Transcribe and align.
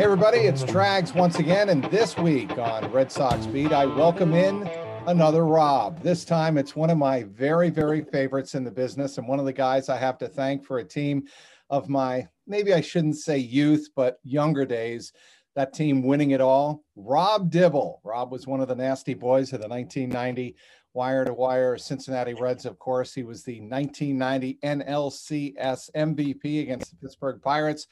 Hey, 0.00 0.04
everybody, 0.04 0.38
it's 0.38 0.64
Trags 0.64 1.14
once 1.14 1.40
again. 1.40 1.68
And 1.68 1.84
this 1.84 2.16
week 2.16 2.56
on 2.56 2.90
Red 2.90 3.12
Sox 3.12 3.44
Beat, 3.44 3.70
I 3.70 3.84
welcome 3.84 4.32
in 4.32 4.66
another 5.06 5.44
Rob. 5.44 6.02
This 6.02 6.24
time 6.24 6.56
it's 6.56 6.74
one 6.74 6.88
of 6.88 6.96
my 6.96 7.24
very, 7.24 7.68
very 7.68 8.02
favorites 8.04 8.54
in 8.54 8.64
the 8.64 8.70
business 8.70 9.18
and 9.18 9.28
one 9.28 9.38
of 9.38 9.44
the 9.44 9.52
guys 9.52 9.90
I 9.90 9.98
have 9.98 10.16
to 10.20 10.26
thank 10.26 10.64
for 10.64 10.78
a 10.78 10.84
team 10.84 11.24
of 11.68 11.90
my, 11.90 12.26
maybe 12.46 12.72
I 12.72 12.80
shouldn't 12.80 13.18
say 13.18 13.36
youth, 13.36 13.90
but 13.94 14.20
younger 14.24 14.64
days. 14.64 15.12
That 15.54 15.74
team 15.74 16.02
winning 16.02 16.30
it 16.30 16.40
all. 16.40 16.82
Rob 16.96 17.50
Dibble. 17.50 18.00
Rob 18.02 18.32
was 18.32 18.46
one 18.46 18.62
of 18.62 18.68
the 18.68 18.76
nasty 18.76 19.12
boys 19.12 19.52
of 19.52 19.60
the 19.60 19.68
1990 19.68 20.56
wire 20.94 21.26
to 21.26 21.34
wire 21.34 21.76
Cincinnati 21.76 22.32
Reds, 22.32 22.64
of 22.64 22.78
course. 22.78 23.12
He 23.12 23.22
was 23.22 23.42
the 23.42 23.60
1990 23.60 24.60
NLCS 24.64 25.90
MVP 25.94 26.62
against 26.62 26.90
the 26.90 26.96
Pittsburgh 26.96 27.42
Pirates. 27.42 27.86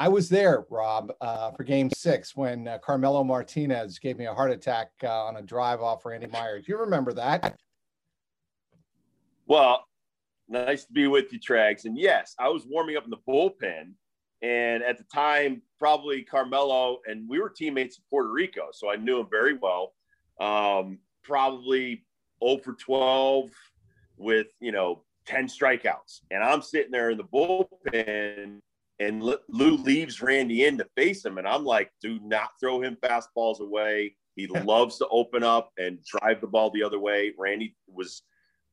I 0.00 0.06
was 0.06 0.28
there, 0.28 0.64
Rob, 0.70 1.12
uh, 1.20 1.50
for 1.50 1.64
Game 1.64 1.90
Six 1.90 2.36
when 2.36 2.68
uh, 2.68 2.78
Carmelo 2.78 3.24
Martinez 3.24 3.98
gave 3.98 4.16
me 4.16 4.26
a 4.26 4.32
heart 4.32 4.52
attack 4.52 4.90
uh, 5.02 5.24
on 5.24 5.36
a 5.36 5.42
drive 5.42 5.80
off 5.80 6.06
Randy 6.06 6.28
Myers. 6.28 6.68
You 6.68 6.78
remember 6.78 7.12
that? 7.14 7.58
Well, 9.48 9.84
nice 10.48 10.84
to 10.84 10.92
be 10.92 11.08
with 11.08 11.32
you, 11.32 11.40
Trags. 11.40 11.84
And 11.84 11.98
yes, 11.98 12.36
I 12.38 12.48
was 12.48 12.64
warming 12.64 12.96
up 12.96 13.04
in 13.04 13.10
the 13.10 13.16
bullpen, 13.28 13.94
and 14.40 14.84
at 14.84 14.98
the 14.98 15.04
time, 15.12 15.62
probably 15.80 16.22
Carmelo 16.22 16.98
and 17.08 17.28
we 17.28 17.40
were 17.40 17.50
teammates 17.50 17.98
in 17.98 18.04
Puerto 18.08 18.30
Rico, 18.30 18.68
so 18.72 18.88
I 18.88 18.94
knew 18.94 19.18
him 19.18 19.26
very 19.28 19.54
well. 19.54 19.94
Um, 20.40 21.00
probably 21.24 22.04
0 22.44 22.58
for 22.58 22.74
12 22.74 23.50
with 24.16 24.46
you 24.60 24.70
know 24.70 25.02
10 25.26 25.48
strikeouts, 25.48 26.20
and 26.30 26.44
I'm 26.44 26.62
sitting 26.62 26.92
there 26.92 27.10
in 27.10 27.18
the 27.18 27.24
bullpen 27.24 28.60
and 29.00 29.22
Lou 29.22 29.76
leaves 29.76 30.20
Randy 30.20 30.64
in 30.64 30.78
to 30.78 30.86
face 30.96 31.24
him. 31.24 31.38
And 31.38 31.46
I'm 31.46 31.64
like, 31.64 31.90
do 32.02 32.18
not 32.20 32.50
throw 32.58 32.80
him 32.80 32.96
fastballs 33.02 33.60
away. 33.60 34.16
He 34.34 34.46
loves 34.64 34.98
to 34.98 35.08
open 35.08 35.44
up 35.44 35.70
and 35.78 35.98
drive 36.04 36.40
the 36.40 36.46
ball 36.46 36.70
the 36.70 36.82
other 36.82 36.98
way. 36.98 37.32
Randy 37.38 37.76
was 37.86 38.22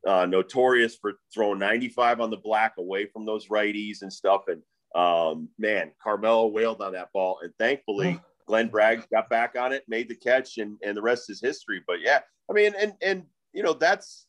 uh, 0.08 0.26
notorious 0.26 0.96
for 0.96 1.14
throwing 1.34 1.60
95 1.60 2.22
on 2.22 2.30
the 2.30 2.38
black 2.38 2.74
away 2.78 3.06
from 3.06 3.26
those 3.26 3.48
righties 3.48 4.02
and 4.02 4.12
stuff. 4.12 4.44
And 4.48 4.62
um, 4.96 5.50
man, 5.60 5.92
Carmelo 6.02 6.48
wailed 6.48 6.82
on 6.82 6.94
that 6.94 7.12
ball. 7.14 7.40
And 7.44 7.54
thankfully, 7.60 8.20
Glenn 8.48 8.70
Bragg 8.70 9.08
got 9.12 9.30
back 9.30 9.56
on 9.60 9.74
it, 9.74 9.84
made 9.88 10.08
the 10.10 10.16
catch, 10.16 10.58
and, 10.58 10.78
and 10.84 10.96
the 10.96 11.02
rest 11.02 11.30
is 11.30 11.42
history. 11.42 11.82
But 11.86 12.02
yeah, 12.02 12.20
I 12.50 12.54
mean, 12.54 12.74
and, 12.80 12.94
and, 13.02 13.24
you 13.54 13.64
know, 13.64 13.74
that's, 13.74 14.28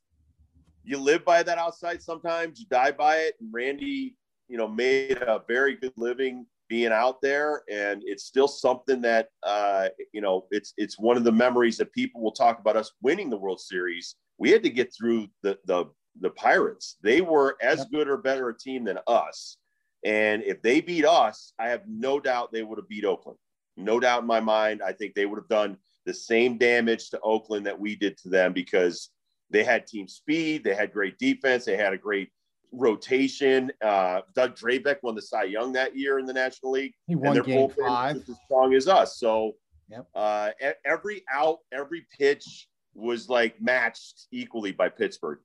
you 0.82 0.98
live 0.98 1.24
by 1.24 1.42
that 1.42 1.58
outside 1.58 2.02
sometimes, 2.02 2.60
you 2.60 2.66
die 2.70 2.92
by 2.92 3.16
it. 3.16 3.34
And 3.40 3.50
Randy 3.52 4.16
you 4.48 4.56
know, 4.56 4.68
made 4.68 5.18
a 5.22 5.42
very 5.46 5.74
good 5.76 5.92
living 5.96 6.46
being 6.68 6.92
out 6.92 7.20
there, 7.22 7.62
and 7.70 8.02
it's 8.04 8.24
still 8.24 8.48
something 8.48 9.00
that 9.02 9.28
uh, 9.42 9.88
you 10.12 10.20
know, 10.20 10.46
it's 10.50 10.72
it's 10.76 10.98
one 10.98 11.16
of 11.16 11.24
the 11.24 11.32
memories 11.32 11.76
that 11.78 11.92
people 11.92 12.20
will 12.20 12.32
talk 12.32 12.58
about 12.58 12.76
us 12.76 12.92
winning 13.02 13.30
the 13.30 13.36
World 13.36 13.60
Series. 13.60 14.16
We 14.38 14.50
had 14.50 14.62
to 14.62 14.70
get 14.70 14.92
through 14.94 15.28
the 15.42 15.58
the 15.66 15.86
the 16.20 16.30
Pirates. 16.30 16.96
They 17.02 17.20
were 17.20 17.56
as 17.62 17.84
good 17.86 18.08
or 18.08 18.16
better 18.16 18.48
a 18.48 18.58
team 18.58 18.84
than 18.84 18.98
us, 19.06 19.58
and 20.04 20.42
if 20.42 20.62
they 20.62 20.80
beat 20.80 21.04
us, 21.04 21.52
I 21.58 21.68
have 21.68 21.82
no 21.88 22.20
doubt 22.20 22.52
they 22.52 22.62
would 22.62 22.78
have 22.78 22.88
beat 22.88 23.04
Oakland. 23.04 23.38
No 23.76 24.00
doubt 24.00 24.22
in 24.22 24.26
my 24.26 24.40
mind. 24.40 24.82
I 24.82 24.92
think 24.92 25.14
they 25.14 25.26
would 25.26 25.38
have 25.38 25.48
done 25.48 25.76
the 26.06 26.14
same 26.14 26.56
damage 26.56 27.10
to 27.10 27.20
Oakland 27.20 27.66
that 27.66 27.78
we 27.78 27.96
did 27.96 28.16
to 28.18 28.28
them 28.28 28.52
because 28.52 29.10
they 29.50 29.64
had 29.64 29.86
team 29.86 30.08
speed, 30.08 30.64
they 30.64 30.74
had 30.74 30.92
great 30.92 31.18
defense, 31.18 31.64
they 31.64 31.76
had 31.76 31.92
a 31.92 31.98
great 31.98 32.30
rotation. 32.72 33.70
Uh, 33.82 34.20
Doug 34.34 34.56
Drabek 34.56 34.96
won 35.02 35.14
the 35.14 35.22
Cy 35.22 35.44
Young 35.44 35.72
that 35.72 35.96
year 35.96 36.18
in 36.18 36.26
the 36.26 36.32
National 36.32 36.72
League. 36.72 36.94
He 37.06 37.16
won 37.16 37.40
game 37.42 37.70
five. 37.70 38.16
As 38.16 38.36
strong 38.44 38.74
as 38.74 38.88
us. 38.88 39.18
So 39.18 39.52
yep. 39.88 40.06
uh, 40.14 40.50
every 40.84 41.24
out, 41.32 41.58
every 41.72 42.06
pitch 42.18 42.68
was 42.94 43.28
like 43.28 43.60
matched 43.60 44.26
equally 44.30 44.72
by 44.72 44.88
Pittsburgh. 44.88 45.38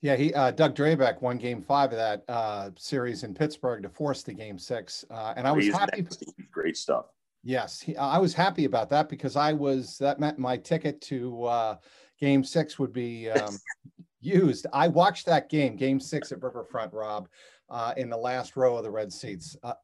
Yeah, 0.00 0.14
he 0.14 0.32
uh, 0.32 0.52
Doug 0.52 0.76
Drabek 0.76 1.20
won 1.22 1.38
Game 1.38 1.60
Five 1.60 1.90
of 1.92 1.98
that 1.98 2.22
uh, 2.28 2.70
series 2.76 3.24
in 3.24 3.34
Pittsburgh 3.34 3.82
to 3.82 3.88
force 3.88 4.22
the 4.22 4.32
Game 4.32 4.58
Six, 4.58 5.04
uh, 5.10 5.34
and 5.36 5.46
I 5.46 5.50
was 5.50 5.64
He's 5.64 5.74
happy. 5.74 6.06
Great 6.52 6.76
stuff. 6.76 7.06
Yes, 7.42 7.80
he, 7.80 7.96
I 7.96 8.18
was 8.18 8.32
happy 8.32 8.64
about 8.64 8.90
that 8.90 9.08
because 9.08 9.34
I 9.34 9.52
was 9.52 9.98
that 9.98 10.20
meant 10.20 10.38
my 10.38 10.56
ticket 10.56 11.00
to 11.02 11.44
uh, 11.44 11.76
Game 12.20 12.44
Six 12.44 12.78
would 12.78 12.92
be 12.92 13.28
um, 13.30 13.58
used. 14.28 14.66
I 14.72 14.86
watched 14.88 15.26
that 15.26 15.48
game, 15.48 15.76
game 15.76 16.00
six 16.00 16.32
at 16.32 16.42
Riverfront, 16.42 16.92
Rob, 16.92 17.28
uh, 17.70 17.92
in 17.96 18.08
the 18.10 18.16
last 18.16 18.56
row 18.56 18.76
of 18.76 18.84
the 18.84 18.90
red 18.90 19.12
seats, 19.12 19.56
uh, 19.62 19.74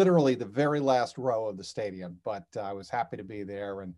literally 0.00 0.34
the 0.34 0.44
very 0.62 0.80
last 0.80 1.18
row 1.18 1.48
of 1.48 1.56
the 1.56 1.64
stadium. 1.64 2.18
But 2.24 2.44
uh, 2.56 2.60
I 2.60 2.72
was 2.72 2.88
happy 2.90 3.16
to 3.16 3.24
be 3.24 3.42
there. 3.44 3.80
And 3.82 3.94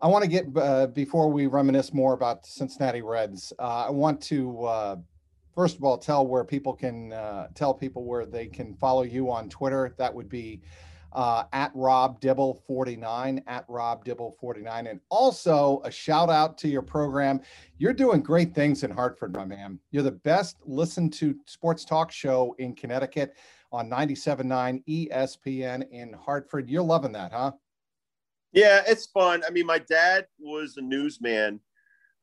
I 0.00 0.06
want 0.06 0.22
to 0.24 0.30
get, 0.30 0.44
uh, 0.56 0.86
before 0.86 1.28
we 1.30 1.46
reminisce 1.46 1.92
more 1.92 2.14
about 2.14 2.46
Cincinnati 2.46 3.02
Reds, 3.02 3.52
uh, 3.58 3.86
I 3.88 3.90
want 3.90 4.22
to, 4.22 4.64
uh, 4.64 4.96
first 5.54 5.76
of 5.76 5.84
all, 5.84 5.98
tell 5.98 6.26
where 6.26 6.44
people 6.44 6.74
can, 6.74 7.10
tell 7.54 7.74
people 7.74 8.04
where 8.04 8.26
they 8.26 8.46
can 8.46 8.74
follow 8.76 9.02
you 9.02 9.30
on 9.30 9.48
Twitter. 9.48 9.94
That 9.98 10.14
would 10.14 10.28
be 10.28 10.62
uh, 11.12 11.44
at 11.52 11.72
Rob 11.74 12.20
Dibble 12.20 12.54
49, 12.66 13.42
at 13.46 13.64
Rob 13.68 14.04
Dibble 14.04 14.32
49. 14.40 14.86
And 14.86 15.00
also 15.08 15.80
a 15.84 15.90
shout 15.90 16.30
out 16.30 16.56
to 16.58 16.68
your 16.68 16.82
program. 16.82 17.40
You're 17.78 17.92
doing 17.92 18.20
great 18.20 18.54
things 18.54 18.84
in 18.84 18.90
Hartford, 18.90 19.34
my 19.34 19.44
man. 19.44 19.78
You're 19.90 20.02
the 20.02 20.12
best 20.12 20.56
listened 20.64 21.12
to 21.14 21.36
sports 21.46 21.84
talk 21.84 22.12
show 22.12 22.54
in 22.58 22.74
Connecticut 22.74 23.34
on 23.72 23.88
97.9 23.88 24.84
ESPN 24.88 25.88
in 25.90 26.12
Hartford. 26.12 26.68
You're 26.68 26.82
loving 26.82 27.12
that, 27.12 27.32
huh? 27.32 27.52
Yeah, 28.52 28.82
it's 28.86 29.06
fun. 29.06 29.42
I 29.46 29.50
mean, 29.50 29.66
my 29.66 29.78
dad 29.78 30.26
was 30.38 30.76
a 30.76 30.82
newsman 30.82 31.60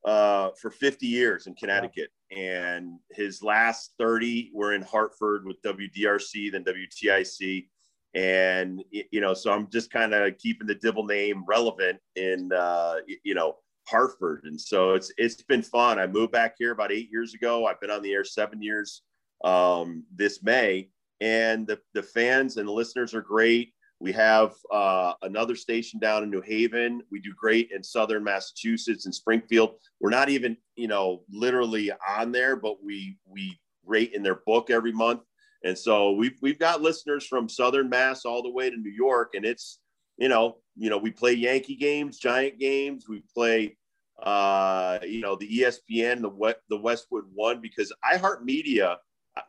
uh, 0.05 0.49
for 0.59 0.71
50 0.71 1.07
years 1.07 1.47
in 1.47 1.55
Connecticut, 1.55 2.09
and 2.35 2.99
his 3.11 3.41
last 3.41 3.93
30 3.97 4.51
were 4.53 4.73
in 4.73 4.81
Hartford 4.81 5.45
with 5.45 5.61
WDRC, 5.61 6.51
then 6.51 6.65
WTIC 6.65 7.67
and 8.13 8.83
you 8.91 9.21
know 9.21 9.33
so 9.33 9.51
i'm 9.51 9.69
just 9.69 9.91
kind 9.91 10.13
of 10.13 10.37
keeping 10.37 10.65
the 10.65 10.75
dibble 10.75 11.05
name 11.05 11.43
relevant 11.47 11.99
in 12.15 12.51
uh 12.53 12.95
you 13.23 13.35
know 13.35 13.55
hartford. 13.87 14.43
And 14.43 14.59
so 14.59 14.93
it's 14.93 15.11
it's 15.17 15.41
been 15.41 15.63
fun. 15.63 15.97
I 15.97 16.07
moved 16.07 16.31
back 16.31 16.55
here 16.57 16.71
about 16.71 16.91
eight 16.91 17.09
years 17.11 17.33
ago. 17.33 17.65
I've 17.65 17.79
been 17.79 17.89
on 17.89 18.01
the 18.01 18.13
air 18.13 18.23
seven 18.23 18.61
years 18.61 19.01
um 19.43 20.03
this 20.15 20.43
may. 20.43 20.89
And 21.19 21.65
the, 21.65 21.79
the 21.93 22.03
fans 22.03 22.57
and 22.57 22.67
the 22.67 22.71
listeners 22.71 23.15
are 23.15 23.21
great. 23.21 23.73
We 23.99 24.11
have 24.11 24.53
uh, 24.71 25.13
another 25.23 25.55
station 25.55 25.99
down 25.99 26.21
in 26.21 26.29
new 26.29 26.41
haven. 26.41 27.01
We 27.09 27.19
do 27.19 27.33
great 27.35 27.71
in 27.71 27.83
southern 27.83 28.23
massachusetts 28.23 29.05
and 29.05 29.15
springfield. 29.15 29.75
We're 29.99 30.11
not 30.11 30.29
even 30.29 30.57
you 30.75 30.87
know 30.87 31.23
literally 31.31 31.91
on 32.07 32.31
there 32.31 32.55
but 32.55 32.83
we 32.83 33.17
we 33.25 33.57
rate 33.85 34.13
in 34.13 34.21
their 34.21 34.41
book 34.45 34.69
every 34.69 34.91
month 34.91 35.21
and 35.63 35.77
so 35.77 36.11
we've 36.11 36.37
we've 36.41 36.59
got 36.59 36.81
listeners 36.81 37.25
from 37.25 37.49
Southern 37.49 37.89
Mass 37.89 38.25
all 38.25 38.43
the 38.43 38.51
way 38.51 38.69
to 38.69 38.77
New 38.77 38.91
York, 38.91 39.31
and 39.33 39.45
it's 39.45 39.79
you 40.17 40.29
know 40.29 40.57
you 40.75 40.89
know 40.89 40.97
we 40.97 41.11
play 41.11 41.33
Yankee 41.33 41.75
games, 41.75 42.17
Giant 42.17 42.59
games, 42.59 43.07
we 43.07 43.23
play 43.33 43.75
uh, 44.23 44.99
you 45.03 45.21
know 45.21 45.35
the 45.35 45.59
ESPN, 45.59 46.21
the 46.21 46.55
the 46.69 46.77
Westwood 46.77 47.25
One 47.33 47.61
because 47.61 47.91
iHeartMedia. 48.13 48.97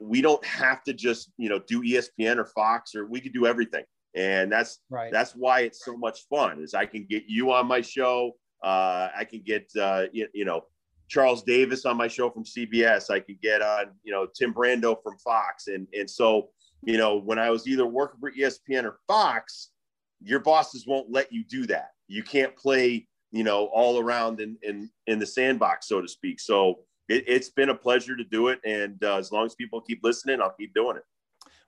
we 0.01 0.21
don't 0.21 0.45
have 0.45 0.83
to 0.85 0.93
just 0.93 1.33
you 1.39 1.49
know 1.49 1.59
do 1.67 1.81
espn 1.81 2.37
or 2.37 2.45
fox 2.45 2.95
or 2.95 3.07
we 3.07 3.21
could 3.23 3.33
do 3.33 3.47
everything 3.47 3.85
and 4.15 4.51
that's 4.51 4.81
right. 4.91 5.13
that's 5.13 5.33
why 5.33 5.61
it's 5.61 5.85
so 5.85 5.97
much 5.97 6.27
fun 6.29 6.61
is 6.61 6.75
i 6.75 6.85
can 6.85 7.07
get 7.09 7.25
you 7.27 7.53
on 7.53 7.67
my 7.67 7.81
show 7.81 8.33
uh, 8.65 9.09
i 9.17 9.25
can 9.25 9.41
get 9.41 9.71
uh, 9.81 10.05
you, 10.13 10.27
you, 10.35 10.45
know 10.45 10.63
charles 11.09 11.43
davis 11.43 11.85
on 11.85 11.97
my 11.97 12.09
show 12.09 12.31
from 12.31 12.45
cbs 12.45 13.11
i 13.11 13.19
could 13.19 13.41
get 13.41 13.63
on 13.63 13.87
you 14.03 14.13
know 14.13 14.27
tim 14.27 14.53
brando 14.53 14.97
from 15.03 15.17
fox. 15.19 15.69
And 15.69 15.87
and 15.93 16.09
so 16.09 16.51
you 16.83 16.99
know 16.99 17.19
when 17.19 17.39
i 17.39 17.51
was 17.51 17.67
either 17.67 17.87
working 17.87 18.21
for 18.21 18.31
espn 18.33 18.85
or 18.85 18.99
fox 19.07 19.71
your 20.23 20.41
bosses 20.41 20.87
won't 20.87 21.11
let 21.11 21.33
you 21.33 21.45
do 21.45 21.67
that. 21.67 21.91
You 22.09 22.23
can't 22.23 22.57
play 22.57 23.07
you 23.31 23.45
know 23.45 23.67
all 23.67 23.99
around 23.99 24.41
in 24.41 24.57
in, 24.63 24.91
in 25.07 25.19
the 25.19 25.27
sandbox 25.27 25.89
so 25.89 26.01
to 26.01 26.09
speak. 26.09 26.41
So 26.41 26.81
it, 27.09 27.29
has 27.29 27.51
been 27.51 27.71
a 27.71 27.75
pleasure 27.75 28.17
to 28.17 28.25
do 28.25 28.49
it. 28.49 28.61
And 28.65 29.03
uh, 29.03 29.17
as 29.17 29.33
long 29.33 29.47
as 29.47 29.55
people 29.55 29.81
keep 29.81 30.01
listening 30.03 30.41
i'll 30.41 30.55
keep 30.59 30.75
doing 30.75 30.97
it. 30.97 31.05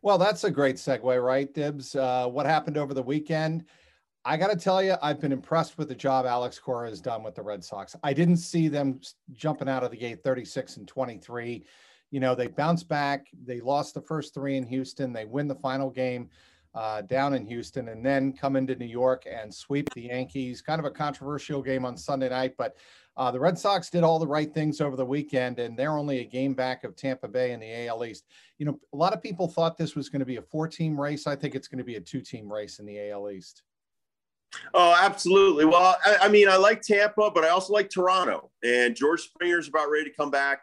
Well, 0.02 0.16
that's 0.16 0.44
a 0.44 0.50
great 0.50 0.76
segue, 0.76 1.22
right, 1.22 1.52
Dibs? 1.52 1.94
Uh, 1.94 2.26
what 2.26 2.46
happened 2.46 2.78
over 2.78 2.94
the 2.94 3.02
weekend? 3.02 3.66
I 4.24 4.36
got 4.36 4.50
to 4.50 4.56
tell 4.56 4.82
you, 4.82 4.96
I've 5.02 5.20
been 5.20 5.32
impressed 5.32 5.78
with 5.78 5.88
the 5.88 5.94
job 5.94 6.26
Alex 6.26 6.58
Cora 6.58 6.90
has 6.90 7.00
done 7.00 7.22
with 7.22 7.34
the 7.34 7.42
Red 7.42 7.64
Sox. 7.64 7.96
I 8.02 8.12
didn't 8.12 8.36
see 8.36 8.68
them 8.68 9.00
jumping 9.32 9.68
out 9.68 9.82
of 9.82 9.90
the 9.90 9.96
gate 9.96 10.22
36 10.22 10.76
and 10.76 10.86
23. 10.86 11.64
You 12.10 12.20
know, 12.20 12.34
they 12.34 12.48
bounced 12.48 12.86
back. 12.86 13.28
They 13.44 13.60
lost 13.60 13.94
the 13.94 14.02
first 14.02 14.34
three 14.34 14.58
in 14.58 14.66
Houston. 14.66 15.12
They 15.12 15.24
win 15.24 15.48
the 15.48 15.54
final 15.54 15.88
game 15.88 16.28
uh, 16.74 17.00
down 17.02 17.34
in 17.34 17.46
Houston 17.46 17.88
and 17.88 18.04
then 18.04 18.32
come 18.32 18.56
into 18.56 18.74
New 18.76 18.84
York 18.84 19.26
and 19.30 19.52
sweep 19.52 19.92
the 19.94 20.02
Yankees. 20.02 20.60
Kind 20.60 20.80
of 20.80 20.84
a 20.84 20.90
controversial 20.90 21.62
game 21.62 21.86
on 21.86 21.96
Sunday 21.96 22.28
night, 22.28 22.54
but 22.58 22.76
uh, 23.16 23.30
the 23.30 23.40
Red 23.40 23.58
Sox 23.58 23.90
did 23.90 24.04
all 24.04 24.18
the 24.18 24.26
right 24.26 24.52
things 24.52 24.80
over 24.80 24.96
the 24.96 25.04
weekend, 25.04 25.58
and 25.58 25.78
they're 25.78 25.96
only 25.96 26.20
a 26.20 26.24
game 26.24 26.54
back 26.54 26.84
of 26.84 26.94
Tampa 26.94 27.26
Bay 27.26 27.52
in 27.52 27.60
the 27.60 27.86
AL 27.86 28.04
East. 28.04 28.26
You 28.58 28.66
know, 28.66 28.78
a 28.92 28.96
lot 28.96 29.12
of 29.12 29.22
people 29.22 29.48
thought 29.48 29.76
this 29.76 29.96
was 29.96 30.08
going 30.08 30.20
to 30.20 30.26
be 30.26 30.36
a 30.36 30.42
four 30.42 30.68
team 30.68 31.00
race. 31.00 31.26
I 31.26 31.36
think 31.36 31.54
it's 31.54 31.68
going 31.68 31.78
to 31.78 31.84
be 31.84 31.96
a 31.96 32.00
two 32.00 32.20
team 32.20 32.52
race 32.52 32.78
in 32.78 32.86
the 32.86 33.10
AL 33.10 33.30
East. 33.30 33.62
Oh, 34.74 34.96
absolutely. 35.00 35.64
Well, 35.64 35.96
I, 36.04 36.18
I, 36.22 36.28
mean, 36.28 36.48
I 36.48 36.56
like 36.56 36.82
Tampa, 36.82 37.30
but 37.30 37.44
I 37.44 37.48
also 37.50 37.72
like 37.72 37.90
Toronto. 37.90 38.50
And 38.64 38.96
George 38.96 39.22
Springer's 39.22 39.68
about 39.68 39.90
ready 39.90 40.04
to 40.04 40.16
come 40.16 40.30
back. 40.30 40.62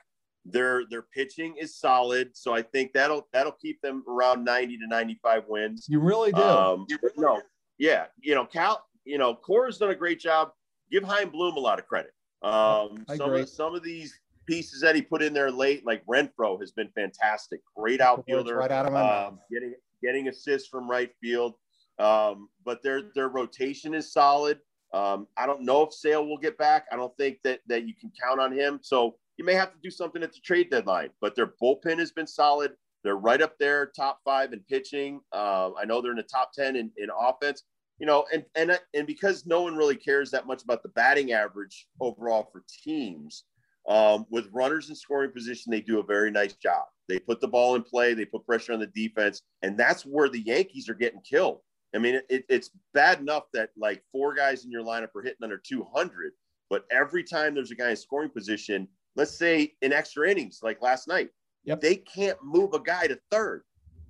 Their 0.49 0.83
their 0.89 1.01
pitching 1.01 1.55
is 1.59 1.75
solid, 1.77 2.29
so 2.33 2.53
I 2.53 2.61
think 2.61 2.93
that'll 2.93 3.27
that'll 3.33 3.57
keep 3.61 3.81
them 3.81 4.01
around 4.07 4.45
ninety 4.45 4.77
to 4.77 4.87
ninety 4.87 5.19
five 5.21 5.43
wins. 5.49 5.87
You 5.89 5.99
really 5.99 6.31
do. 6.31 6.41
Um, 6.41 6.87
no, 7.17 7.41
yeah, 7.77 8.05
you 8.21 8.33
know, 8.33 8.45
Cal, 8.45 8.85
you 9.03 9.17
know, 9.17 9.35
Cora's 9.35 9.77
done 9.77 9.89
a 9.89 9.95
great 9.95 10.21
job. 10.21 10.51
Give 10.89 11.03
Chaim 11.03 11.31
Bloom 11.31 11.57
a 11.57 11.59
lot 11.59 11.79
of 11.79 11.87
credit. 11.87 12.11
Um, 12.43 13.03
some 13.13 13.33
of 13.33 13.49
some 13.49 13.75
of 13.75 13.83
these 13.83 14.17
pieces 14.45 14.79
that 14.81 14.95
he 14.95 15.01
put 15.01 15.21
in 15.21 15.33
there 15.33 15.51
late, 15.51 15.85
like 15.85 16.05
Renfroe, 16.05 16.59
has 16.61 16.71
been 16.71 16.89
fantastic. 16.95 17.59
Great 17.75 17.99
outfielder, 17.99 18.55
right 18.55 18.71
out 18.71 18.85
of 18.85 18.93
my 18.93 19.25
um, 19.25 19.39
getting 19.51 19.73
getting 20.01 20.29
assists 20.29 20.69
from 20.69 20.89
right 20.89 21.11
field. 21.21 21.55
Um, 21.99 22.49
but 22.63 22.83
their 22.83 23.03
their 23.15 23.29
rotation 23.29 23.93
is 23.93 24.11
solid. 24.11 24.59
Um, 24.93 25.27
I 25.37 25.45
don't 25.45 25.63
know 25.63 25.83
if 25.83 25.93
Sale 25.93 26.25
will 26.25 26.37
get 26.37 26.57
back. 26.57 26.85
I 26.91 26.95
don't 26.95 27.15
think 27.17 27.39
that 27.43 27.59
that 27.67 27.87
you 27.87 27.93
can 27.99 28.11
count 28.21 28.39
on 28.39 28.51
him. 28.51 28.79
So 28.81 29.15
you 29.37 29.45
may 29.45 29.53
have 29.53 29.71
to 29.71 29.79
do 29.83 29.89
something 29.89 30.23
at 30.23 30.31
the 30.31 30.39
trade 30.43 30.69
deadline. 30.69 31.09
But 31.21 31.35
their 31.35 31.53
bullpen 31.61 31.99
has 31.99 32.11
been 32.11 32.27
solid. 32.27 32.73
They're 33.03 33.17
right 33.17 33.41
up 33.41 33.57
there, 33.59 33.87
top 33.95 34.19
five 34.25 34.53
in 34.53 34.59
pitching. 34.69 35.21
Uh, 35.31 35.71
I 35.79 35.85
know 35.85 36.01
they're 36.01 36.11
in 36.11 36.17
the 36.17 36.23
top 36.23 36.51
ten 36.53 36.75
in, 36.75 36.91
in 36.97 37.09
offense. 37.17 37.63
You 37.99 38.05
know, 38.05 38.25
and 38.31 38.45
and 38.55 38.79
and 38.93 39.07
because 39.07 39.45
no 39.45 39.61
one 39.61 39.75
really 39.75 39.95
cares 39.95 40.29
that 40.31 40.45
much 40.45 40.63
about 40.63 40.83
the 40.83 40.89
batting 40.89 41.31
average 41.31 41.87
overall 41.99 42.47
for 42.51 42.63
teams, 42.83 43.45
um, 43.87 44.25
with 44.29 44.49
runners 44.51 44.89
in 44.89 44.95
scoring 44.95 45.31
position, 45.31 45.71
they 45.71 45.81
do 45.81 45.99
a 45.99 46.03
very 46.03 46.29
nice 46.29 46.53
job. 46.53 46.83
They 47.07 47.19
put 47.19 47.39
the 47.39 47.47
ball 47.47 47.75
in 47.75 47.83
play, 47.83 48.13
they 48.13 48.25
put 48.25 48.45
pressure 48.45 48.73
on 48.73 48.79
the 48.79 48.87
defense, 48.87 49.41
and 49.61 49.77
that's 49.77 50.03
where 50.03 50.29
the 50.29 50.41
Yankees 50.41 50.89
are 50.89 50.93
getting 50.93 51.21
killed. 51.21 51.61
I 51.95 51.99
mean, 51.99 52.21
it, 52.29 52.45
it's 52.49 52.71
bad 52.93 53.19
enough 53.19 53.43
that 53.53 53.69
like 53.77 54.03
four 54.11 54.35
guys 54.35 54.65
in 54.65 54.71
your 54.71 54.83
lineup 54.83 55.15
are 55.15 55.21
hitting 55.21 55.43
under 55.43 55.57
200, 55.57 56.33
but 56.69 56.85
every 56.91 57.23
time 57.23 57.55
there's 57.55 57.71
a 57.71 57.75
guy 57.75 57.91
in 57.91 57.95
scoring 57.95 58.29
position, 58.29 58.87
let's 59.15 59.37
say 59.37 59.73
in 59.81 59.93
extra 59.93 60.29
innings, 60.29 60.59
like 60.61 60.81
last 60.81 61.07
night, 61.07 61.29
yep. 61.63 61.81
they 61.81 61.95
can't 61.95 62.37
move 62.43 62.73
a 62.73 62.79
guy 62.79 63.07
to 63.07 63.19
third. 63.31 63.63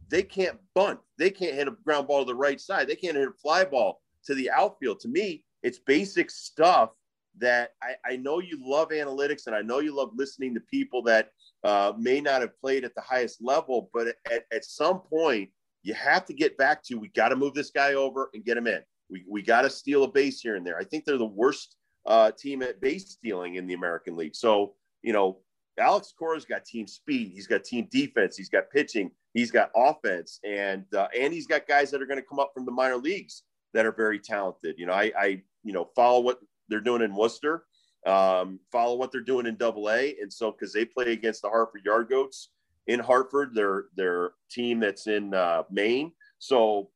They 0.09 0.23
can't 0.23 0.57
bunt. 0.73 0.99
They 1.17 1.29
can't 1.29 1.55
hit 1.55 1.67
a 1.67 1.71
ground 1.71 2.07
ball 2.07 2.19
to 2.19 2.25
the 2.25 2.35
right 2.35 2.59
side. 2.59 2.87
They 2.87 2.95
can't 2.95 3.17
hit 3.17 3.27
a 3.27 3.33
fly 3.41 3.65
ball 3.65 4.01
to 4.25 4.33
the 4.33 4.49
outfield. 4.49 4.99
To 5.01 5.07
me, 5.07 5.43
it's 5.63 5.79
basic 5.79 6.31
stuff 6.31 6.91
that 7.39 7.71
I, 7.83 7.95
I 8.05 8.15
know 8.15 8.39
you 8.39 8.59
love 8.61 8.89
analytics 8.89 9.47
and 9.47 9.55
I 9.55 9.61
know 9.61 9.79
you 9.79 9.95
love 9.95 10.11
listening 10.15 10.53
to 10.55 10.59
people 10.61 11.03
that 11.03 11.31
uh, 11.63 11.93
may 11.97 12.21
not 12.21 12.41
have 12.41 12.59
played 12.59 12.83
at 12.83 12.95
the 12.95 13.01
highest 13.01 13.41
level, 13.41 13.89
but 13.93 14.07
at, 14.31 14.45
at 14.51 14.65
some 14.65 15.01
point, 15.01 15.49
you 15.83 15.93
have 15.93 16.25
to 16.25 16.33
get 16.33 16.57
back 16.57 16.83
to 16.83 16.95
we 16.95 17.09
got 17.09 17.29
to 17.29 17.35
move 17.35 17.53
this 17.53 17.71
guy 17.71 17.93
over 17.93 18.29
and 18.33 18.43
get 18.43 18.57
him 18.57 18.67
in. 18.67 18.81
We, 19.09 19.25
we 19.29 19.41
got 19.41 19.61
to 19.61 19.69
steal 19.69 20.03
a 20.03 20.11
base 20.11 20.41
here 20.41 20.55
and 20.55 20.65
there. 20.65 20.77
I 20.77 20.83
think 20.83 21.05
they're 21.05 21.17
the 21.17 21.25
worst 21.25 21.75
uh, 22.05 22.31
team 22.31 22.61
at 22.61 22.81
base 22.81 23.11
stealing 23.11 23.55
in 23.55 23.67
the 23.67 23.73
American 23.73 24.15
League. 24.15 24.35
So, 24.35 24.73
you 25.01 25.13
know, 25.13 25.39
Alex 25.79 26.13
Cora's 26.17 26.45
got 26.45 26.65
team 26.65 26.87
speed, 26.87 27.31
he's 27.33 27.47
got 27.47 27.63
team 27.63 27.87
defense, 27.91 28.35
he's 28.35 28.49
got 28.49 28.71
pitching, 28.71 29.11
he's 29.33 29.51
got 29.51 29.69
offense, 29.75 30.39
and 30.43 30.85
uh, 30.95 31.07
and 31.17 31.31
he's 31.31 31.45
got 31.45 31.67
guys 31.67 31.91
that 31.91 32.01
are 32.01 32.07
going 32.07 32.19
to 32.19 32.25
come 32.25 32.39
up 32.39 32.51
from 32.53 32.65
the 32.65 32.71
minor 32.71 32.97
leagues 32.97 33.43
that 33.73 33.85
are 33.85 33.91
very 33.91 34.19
talented. 34.19 34.75
You 34.77 34.87
know, 34.87 34.93
I, 34.93 35.11
I 35.17 35.41
you 35.63 35.73
know 35.73 35.89
follow 35.95 36.21
what 36.21 36.39
they're 36.67 36.81
doing 36.81 37.03
in 37.03 37.15
Worcester, 37.15 37.65
um, 38.07 38.59
follow 38.71 38.95
what 38.95 39.11
they're 39.11 39.21
doing 39.21 39.45
in 39.45 39.55
Double 39.55 39.89
A, 39.91 40.15
and 40.19 40.33
so 40.33 40.51
because 40.51 40.73
they 40.73 40.83
play 40.83 41.13
against 41.13 41.43
the 41.43 41.49
Hartford 41.49 41.85
Yard 41.85 42.09
Goats 42.09 42.49
in 42.87 42.99
Hartford, 42.99 43.53
their 43.53 43.85
their 43.95 44.31
team 44.49 44.79
that's 44.79 45.07
in 45.07 45.33
uh, 45.33 45.63
Maine. 45.69 46.11
So 46.39 46.89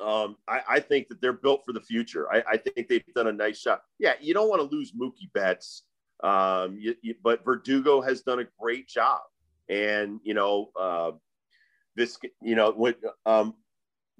um, 0.00 0.36
I, 0.46 0.60
I, 0.68 0.80
think 0.80 1.08
that 1.08 1.20
they're 1.20 1.32
built 1.32 1.62
for 1.64 1.72
the 1.72 1.80
future. 1.80 2.32
I, 2.32 2.44
I, 2.52 2.56
think 2.56 2.86
they've 2.86 3.02
done 3.16 3.26
a 3.26 3.32
nice 3.32 3.60
job. 3.60 3.80
Yeah, 3.98 4.12
you 4.20 4.32
don't 4.32 4.48
want 4.48 4.60
to 4.60 4.76
lose 4.76 4.92
Mookie 4.92 5.32
Betts 5.34 5.82
um, 6.22 6.76
you, 6.78 6.94
you, 7.02 7.14
but 7.22 7.44
Verdugo 7.44 8.00
has 8.00 8.22
done 8.22 8.40
a 8.40 8.46
great 8.58 8.88
job, 8.88 9.20
and 9.68 10.20
you 10.24 10.34
know 10.34 10.70
uh, 10.78 11.12
this, 11.94 12.18
you 12.42 12.56
know, 12.56 12.92
um, 13.24 13.54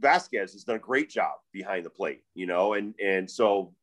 Vazquez 0.00 0.52
has 0.52 0.64
done 0.64 0.76
a 0.76 0.80
great 0.80 1.10
job 1.10 1.34
behind 1.52 1.84
the 1.84 1.90
plate. 1.90 2.22
You 2.34 2.46
know, 2.46 2.74
and 2.74 2.94
and 3.04 3.28
so 3.28 3.74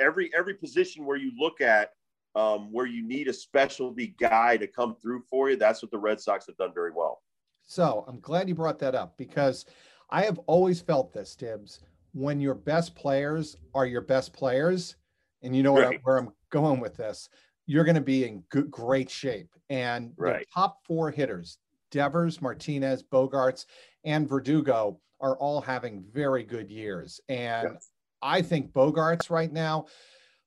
every 0.00 0.30
every 0.36 0.54
position 0.54 1.04
where 1.04 1.16
you 1.16 1.32
look 1.38 1.60
at 1.60 1.92
um, 2.36 2.70
where 2.70 2.86
you 2.86 3.06
need 3.06 3.26
a 3.26 3.32
specialty 3.32 4.14
guy 4.20 4.56
to 4.58 4.66
come 4.66 4.94
through 5.02 5.22
for 5.28 5.50
you, 5.50 5.56
that's 5.56 5.82
what 5.82 5.90
the 5.90 5.98
Red 5.98 6.20
Sox 6.20 6.46
have 6.46 6.56
done 6.56 6.72
very 6.72 6.92
well. 6.94 7.22
So 7.64 8.04
I'm 8.06 8.20
glad 8.20 8.48
you 8.48 8.54
brought 8.54 8.78
that 8.78 8.94
up 8.94 9.16
because 9.16 9.64
I 10.10 10.22
have 10.22 10.38
always 10.46 10.80
felt 10.80 11.12
this, 11.12 11.34
Dibs. 11.34 11.80
When 12.12 12.40
your 12.40 12.54
best 12.54 12.94
players 12.94 13.56
are 13.74 13.86
your 13.86 14.02
best 14.02 14.32
players, 14.32 14.96
and 15.42 15.56
you 15.56 15.62
know 15.64 15.76
right. 15.76 15.88
where, 15.88 15.98
where 16.02 16.18
I'm 16.18 16.32
going 16.50 16.80
with 16.80 16.96
this 16.96 17.28
you're 17.66 17.84
going 17.84 17.96
to 17.96 18.00
be 18.00 18.24
in 18.24 18.42
good, 18.48 18.70
great 18.70 19.10
shape. 19.10 19.50
And 19.68 20.12
right. 20.16 20.40
the 20.40 20.46
top 20.54 20.84
four 20.86 21.10
hitters, 21.10 21.58
Devers, 21.90 22.40
Martinez, 22.40 23.02
Bogaerts, 23.02 23.66
and 24.04 24.28
Verdugo, 24.28 25.00
are 25.20 25.36
all 25.38 25.60
having 25.60 26.04
very 26.12 26.44
good 26.44 26.70
years. 26.70 27.20
And 27.28 27.70
yes. 27.72 27.90
I 28.22 28.42
think 28.42 28.72
Bogaerts 28.72 29.30
right 29.30 29.52
now, 29.52 29.86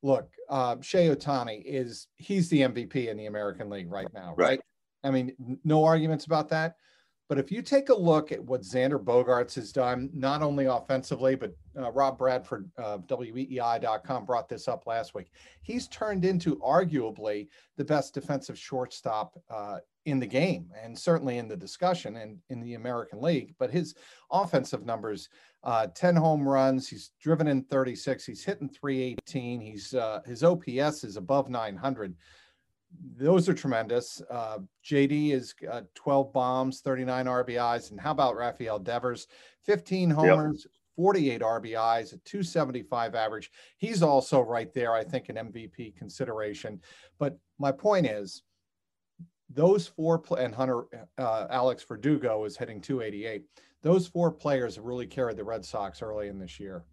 look, 0.01 0.29
uh, 0.49 0.77
Shohei 0.77 1.15
Ohtani 1.15 1.61
is 1.65 2.07
he's 2.17 2.49
the 2.49 2.61
MVP 2.61 3.07
in 3.07 3.17
the 3.17 3.25
American 3.25 3.69
League 3.69 3.91
right 3.91 4.07
now, 4.13 4.33
right? 4.37 4.49
right? 4.49 4.59
I 5.03 5.11
mean, 5.11 5.59
no 5.63 5.85
arguments 5.85 6.25
about 6.25 6.49
that. 6.49 6.75
But 7.29 7.37
if 7.37 7.51
you 7.51 7.61
take 7.61 7.89
a 7.89 7.95
look 7.95 8.31
at 8.31 8.43
what 8.43 8.63
Xander 8.63 9.01
Bogaerts 9.01 9.53
has 9.53 9.71
done, 9.71 10.09
not 10.15 10.41
only 10.41 10.65
offensively, 10.65 11.35
but 11.35 11.55
uh, 11.77 11.91
Rob 11.91 12.17
Bradford, 12.17 12.67
uh, 12.79 12.97
WEEI.com, 12.97 14.25
brought 14.25 14.49
this 14.49 14.67
up 14.67 14.87
last 14.87 15.13
week. 15.13 15.31
He's 15.61 15.87
turned 15.87 16.25
into 16.25 16.55
arguably 16.57 17.47
the 17.77 17.85
best 17.85 18.15
defensive 18.15 18.57
shortstop 18.57 19.39
uh, 19.47 19.77
in 20.05 20.19
the 20.19 20.25
game, 20.25 20.71
and 20.83 20.97
certainly 20.97 21.37
in 21.37 21.47
the 21.47 21.55
discussion 21.55 22.17
and 22.17 22.39
in 22.49 22.61
the 22.61 22.73
American 22.73 23.21
League. 23.21 23.53
But 23.59 23.69
his 23.69 23.93
offensive 24.31 24.83
numbers 24.83 25.29
uh, 25.63 25.85
10 25.93 26.15
home 26.15 26.49
runs, 26.49 26.89
he's 26.89 27.11
driven 27.21 27.47
in 27.47 27.61
36, 27.61 28.25
he's 28.25 28.43
hitting 28.43 28.69
318, 28.69 29.61
he's 29.61 29.93
uh, 29.93 30.21
his 30.25 30.43
OPS 30.43 31.03
is 31.03 31.15
above 31.15 31.47
900 31.47 32.15
those 33.17 33.47
are 33.47 33.53
tremendous. 33.53 34.21
Uh, 34.29 34.59
JD 34.85 35.31
is 35.31 35.53
uh, 35.71 35.81
12 35.95 36.33
bombs, 36.33 36.81
39 36.81 37.25
RBIs. 37.25 37.91
And 37.91 37.99
how 37.99 38.11
about 38.11 38.35
Rafael 38.35 38.79
Devers? 38.79 39.27
15 39.65 40.09
homers, 40.09 40.65
yep. 40.65 40.73
48 40.95 41.41
RBIs, 41.41 42.13
a 42.13 42.17
275 42.17 43.15
average. 43.15 43.51
He's 43.77 44.01
also 44.01 44.41
right 44.41 44.73
there, 44.73 44.93
I 44.93 45.03
think, 45.03 45.29
an 45.29 45.35
MVP 45.35 45.95
consideration. 45.95 46.81
But 47.19 47.37
my 47.57 47.71
point 47.71 48.07
is, 48.07 48.43
those 49.51 49.87
four 49.87 50.21
and 50.37 50.53
Hunter 50.53 50.83
uh, 51.17 51.47
Alex 51.49 51.83
Verdugo 51.83 52.45
is 52.45 52.57
hitting 52.57 52.81
288. 52.81 53.43
Those 53.81 54.07
four 54.07 54.31
players 54.31 54.75
have 54.75 54.85
really 54.85 55.07
carried 55.07 55.37
the 55.37 55.43
Red 55.43 55.65
Sox 55.65 56.01
early 56.01 56.27
in 56.27 56.37
this 56.37 56.59
year. 56.59 56.85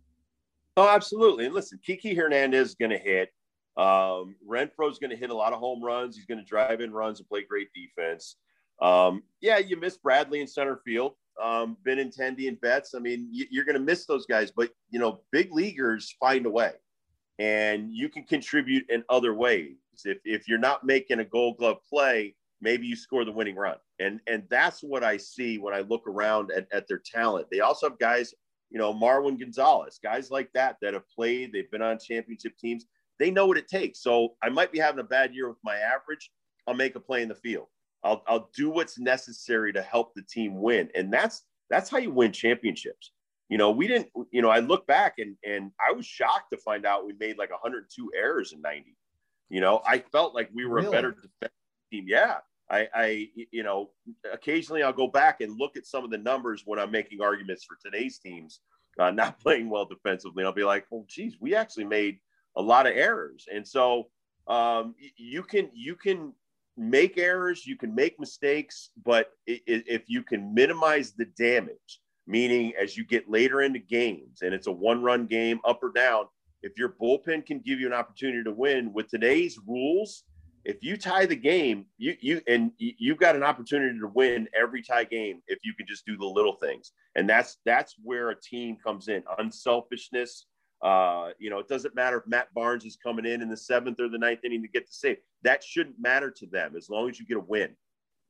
Oh, 0.76 0.88
absolutely. 0.88 1.46
And 1.46 1.54
listen, 1.54 1.78
Kiki 1.84 2.14
Hernandez 2.14 2.68
is 2.70 2.74
going 2.74 2.90
to 2.90 2.98
hit. 2.98 3.30
Um, 3.76 4.36
Renfroe's 4.48 4.98
going 4.98 5.10
to 5.10 5.16
hit 5.16 5.30
a 5.30 5.34
lot 5.34 5.52
of 5.52 5.58
home 5.58 5.82
runs. 5.82 6.16
He's 6.16 6.24
going 6.26 6.38
to 6.38 6.44
drive 6.44 6.80
in 6.80 6.92
runs 6.92 7.20
and 7.20 7.28
play 7.28 7.42
great 7.42 7.68
defense. 7.74 8.36
Um, 8.80 9.22
yeah, 9.40 9.58
you 9.58 9.78
miss 9.78 9.96
Bradley 9.96 10.40
in 10.40 10.46
center 10.46 10.80
field, 10.84 11.14
um, 11.42 11.76
Benintendi 11.86 12.48
and 12.48 12.60
Betts. 12.60 12.94
I 12.94 12.98
mean, 12.98 13.28
you, 13.30 13.60
are 13.60 13.64
going 13.64 13.74
to 13.74 13.80
miss 13.80 14.06
those 14.06 14.26
guys, 14.26 14.50
but 14.50 14.70
you 14.90 14.98
know, 14.98 15.20
big 15.32 15.52
leaguers 15.52 16.14
find 16.20 16.46
a 16.46 16.50
way, 16.50 16.72
and 17.38 17.90
you 17.92 18.08
can 18.08 18.24
contribute 18.24 18.88
in 18.90 19.04
other 19.08 19.34
ways. 19.34 19.76
If 20.04 20.18
if 20.24 20.48
you're 20.48 20.58
not 20.58 20.84
making 20.84 21.20
a 21.20 21.24
Gold 21.24 21.56
Glove 21.58 21.78
play, 21.88 22.34
maybe 22.60 22.86
you 22.86 22.96
score 22.96 23.24
the 23.24 23.32
winning 23.32 23.56
run, 23.56 23.76
and 23.98 24.20
and 24.26 24.42
that's 24.50 24.82
what 24.82 25.02
I 25.02 25.16
see 25.16 25.56
when 25.58 25.74
I 25.74 25.80
look 25.80 26.06
around 26.06 26.50
at, 26.52 26.66
at 26.70 26.86
their 26.86 27.00
talent. 27.04 27.46
They 27.50 27.60
also 27.60 27.88
have 27.88 27.98
guys, 27.98 28.34
you 28.68 28.78
know, 28.78 28.92
Marwin 28.92 29.38
Gonzalez, 29.38 29.98
guys 30.02 30.30
like 30.30 30.50
that 30.52 30.76
that 30.82 30.92
have 30.92 31.08
played. 31.08 31.52
They've 31.52 31.70
been 31.70 31.82
on 31.82 31.98
championship 31.98 32.58
teams. 32.58 32.84
They 33.18 33.30
know 33.30 33.46
what 33.46 33.58
it 33.58 33.68
takes. 33.68 34.02
So 34.02 34.34
I 34.42 34.48
might 34.48 34.72
be 34.72 34.78
having 34.78 35.00
a 35.00 35.04
bad 35.04 35.34
year 35.34 35.48
with 35.48 35.58
my 35.64 35.76
average. 35.76 36.30
I'll 36.66 36.74
make 36.74 36.96
a 36.96 37.00
play 37.00 37.22
in 37.22 37.28
the 37.28 37.34
field. 37.34 37.66
I'll, 38.04 38.22
I'll 38.26 38.50
do 38.54 38.70
what's 38.70 38.98
necessary 38.98 39.72
to 39.72 39.82
help 39.82 40.14
the 40.14 40.22
team 40.22 40.60
win. 40.60 40.90
And 40.94 41.12
that's, 41.12 41.42
that's 41.70 41.90
how 41.90 41.98
you 41.98 42.10
win 42.10 42.32
championships. 42.32 43.12
You 43.48 43.58
know, 43.58 43.70
we 43.70 43.86
didn't, 43.86 44.08
you 44.32 44.42
know, 44.42 44.50
I 44.50 44.58
look 44.58 44.86
back 44.86 45.14
and, 45.18 45.36
and 45.44 45.70
I 45.80 45.92
was 45.92 46.04
shocked 46.04 46.50
to 46.52 46.58
find 46.58 46.84
out 46.84 47.06
we 47.06 47.14
made 47.18 47.38
like 47.38 47.50
102 47.50 48.10
errors 48.16 48.52
in 48.52 48.60
90. 48.60 48.96
You 49.48 49.60
know, 49.60 49.80
I 49.86 49.98
felt 49.98 50.34
like 50.34 50.50
we 50.52 50.66
were 50.66 50.76
really? 50.76 50.88
a 50.88 50.90
better 50.90 51.10
defense 51.12 51.54
team. 51.92 52.06
Yeah. 52.08 52.38
I, 52.68 52.88
I, 52.92 53.28
you 53.52 53.62
know, 53.62 53.90
occasionally 54.32 54.82
I'll 54.82 54.92
go 54.92 55.06
back 55.06 55.40
and 55.40 55.56
look 55.56 55.76
at 55.76 55.86
some 55.86 56.04
of 56.04 56.10
the 56.10 56.18
numbers 56.18 56.62
when 56.66 56.80
I'm 56.80 56.90
making 56.90 57.20
arguments 57.20 57.64
for 57.64 57.76
today's 57.80 58.18
teams 58.18 58.60
uh, 58.98 59.10
not 59.10 59.40
playing 59.40 59.70
well 59.70 59.84
defensively. 59.84 60.44
I'll 60.44 60.52
be 60.52 60.64
like, 60.64 60.86
well, 60.90 61.04
geez, 61.08 61.36
we 61.40 61.54
actually 61.54 61.84
made 61.84 62.18
a 62.56 62.62
lot 62.62 62.86
of 62.86 62.96
errors. 62.96 63.46
And 63.52 63.66
so 63.66 64.08
um, 64.48 64.94
you 65.16 65.42
can, 65.42 65.70
you 65.74 65.94
can 65.94 66.32
make 66.76 67.18
errors, 67.18 67.66
you 67.66 67.76
can 67.76 67.94
make 67.94 68.20
mistakes, 68.20 68.90
but 69.04 69.30
if 69.46 70.04
you 70.08 70.22
can 70.22 70.54
minimize 70.54 71.12
the 71.12 71.26
damage, 71.38 72.00
meaning 72.26 72.72
as 72.80 72.96
you 72.96 73.04
get 73.04 73.30
later 73.30 73.62
into 73.62 73.78
games 73.78 74.42
and 74.42 74.52
it's 74.52 74.66
a 74.66 74.72
one 74.72 75.02
run 75.02 75.26
game 75.26 75.60
up 75.64 75.82
or 75.82 75.90
down, 75.92 76.26
if 76.62 76.76
your 76.76 76.94
bullpen 77.00 77.46
can 77.46 77.60
give 77.60 77.80
you 77.80 77.86
an 77.86 77.92
opportunity 77.92 78.42
to 78.42 78.52
win 78.52 78.92
with 78.92 79.08
today's 79.08 79.58
rules, 79.66 80.24
if 80.64 80.82
you 80.82 80.96
tie 80.96 81.26
the 81.26 81.36
game, 81.36 81.86
you 81.96 82.16
you 82.20 82.40
and 82.48 82.72
you've 82.78 83.18
got 83.18 83.36
an 83.36 83.44
opportunity 83.44 83.98
to 84.00 84.08
win 84.08 84.48
every 84.52 84.82
tie 84.82 85.04
game 85.04 85.40
if 85.46 85.60
you 85.62 85.72
can 85.74 85.86
just 85.86 86.04
do 86.04 86.16
the 86.16 86.26
little 86.26 86.56
things. 86.56 86.90
And 87.14 87.28
that's 87.28 87.58
that's 87.64 87.94
where 88.02 88.30
a 88.30 88.40
team 88.40 88.76
comes 88.84 89.06
in. 89.06 89.22
Unselfishness, 89.38 90.46
uh, 90.82 91.30
you 91.38 91.50
know, 91.50 91.58
it 91.58 91.68
doesn't 91.68 91.94
matter 91.94 92.18
if 92.18 92.26
Matt 92.26 92.52
Barnes 92.54 92.84
is 92.84 92.96
coming 92.96 93.24
in 93.24 93.42
in 93.42 93.48
the 93.48 93.56
seventh 93.56 93.98
or 94.00 94.08
the 94.08 94.18
ninth 94.18 94.40
inning 94.44 94.62
to 94.62 94.68
get 94.68 94.86
the 94.86 94.92
save. 94.92 95.16
That 95.42 95.62
shouldn't 95.64 96.00
matter 96.00 96.30
to 96.30 96.46
them 96.46 96.74
as 96.76 96.90
long 96.90 97.08
as 97.08 97.18
you 97.18 97.26
get 97.26 97.38
a 97.38 97.40
win, 97.40 97.70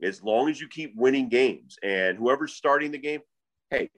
as 0.03 0.23
long 0.23 0.49
as 0.49 0.61
you 0.61 0.69
keep 0.69 0.95
winning 0.97 1.29
games. 1.29 1.77
And 1.83 2.17
whoever's 2.17 2.55
starting 2.55 2.93
the 2.93 2.99
game, 2.99 3.21
hey, 3.71 3.91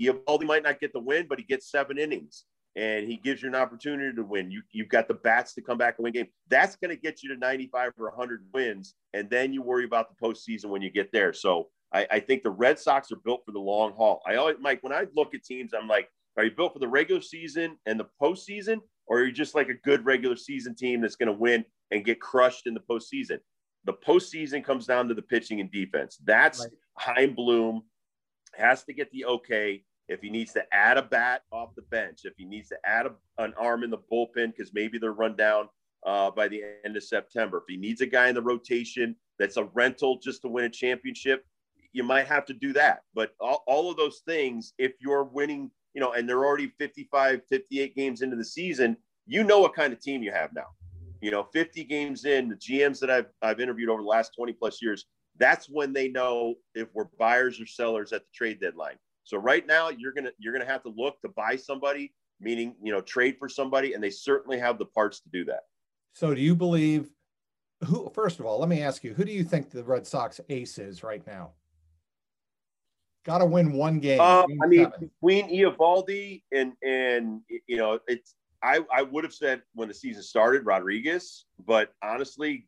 Eovaldi 0.00 0.44
might 0.44 0.64
not 0.64 0.80
get 0.80 0.92
the 0.92 1.00
win, 1.00 1.26
but 1.28 1.38
he 1.38 1.44
gets 1.44 1.70
seven 1.70 1.98
innings 1.98 2.44
and 2.74 3.06
he 3.06 3.16
gives 3.16 3.42
you 3.42 3.48
an 3.48 3.54
opportunity 3.54 4.14
to 4.14 4.24
win. 4.24 4.50
You, 4.50 4.62
you've 4.72 4.88
got 4.88 5.06
the 5.06 5.14
bats 5.14 5.54
to 5.54 5.62
come 5.62 5.78
back 5.78 5.96
and 5.98 6.04
win 6.04 6.12
game. 6.12 6.28
That's 6.48 6.76
going 6.76 6.90
to 6.90 7.00
get 7.00 7.22
you 7.22 7.32
to 7.34 7.38
95 7.38 7.92
or 7.98 8.08
100 8.08 8.44
wins. 8.52 8.94
And 9.12 9.28
then 9.28 9.52
you 9.52 9.62
worry 9.62 9.84
about 9.84 10.08
the 10.08 10.26
postseason 10.26 10.66
when 10.66 10.82
you 10.82 10.90
get 10.90 11.12
there. 11.12 11.32
So 11.32 11.68
I, 11.92 12.06
I 12.10 12.20
think 12.20 12.42
the 12.42 12.50
Red 12.50 12.78
Sox 12.78 13.12
are 13.12 13.16
built 13.16 13.42
for 13.44 13.52
the 13.52 13.60
long 13.60 13.92
haul. 13.92 14.22
I 14.26 14.36
always, 14.36 14.56
Mike, 14.60 14.82
when 14.82 14.92
I 14.92 15.06
look 15.14 15.34
at 15.34 15.44
teams, 15.44 15.72
I'm 15.74 15.88
like, 15.88 16.08
are 16.36 16.44
you 16.44 16.50
built 16.50 16.72
for 16.72 16.78
the 16.78 16.88
regular 16.88 17.20
season 17.20 17.76
and 17.86 17.98
the 17.98 18.06
postseason, 18.20 18.78
or 19.06 19.18
are 19.18 19.24
you 19.24 19.32
just 19.32 19.54
like 19.54 19.68
a 19.68 19.74
good 19.74 20.04
regular 20.04 20.36
season 20.36 20.74
team 20.74 21.00
that's 21.00 21.16
going 21.16 21.26
to 21.26 21.38
win 21.38 21.64
and 21.90 22.04
get 22.04 22.20
crushed 22.20 22.66
in 22.66 22.74
the 22.74 22.80
postseason? 22.80 23.38
The 23.84 23.94
postseason 23.94 24.64
comes 24.64 24.86
down 24.86 25.08
to 25.08 25.14
the 25.14 25.22
pitching 25.22 25.60
and 25.60 25.70
defense. 25.70 26.18
That's 26.24 26.60
right. 26.60 26.70
Chaim 26.98 27.34
Bloom 27.34 27.82
has 28.54 28.84
to 28.84 28.92
get 28.92 29.10
the 29.10 29.24
okay. 29.26 29.84
If 30.08 30.20
he 30.20 30.30
needs 30.30 30.52
to 30.52 30.62
add 30.72 30.98
a 30.98 31.02
bat 31.02 31.42
off 31.52 31.74
the 31.74 31.82
bench, 31.82 32.20
if 32.24 32.34
he 32.36 32.44
needs 32.44 32.68
to 32.68 32.76
add 32.84 33.06
a, 33.06 33.42
an 33.42 33.54
arm 33.58 33.82
in 33.82 33.90
the 33.90 33.98
bullpen 33.98 34.52
because 34.56 34.72
maybe 34.74 34.98
they're 34.98 35.12
run 35.12 35.36
down 35.36 35.68
uh, 36.06 36.30
by 36.30 36.48
the 36.48 36.62
end 36.84 36.96
of 36.96 37.04
September, 37.04 37.58
if 37.58 37.64
he 37.68 37.76
needs 37.76 38.00
a 38.00 38.06
guy 38.06 38.28
in 38.28 38.34
the 38.34 38.42
rotation 38.42 39.16
that's 39.38 39.56
a 39.56 39.64
rental 39.74 40.18
just 40.18 40.42
to 40.42 40.48
win 40.48 40.64
a 40.64 40.70
championship, 40.70 41.44
you 41.92 42.02
might 42.02 42.26
have 42.26 42.44
to 42.46 42.52
do 42.52 42.72
that. 42.72 43.02
But 43.14 43.34
all, 43.40 43.62
all 43.66 43.90
of 43.90 43.96
those 43.96 44.22
things, 44.26 44.74
if 44.78 44.92
you're 45.00 45.24
winning 45.24 45.70
you 45.94 46.00
know, 46.00 46.12
and 46.12 46.28
they're 46.28 46.44
already 46.44 46.72
55, 46.78 47.42
58 47.48 47.94
games 47.94 48.22
into 48.22 48.36
the 48.36 48.44
season, 48.44 48.96
you 49.26 49.44
know 49.44 49.60
what 49.60 49.74
kind 49.74 49.92
of 49.92 50.00
team 50.00 50.22
you 50.22 50.32
have 50.32 50.52
now. 50.52 50.66
You 51.20 51.30
know, 51.30 51.44
50 51.52 51.84
games 51.84 52.24
in, 52.24 52.48
the 52.48 52.56
GMs 52.56 52.98
that 53.00 53.10
I've, 53.10 53.26
I've 53.42 53.60
interviewed 53.60 53.88
over 53.88 54.02
the 54.02 54.08
last 54.08 54.34
20 54.34 54.52
plus 54.54 54.82
years, 54.82 55.06
that's 55.38 55.68
when 55.68 55.92
they 55.92 56.08
know 56.08 56.54
if 56.74 56.88
we're 56.94 57.06
buyers 57.18 57.60
or 57.60 57.66
sellers 57.66 58.12
at 58.12 58.22
the 58.22 58.28
trade 58.34 58.60
deadline. 58.60 58.96
So 59.24 59.38
right 59.38 59.66
now 59.66 59.88
you're 59.88 60.12
gonna 60.12 60.32
you're 60.38 60.52
gonna 60.52 60.70
have 60.70 60.82
to 60.82 60.92
look 60.96 61.20
to 61.22 61.28
buy 61.28 61.56
somebody, 61.56 62.12
meaning 62.40 62.74
you 62.82 62.92
know 62.92 63.00
trade 63.00 63.36
for 63.38 63.48
somebody, 63.48 63.94
and 63.94 64.02
they 64.02 64.10
certainly 64.10 64.58
have 64.58 64.78
the 64.78 64.86
parts 64.86 65.20
to 65.20 65.28
do 65.30 65.44
that. 65.46 65.62
So 66.12 66.34
do 66.34 66.40
you 66.40 66.54
believe 66.54 67.10
who? 67.84 68.10
First 68.14 68.40
of 68.40 68.46
all, 68.46 68.58
let 68.58 68.68
me 68.68 68.82
ask 68.82 69.04
you, 69.04 69.14
who 69.14 69.24
do 69.24 69.32
you 69.32 69.44
think 69.44 69.70
the 69.70 69.84
Red 69.84 70.06
Sox 70.06 70.40
ace 70.48 70.78
is 70.78 71.02
right 71.02 71.24
now? 71.26 71.52
Got 73.24 73.38
to 73.38 73.46
win 73.46 73.72
one 73.72 74.00
game. 74.00 74.20
Um, 74.20 74.46
I 74.62 74.66
mean, 74.66 74.84
seven. 74.84 75.10
between 75.20 75.48
Eovaldi 75.50 76.42
and 76.52 76.72
and 76.82 77.40
you 77.66 77.76
know, 77.76 78.00
it's 78.08 78.34
I 78.62 78.80
I 78.92 79.02
would 79.02 79.24
have 79.24 79.34
said 79.34 79.62
when 79.74 79.88
the 79.88 79.94
season 79.94 80.22
started 80.22 80.66
Rodriguez, 80.66 81.44
but 81.64 81.92
honestly, 82.02 82.66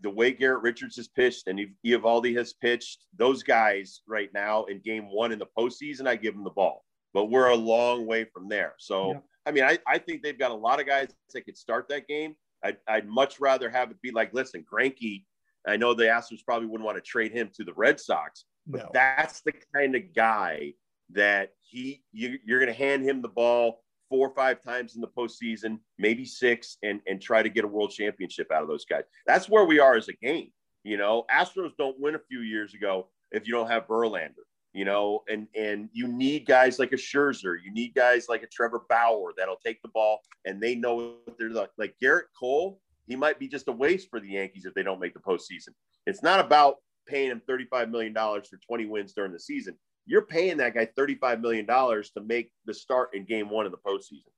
the 0.00 0.10
way 0.10 0.32
Garrett 0.32 0.62
Richards 0.62 0.96
has 0.96 1.08
pitched 1.08 1.48
and 1.48 1.58
Eovaldi 1.86 2.36
has 2.36 2.52
pitched, 2.52 3.06
those 3.16 3.42
guys 3.42 4.02
right 4.06 4.30
now 4.34 4.64
in 4.64 4.80
Game 4.80 5.10
One 5.10 5.32
in 5.32 5.38
the 5.38 5.48
postseason, 5.58 6.06
I 6.06 6.16
give 6.16 6.34
them 6.34 6.44
the 6.44 6.50
ball, 6.50 6.84
but 7.14 7.26
we're 7.30 7.48
a 7.48 7.56
long 7.56 8.06
way 8.06 8.24
from 8.24 8.48
there. 8.48 8.74
So 8.78 9.12
yeah. 9.12 9.18
I 9.46 9.52
mean, 9.52 9.64
I, 9.64 9.78
I 9.86 9.98
think 9.98 10.22
they've 10.22 10.38
got 10.38 10.50
a 10.50 10.54
lot 10.54 10.80
of 10.80 10.86
guys 10.86 11.08
that 11.32 11.42
could 11.42 11.56
start 11.56 11.88
that 11.88 12.06
game. 12.06 12.34
I'd, 12.62 12.78
I'd 12.88 13.06
much 13.06 13.40
rather 13.40 13.68
have 13.70 13.90
it 13.90 14.00
be 14.02 14.10
like, 14.10 14.32
listen, 14.32 14.64
Greinke. 14.70 15.24
I 15.66 15.76
know 15.76 15.94
the 15.94 16.04
Astros 16.04 16.44
probably 16.44 16.66
wouldn't 16.66 16.84
want 16.84 16.98
to 16.98 17.02
trade 17.02 17.32
him 17.32 17.50
to 17.54 17.64
the 17.64 17.72
Red 17.74 17.98
Sox, 17.98 18.44
but 18.66 18.82
no. 18.82 18.90
that's 18.92 19.40
the 19.42 19.52
kind 19.74 19.94
of 19.94 20.14
guy 20.14 20.72
that 21.10 21.52
he 21.60 22.02
you, 22.12 22.38
you're 22.44 22.60
going 22.60 22.72
to 22.72 22.78
hand 22.78 23.08
him 23.08 23.22
the 23.22 23.28
ball 23.28 23.82
four 24.08 24.28
or 24.28 24.34
five 24.34 24.62
times 24.62 24.94
in 24.94 25.00
the 25.00 25.08
postseason, 25.08 25.78
maybe 25.98 26.24
six, 26.24 26.76
and 26.82 27.00
and 27.06 27.20
try 27.20 27.42
to 27.42 27.48
get 27.48 27.64
a 27.64 27.68
world 27.68 27.90
championship 27.90 28.50
out 28.52 28.62
of 28.62 28.68
those 28.68 28.84
guys. 28.84 29.04
That's 29.26 29.48
where 29.48 29.64
we 29.64 29.78
are 29.78 29.96
as 29.96 30.08
a 30.08 30.14
game. 30.14 30.50
You 30.82 30.96
know, 30.96 31.24
Astros 31.30 31.72
don't 31.78 31.98
win 31.98 32.14
a 32.14 32.20
few 32.30 32.40
years 32.40 32.74
ago 32.74 33.08
if 33.32 33.46
you 33.46 33.54
don't 33.54 33.70
have 33.70 33.86
Verlander. 33.86 34.44
You 34.72 34.84
know, 34.84 35.22
and 35.28 35.46
and 35.54 35.88
you 35.92 36.08
need 36.08 36.46
guys 36.46 36.78
like 36.78 36.92
a 36.92 36.96
Scherzer, 36.96 37.56
you 37.64 37.72
need 37.72 37.94
guys 37.94 38.26
like 38.28 38.42
a 38.42 38.48
Trevor 38.48 38.82
Bauer 38.88 39.32
that'll 39.36 39.60
take 39.64 39.80
the 39.82 39.88
ball 39.88 40.20
and 40.44 40.60
they 40.60 40.74
know 40.74 41.16
what 41.24 41.38
they're 41.38 41.50
like. 41.50 41.70
Like 41.78 41.94
Gerrit 42.02 42.24
Cole, 42.38 42.80
he 43.06 43.14
might 43.14 43.38
be 43.38 43.46
just 43.46 43.68
a 43.68 43.72
waste 43.72 44.10
for 44.10 44.18
the 44.18 44.30
Yankees 44.30 44.64
if 44.64 44.74
they 44.74 44.82
don't 44.82 44.98
make 44.98 45.14
the 45.14 45.20
postseason. 45.20 45.70
It's 46.06 46.24
not 46.24 46.40
about 46.40 46.76
paying 47.06 47.30
him 47.30 47.42
$35 47.48 47.90
million 47.90 48.14
for 48.14 48.58
20 48.66 48.86
wins 48.86 49.12
during 49.12 49.32
the 49.32 49.40
season. 49.40 49.76
You're 50.06 50.26
paying 50.26 50.58
that 50.58 50.74
guy 50.74 50.88
$35 50.98 51.40
million 51.40 51.66
to 51.66 52.20
make 52.24 52.52
the 52.66 52.74
start 52.74 53.10
in 53.14 53.24
game 53.24 53.48
one 53.48 53.66
of 53.66 53.72
the 53.72 53.78
postseason. 53.78 54.32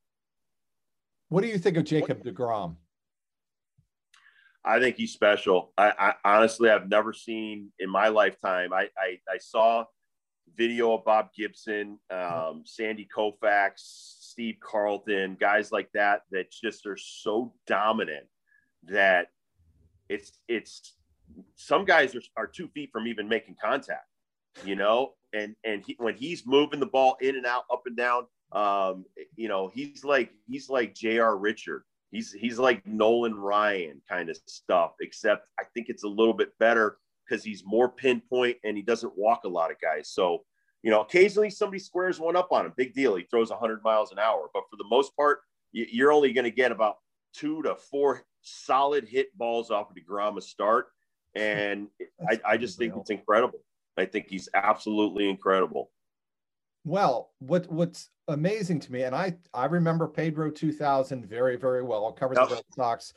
What 1.28 1.42
do 1.42 1.48
you 1.48 1.58
think 1.58 1.76
of 1.76 1.84
Jacob 1.84 2.22
DeGrom? 2.22 2.76
I 4.64 4.80
think 4.80 4.96
he's 4.96 5.12
special. 5.12 5.72
I, 5.78 5.92
I, 5.98 6.14
honestly, 6.24 6.70
I've 6.70 6.88
never 6.88 7.12
seen 7.12 7.70
in 7.78 7.88
my 7.88 8.08
lifetime. 8.08 8.72
I, 8.72 8.88
I, 8.98 9.18
I 9.32 9.38
saw 9.38 9.84
video 10.56 10.94
of 10.94 11.04
Bob 11.04 11.28
Gibson, 11.36 11.98
um, 12.10 12.62
Sandy 12.64 13.08
Koufax, 13.14 13.72
Steve 13.76 14.56
Carlton, 14.60 15.36
guys 15.38 15.70
like 15.70 15.88
that 15.94 16.22
that 16.30 16.50
just 16.50 16.86
are 16.86 16.96
so 16.96 17.54
dominant 17.66 18.26
that 18.84 19.28
it's 20.08 20.32
it's 20.48 20.95
some 21.54 21.84
guys 21.84 22.14
are, 22.14 22.22
are 22.36 22.46
two 22.46 22.68
feet 22.68 22.90
from 22.92 23.06
even 23.06 23.28
making 23.28 23.56
contact, 23.62 24.06
you 24.64 24.76
know, 24.76 25.12
and, 25.32 25.54
and 25.64 25.82
he, 25.86 25.96
when 25.98 26.16
he's 26.16 26.46
moving 26.46 26.80
the 26.80 26.86
ball 26.86 27.16
in 27.20 27.36
and 27.36 27.46
out, 27.46 27.64
up 27.70 27.82
and 27.86 27.96
down, 27.96 28.26
um, 28.52 29.04
you 29.36 29.48
know, 29.48 29.70
he's 29.72 30.04
like, 30.04 30.30
he's 30.48 30.68
like 30.68 30.94
JR 30.94 31.32
Richard. 31.32 31.82
He's, 32.10 32.32
he's 32.32 32.58
like 32.58 32.86
Nolan 32.86 33.34
Ryan 33.34 34.00
kind 34.08 34.30
of 34.30 34.38
stuff, 34.46 34.92
except 35.00 35.48
I 35.58 35.64
think 35.74 35.88
it's 35.88 36.04
a 36.04 36.08
little 36.08 36.32
bit 36.32 36.56
better 36.58 36.98
because 37.28 37.42
he's 37.44 37.64
more 37.64 37.88
pinpoint 37.88 38.58
and 38.64 38.76
he 38.76 38.82
doesn't 38.82 39.16
walk 39.16 39.44
a 39.44 39.48
lot 39.48 39.70
of 39.70 39.80
guys. 39.80 40.08
So, 40.08 40.44
you 40.82 40.90
know, 40.90 41.00
occasionally 41.00 41.50
somebody 41.50 41.80
squares 41.80 42.20
one 42.20 42.36
up 42.36 42.52
on 42.52 42.64
him. 42.64 42.72
Big 42.76 42.94
deal. 42.94 43.16
He 43.16 43.24
throws 43.24 43.50
100 43.50 43.82
miles 43.82 44.12
an 44.12 44.18
hour. 44.18 44.48
But 44.54 44.64
for 44.70 44.76
the 44.76 44.86
most 44.88 45.16
part, 45.16 45.40
you're 45.72 46.12
only 46.12 46.32
going 46.32 46.44
to 46.44 46.50
get 46.50 46.70
about 46.70 46.96
two 47.34 47.62
to 47.62 47.74
four 47.74 48.22
solid 48.40 49.06
hit 49.08 49.36
balls 49.36 49.70
off 49.70 49.90
of 49.90 49.96
DeGrom 49.96 50.38
a 50.38 50.40
start 50.40 50.86
and 51.36 51.88
I, 52.28 52.40
I 52.44 52.56
just 52.56 52.78
think 52.78 52.94
it's 52.96 53.10
incredible. 53.10 53.60
I 53.96 54.04
think 54.04 54.26
he's 54.28 54.48
absolutely 54.54 55.28
incredible. 55.28 55.90
Well, 56.84 57.32
what 57.40 57.70
what's 57.70 58.10
amazing 58.28 58.80
to 58.80 58.92
me, 58.92 59.02
and 59.02 59.14
I 59.14 59.36
I 59.52 59.66
remember 59.66 60.06
Pedro 60.08 60.50
2000 60.50 61.26
very 61.26 61.56
very 61.56 61.82
well. 61.82 62.06
I 62.06 62.18
covered 62.18 62.36
the 62.36 62.54
Red 62.54 62.64
Sox 62.74 63.12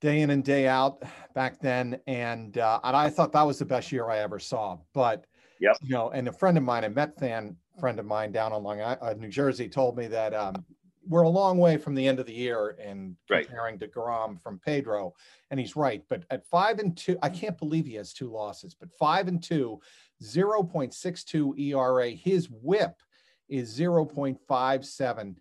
day 0.00 0.20
in 0.20 0.30
and 0.30 0.44
day 0.44 0.66
out 0.66 1.02
back 1.34 1.60
then, 1.60 2.00
and 2.06 2.56
uh, 2.58 2.80
and 2.82 2.96
I 2.96 3.10
thought 3.10 3.32
that 3.32 3.42
was 3.42 3.58
the 3.58 3.64
best 3.64 3.92
year 3.92 4.08
I 4.08 4.18
ever 4.18 4.38
saw. 4.38 4.78
But 4.92 5.26
Yep. 5.60 5.76
you 5.82 5.94
know, 5.94 6.10
and 6.10 6.28
a 6.28 6.32
friend 6.32 6.56
of 6.56 6.62
mine, 6.64 6.84
a 6.84 6.88
Met 6.90 7.18
fan 7.18 7.56
friend 7.80 7.98
of 7.98 8.06
mine 8.06 8.32
down 8.32 8.52
on 8.52 8.62
Long 8.62 8.80
Island, 8.80 8.98
uh, 9.02 9.14
New 9.14 9.28
Jersey, 9.28 9.68
told 9.68 9.96
me 9.96 10.06
that 10.06 10.34
um, 10.34 10.64
we're 11.08 11.22
a 11.22 11.28
long 11.28 11.58
way 11.58 11.76
from 11.78 11.94
the 11.94 12.06
end 12.06 12.20
of 12.20 12.26
the 12.26 12.34
year 12.34 12.76
and 12.80 13.16
Right. 13.30 13.46
comparing 13.46 13.78
deGrom 13.78 14.40
from 14.40 14.58
Pedro, 14.58 15.14
and 15.50 15.58
he's 15.58 15.74
right. 15.74 16.04
But 16.08 16.24
at 16.30 16.46
five 16.46 16.78
and 16.78 16.96
two, 16.96 17.16
I 17.22 17.30
can't 17.30 17.56
believe 17.58 17.86
he 17.86 17.94
has 17.94 18.12
two 18.12 18.30
losses. 18.30 18.74
But 18.74 18.92
five 18.92 19.26
and 19.28 19.42
two, 19.42 19.80
0.62 20.22 21.54
ERA. 21.58 22.10
His 22.10 22.48
WHIP 22.50 23.00
is 23.48 23.78
0.57. 23.78 25.36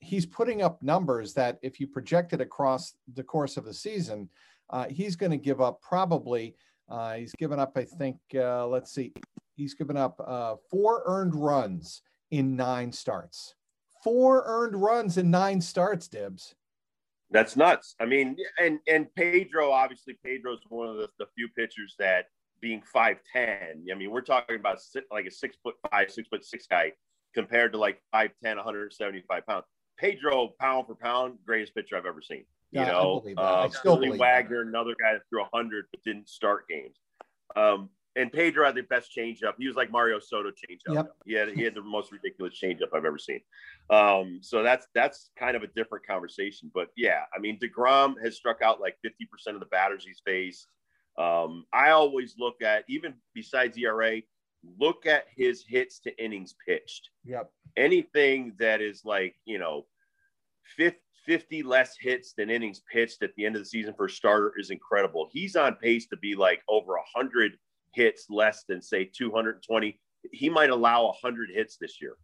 He's 0.00 0.26
putting 0.26 0.62
up 0.62 0.82
numbers 0.82 1.32
that, 1.34 1.58
if 1.62 1.80
you 1.80 1.86
project 1.86 2.32
it 2.32 2.40
across 2.40 2.94
the 3.14 3.22
course 3.22 3.56
of 3.56 3.64
the 3.64 3.72
season, 3.74 4.28
uh, 4.70 4.86
he's 4.88 5.16
going 5.16 5.30
to 5.32 5.38
give 5.38 5.60
up 5.60 5.80
probably. 5.80 6.56
Uh, 6.88 7.14
he's 7.14 7.32
given 7.34 7.58
up, 7.58 7.72
I 7.76 7.84
think. 7.84 8.16
Uh, 8.34 8.66
let's 8.66 8.92
see, 8.92 9.12
he's 9.56 9.74
given 9.74 9.96
up 9.96 10.20
uh, 10.26 10.56
four 10.70 11.02
earned 11.06 11.34
runs 11.34 12.02
in 12.30 12.56
nine 12.56 12.92
starts. 12.92 13.54
Four 14.04 14.44
earned 14.46 14.76
runs 14.76 15.16
in 15.16 15.30
nine 15.30 15.62
starts, 15.62 16.08
Dibs. 16.08 16.54
That's 17.30 17.56
nuts. 17.56 17.96
I 17.98 18.04
mean, 18.04 18.36
and 18.60 18.78
and 18.86 19.12
Pedro, 19.16 19.72
obviously, 19.72 20.18
Pedro's 20.22 20.60
one 20.68 20.88
of 20.88 20.96
the, 20.96 21.08
the 21.18 21.26
few 21.34 21.48
pitchers 21.56 21.96
that 21.98 22.26
being 22.60 22.82
5'10, 22.94 23.16
I 23.36 23.94
mean, 23.94 24.10
we're 24.10 24.20
talking 24.20 24.56
about 24.56 24.78
like 25.10 25.26
a 25.26 25.30
six 25.30 25.56
foot 25.62 25.74
five, 25.90 26.10
six 26.10 26.28
foot 26.28 26.44
six 26.44 26.66
guy 26.66 26.92
compared 27.34 27.72
to 27.72 27.78
like 27.78 28.00
5'10, 28.14 28.30
175 28.42 29.46
pounds. 29.46 29.64
Pedro, 29.98 30.54
pound 30.60 30.86
for 30.86 30.94
pound, 30.94 31.38
greatest 31.44 31.74
pitcher 31.74 31.96
I've 31.96 32.06
ever 32.06 32.22
seen. 32.22 32.44
You 32.70 32.80
Yeah, 32.80 32.82
I 32.82 32.92
know, 32.92 33.20
believe 33.20 33.36
that. 33.36 33.42
uh, 33.42 33.56
I 33.56 33.68
still 33.68 33.96
Billy 33.96 34.08
believe 34.08 34.20
Wagner, 34.20 34.62
another 34.62 34.94
guy 35.00 35.14
that 35.14 35.22
threw 35.28 35.40
100 35.40 35.86
but 35.90 36.02
didn't 36.04 36.28
start 36.28 36.66
games. 36.68 36.96
Um, 37.56 37.88
and 38.16 38.32
Pedro 38.32 38.66
had 38.66 38.74
the 38.74 38.82
best 38.82 39.10
changeup. 39.16 39.54
He 39.58 39.66
was 39.66 39.76
like 39.76 39.90
Mario 39.90 40.20
Soto 40.20 40.50
changeup. 40.50 40.94
Yep. 40.94 41.16
He 41.26 41.32
had 41.34 41.48
he 41.50 41.62
had 41.62 41.74
the 41.74 41.82
most 41.82 42.12
ridiculous 42.12 42.58
changeup 42.62 42.94
I've 42.94 43.04
ever 43.04 43.18
seen. 43.18 43.40
Um, 43.90 44.38
so 44.40 44.62
that's 44.62 44.86
that's 44.94 45.30
kind 45.38 45.56
of 45.56 45.62
a 45.62 45.66
different 45.68 46.06
conversation. 46.06 46.70
But 46.72 46.88
yeah, 46.96 47.22
I 47.34 47.40
mean 47.40 47.58
Degrom 47.58 48.14
has 48.22 48.36
struck 48.36 48.62
out 48.62 48.80
like 48.80 48.96
50% 49.04 49.54
of 49.54 49.60
the 49.60 49.66
batters 49.66 50.04
he's 50.04 50.22
faced. 50.24 50.68
Um, 51.18 51.64
I 51.72 51.90
always 51.90 52.34
look 52.38 52.62
at 52.62 52.84
even 52.88 53.14
besides 53.34 53.76
ERA, 53.78 54.20
look 54.78 55.06
at 55.06 55.24
his 55.34 55.64
hits 55.66 56.00
to 56.00 56.24
innings 56.24 56.54
pitched. 56.66 57.10
Yep. 57.24 57.50
Anything 57.76 58.54
that 58.58 58.80
is 58.80 59.04
like 59.04 59.34
you 59.44 59.58
know, 59.58 59.86
50, 60.76 60.98
50 61.26 61.62
less 61.62 61.96
hits 61.98 62.32
than 62.36 62.50
innings 62.50 62.82
pitched 62.92 63.22
at 63.22 63.34
the 63.36 63.44
end 63.44 63.56
of 63.56 63.62
the 63.62 63.66
season 63.66 63.94
for 63.96 64.06
a 64.06 64.10
starter 64.10 64.52
is 64.56 64.70
incredible. 64.70 65.28
He's 65.32 65.56
on 65.56 65.74
pace 65.76 66.06
to 66.08 66.16
be 66.16 66.34
like 66.34 66.62
over 66.68 66.92
100 66.92 67.52
hits 67.94 68.26
less 68.30 68.64
than 68.64 68.80
say 68.82 69.04
220. 69.04 69.98
He 70.32 70.48
might 70.48 70.70
allow 70.70 71.04
100 71.06 71.50
hits 71.50 71.76
this 71.76 72.00
year. 72.00 72.16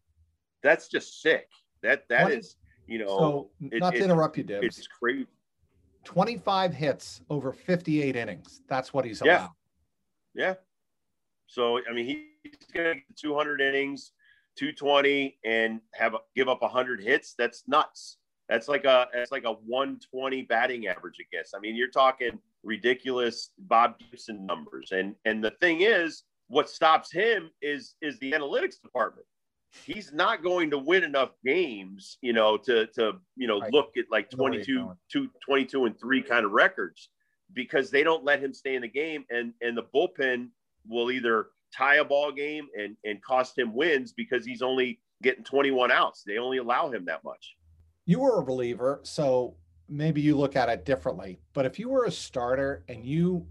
That's 0.62 0.88
just 0.88 1.22
sick. 1.22 1.48
That 1.82 2.08
that 2.08 2.24
What 2.24 2.32
is, 2.32 2.56
you 2.86 2.98
know, 2.98 3.06
So, 3.06 3.50
it- 3.70 3.80
not 3.80 3.90
to 3.94 3.98
it- 4.00 4.04
interrupt 4.04 4.36
you, 4.36 4.44
Dibs. 4.44 4.78
it's 4.78 4.86
crazy. 4.86 5.26
25 6.04 6.74
hits 6.74 7.20
over 7.30 7.52
58 7.52 8.16
innings. 8.16 8.62
That's 8.68 8.92
what 8.94 9.04
he's 9.04 9.20
allowed. 9.20 9.50
Yeah. 10.34 10.48
yeah. 10.48 10.54
So 11.46 11.80
I 11.88 11.92
mean, 11.92 12.06
he's 12.06 12.56
going 12.72 12.86
to 12.86 12.94
get 12.94 13.16
200 13.16 13.60
innings, 13.60 14.12
220, 14.56 15.38
and 15.44 15.80
have 15.94 16.14
give 16.34 16.48
up 16.48 16.62
100 16.62 17.02
hits. 17.02 17.34
That's 17.36 17.66
nuts. 17.68 18.18
That's 18.48 18.66
like 18.68 18.84
a 18.84 19.08
that's 19.12 19.30
like 19.32 19.44
a 19.44 19.52
120 19.52 20.42
batting 20.42 20.86
average, 20.86 21.16
I 21.20 21.24
guess. 21.30 21.52
I 21.54 21.60
mean, 21.60 21.76
you're 21.76 21.88
talking 21.90 22.38
ridiculous 22.62 23.50
Bob 23.58 23.94
Gibson 23.98 24.46
numbers. 24.46 24.92
And 24.92 25.14
and 25.24 25.42
the 25.42 25.52
thing 25.60 25.80
is, 25.82 26.24
what 26.48 26.68
stops 26.68 27.12
him 27.12 27.50
is 27.62 27.94
is 28.02 28.18
the 28.18 28.32
analytics 28.32 28.80
department. 28.82 29.26
He's 29.86 30.12
not 30.12 30.42
going 30.42 30.70
to 30.70 30.78
win 30.78 31.04
enough 31.04 31.30
games, 31.44 32.18
you 32.22 32.32
know, 32.32 32.56
to 32.58 32.86
to 32.88 33.12
you 33.36 33.46
know 33.46 33.60
Right. 33.60 33.72
look 33.72 33.92
at 33.96 34.06
like 34.10 34.32
Know 34.32 34.44
where 34.44 34.54
you're 34.54 34.64
22, 34.64 34.84
going. 34.84 34.96
two, 35.12 35.30
22 35.44 35.84
and 35.86 35.98
three 36.00 36.22
kind 36.22 36.44
of 36.44 36.52
records 36.52 37.10
because 37.52 37.90
they 37.90 38.02
don't 38.02 38.24
let 38.24 38.42
him 38.42 38.52
stay 38.52 38.74
in 38.74 38.82
the 38.82 38.88
game, 38.88 39.24
and 39.30 39.52
and 39.60 39.76
the 39.76 39.84
bullpen 39.94 40.48
will 40.88 41.10
either 41.10 41.48
tie 41.76 41.96
a 41.96 42.04
ball 42.04 42.32
game 42.32 42.66
and 42.76 42.96
and 43.04 43.22
cost 43.22 43.56
him 43.58 43.72
wins 43.74 44.12
because 44.12 44.44
he's 44.44 44.62
only 44.62 45.00
getting 45.22 45.44
21 45.44 45.90
outs. 45.92 46.22
They 46.26 46.38
only 46.38 46.58
allow 46.58 46.90
him 46.90 47.04
that 47.04 47.22
much. 47.22 47.54
You 48.06 48.20
were 48.20 48.40
a 48.40 48.44
reliever, 48.44 49.00
so 49.04 49.54
maybe 49.90 50.20
you 50.20 50.36
look 50.36 50.56
at 50.56 50.68
it 50.68 50.84
differently. 50.84 51.40
But 51.52 51.66
if 51.66 51.78
you 51.78 51.88
were 51.88 52.04
a 52.04 52.10
starter 52.10 52.84
and 52.88 53.04
you 53.04 53.46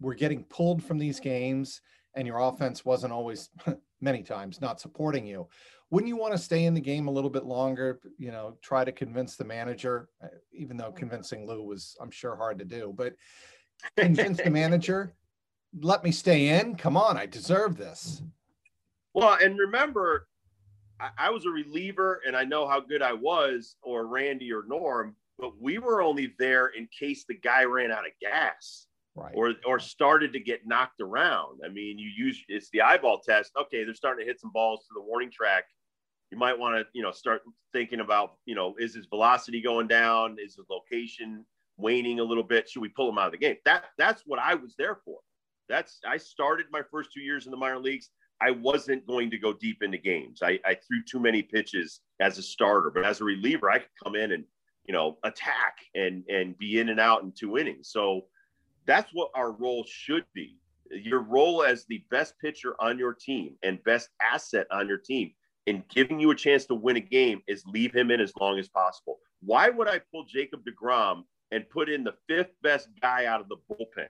were 0.00 0.14
getting 0.14 0.44
pulled 0.44 0.82
from 0.82 0.98
these 0.98 1.20
games 1.20 1.80
and 2.14 2.26
your 2.26 2.40
offense 2.40 2.84
wasn't 2.84 3.12
always 3.12 3.50
many 4.00 4.22
times 4.22 4.60
not 4.60 4.80
supporting 4.80 5.26
you, 5.26 5.48
wouldn't 5.90 6.08
you 6.08 6.16
want 6.16 6.32
to 6.32 6.38
stay 6.38 6.64
in 6.64 6.74
the 6.74 6.80
game 6.80 7.08
a 7.08 7.10
little 7.10 7.30
bit 7.30 7.44
longer? 7.44 8.00
You 8.18 8.30
know, 8.30 8.56
try 8.60 8.84
to 8.84 8.92
convince 8.92 9.36
the 9.36 9.44
manager, 9.44 10.08
uh, 10.22 10.28
even 10.52 10.76
though 10.76 10.92
convincing 10.92 11.46
Lou 11.46 11.62
was, 11.62 11.96
I'm 12.00 12.10
sure, 12.10 12.36
hard 12.36 12.58
to 12.58 12.64
do, 12.64 12.92
but 12.94 13.14
convince 13.96 14.38
the 14.38 14.50
manager, 14.50 15.14
let 15.80 16.04
me 16.04 16.10
stay 16.10 16.60
in. 16.60 16.74
Come 16.74 16.96
on, 16.96 17.16
I 17.16 17.26
deserve 17.26 17.76
this. 17.76 18.22
Well, 19.14 19.38
and 19.40 19.58
remember, 19.58 20.28
I 21.16 21.30
was 21.30 21.46
a 21.46 21.50
reliever, 21.50 22.20
and 22.26 22.36
I 22.36 22.44
know 22.44 22.66
how 22.66 22.80
good 22.80 23.02
I 23.02 23.12
was, 23.12 23.76
or 23.82 24.06
Randy 24.06 24.52
or 24.52 24.64
Norm, 24.66 25.14
but 25.38 25.60
we 25.60 25.78
were 25.78 26.02
only 26.02 26.34
there 26.38 26.68
in 26.68 26.88
case 26.96 27.24
the 27.28 27.34
guy 27.34 27.64
ran 27.64 27.92
out 27.92 28.06
of 28.06 28.12
gas. 28.20 28.86
Right. 29.14 29.34
or 29.34 29.54
or 29.66 29.80
started 29.80 30.32
to 30.34 30.38
get 30.38 30.64
knocked 30.64 31.00
around. 31.00 31.62
I 31.64 31.68
mean, 31.68 31.98
you 31.98 32.08
use 32.08 32.40
it's 32.46 32.70
the 32.70 32.82
eyeball 32.82 33.18
test. 33.18 33.50
Okay, 33.60 33.82
they're 33.82 33.92
starting 33.92 34.24
to 34.24 34.30
hit 34.30 34.38
some 34.38 34.52
balls 34.52 34.86
to 34.86 34.94
the 34.94 35.02
warning 35.02 35.30
track. 35.32 35.64
You 36.30 36.38
might 36.38 36.56
want 36.56 36.76
to, 36.76 36.86
you 36.92 37.02
know, 37.02 37.10
start 37.10 37.42
thinking 37.72 37.98
about, 37.98 38.34
you 38.46 38.54
know, 38.54 38.76
is 38.78 38.94
his 38.94 39.06
velocity 39.06 39.60
going 39.60 39.88
down? 39.88 40.36
Is 40.38 40.54
his 40.54 40.66
location 40.70 41.44
waning 41.78 42.20
a 42.20 42.22
little 42.22 42.44
bit? 42.44 42.68
Should 42.68 42.82
we 42.82 42.90
pull 42.90 43.08
him 43.08 43.18
out 43.18 43.26
of 43.26 43.32
the 43.32 43.38
game? 43.38 43.56
That 43.64 43.86
that's 43.96 44.22
what 44.24 44.38
I 44.38 44.54
was 44.54 44.76
there 44.78 44.98
for. 45.04 45.18
That's 45.68 45.98
I 46.06 46.16
started 46.16 46.66
my 46.70 46.82
first 46.88 47.10
two 47.12 47.20
years 47.20 47.46
in 47.46 47.50
the 47.50 47.56
minor 47.56 47.80
leagues. 47.80 48.10
I 48.40 48.52
wasn't 48.52 49.06
going 49.06 49.30
to 49.30 49.38
go 49.38 49.52
deep 49.52 49.82
into 49.82 49.98
games. 49.98 50.40
I, 50.42 50.60
I 50.64 50.74
threw 50.74 51.02
too 51.02 51.18
many 51.18 51.42
pitches 51.42 52.02
as 52.20 52.38
a 52.38 52.42
starter, 52.42 52.90
but 52.90 53.04
as 53.04 53.20
a 53.20 53.24
reliever, 53.24 53.68
I 53.68 53.80
could 53.80 53.88
come 54.04 54.14
in 54.14 54.30
and 54.30 54.44
you 54.88 54.94
know 54.94 55.18
attack 55.22 55.76
and 55.94 56.24
and 56.28 56.58
be 56.58 56.80
in 56.80 56.88
and 56.88 56.98
out 56.98 57.22
in 57.22 57.32
two 57.32 57.58
innings. 57.58 57.90
So 57.90 58.22
that's 58.86 59.10
what 59.12 59.30
our 59.34 59.52
role 59.52 59.84
should 59.86 60.24
be. 60.34 60.56
Your 60.90 61.20
role 61.20 61.62
as 61.62 61.84
the 61.84 62.02
best 62.10 62.34
pitcher 62.40 62.74
on 62.80 62.98
your 62.98 63.12
team 63.12 63.54
and 63.62 63.82
best 63.84 64.08
asset 64.20 64.66
on 64.72 64.88
your 64.88 64.96
team 64.96 65.32
in 65.66 65.84
giving 65.90 66.18
you 66.18 66.30
a 66.30 66.34
chance 66.34 66.64
to 66.64 66.74
win 66.74 66.96
a 66.96 67.00
game 67.00 67.42
is 67.46 67.62
leave 67.66 67.94
him 67.94 68.10
in 68.10 68.20
as 68.20 68.32
long 68.40 68.58
as 68.58 68.68
possible. 68.68 69.18
Why 69.40 69.68
would 69.68 69.86
I 69.86 70.00
pull 70.10 70.24
Jacob 70.24 70.62
DeGrom 70.64 71.24
and 71.52 71.68
put 71.68 71.90
in 71.90 72.02
the 72.04 72.14
fifth 72.26 72.52
best 72.62 72.88
guy 73.02 73.26
out 73.26 73.42
of 73.42 73.48
the 73.50 73.56
bullpen? 73.70 74.08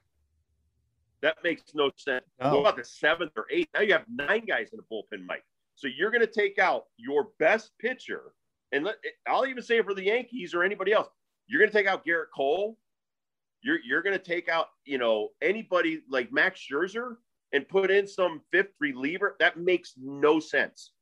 That 1.21 1.37
makes 1.43 1.62
no 1.75 1.91
sense. 1.97 2.25
No. 2.41 2.55
What 2.55 2.61
about 2.61 2.77
the 2.77 2.85
seventh 2.85 3.33
or 3.37 3.47
eighth? 3.51 3.69
Now 3.75 3.81
you 3.81 3.93
have 3.93 4.05
nine 4.09 4.45
guys 4.47 4.69
in 4.73 4.79
the 4.79 4.85
bullpen, 4.85 5.27
Mike. 5.27 5.45
So 5.75 5.88
you're 5.88 6.12
going 6.12 6.25
to 6.25 6.33
take 6.33 6.61
out 6.61 6.85
your 6.97 7.31
best 7.41 7.73
pitcher, 7.81 8.33
and 8.72 8.85
let, 8.85 8.96
I'll 9.26 9.46
even 9.46 9.62
say 9.62 9.83
for 9.83 9.94
the 9.94 10.04
Yankees 10.04 10.54
or 10.54 10.62
anybody 10.62 10.92
else. 10.92 11.09
You're 11.46 11.61
going 11.61 11.70
to 11.70 11.76
take 11.76 11.87
out 11.87 12.04
Gerrit 12.07 12.26
Cole. 12.35 12.78
You're 13.62 13.78
you're 13.85 14.02
going 14.02 14.16
to 14.16 14.24
take 14.24 14.48
out 14.48 14.68
you 14.85 14.98
know 14.98 15.31
anybody 15.42 16.02
like 16.09 16.33
Max 16.33 16.61
Scherzer 16.61 17.16
and 17.52 17.68
put 17.68 17.90
in 17.90 18.07
some 18.07 18.42
fifth 18.52 18.72
reliever. 18.81 19.37
That 19.40 19.59
makes 19.59 19.94
no 19.96 20.38
sense. 20.38 20.92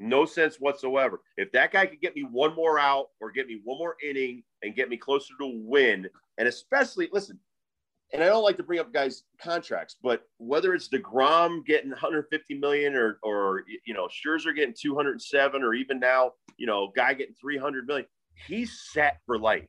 No 0.00 0.24
sense 0.24 0.56
whatsoever. 0.56 1.20
If 1.36 1.52
that 1.52 1.72
guy 1.72 1.86
could 1.86 2.00
get 2.00 2.16
me 2.16 2.22
one 2.22 2.54
more 2.54 2.78
out 2.78 3.10
or 3.20 3.30
get 3.30 3.46
me 3.46 3.60
one 3.64 3.78
more 3.78 3.96
inning 4.06 4.42
and 4.62 4.74
get 4.74 4.88
me 4.88 4.96
closer 4.96 5.34
to 5.38 5.44
a 5.44 5.52
win, 5.54 6.08
and 6.38 6.48
especially 6.48 7.08
listen, 7.12 7.38
and 8.12 8.22
I 8.22 8.26
don't 8.26 8.44
like 8.44 8.56
to 8.58 8.62
bring 8.62 8.78
up 8.78 8.92
guys' 8.92 9.24
contracts, 9.40 9.96
but 10.02 10.22
whether 10.38 10.74
it's 10.74 10.88
DeGrom 10.88 11.64
getting 11.66 11.90
150 11.90 12.54
million 12.54 12.94
or 12.94 13.18
or 13.22 13.64
you 13.84 13.94
know 13.94 14.08
Scherzer 14.08 14.54
getting 14.54 14.74
207 14.78 15.62
or 15.62 15.74
even 15.74 15.98
now 15.98 16.32
you 16.56 16.66
know 16.66 16.92
guy 16.94 17.14
getting 17.14 17.34
300 17.40 17.86
million, 17.86 18.06
he's 18.46 18.80
set 18.92 19.18
for 19.26 19.38
life. 19.38 19.66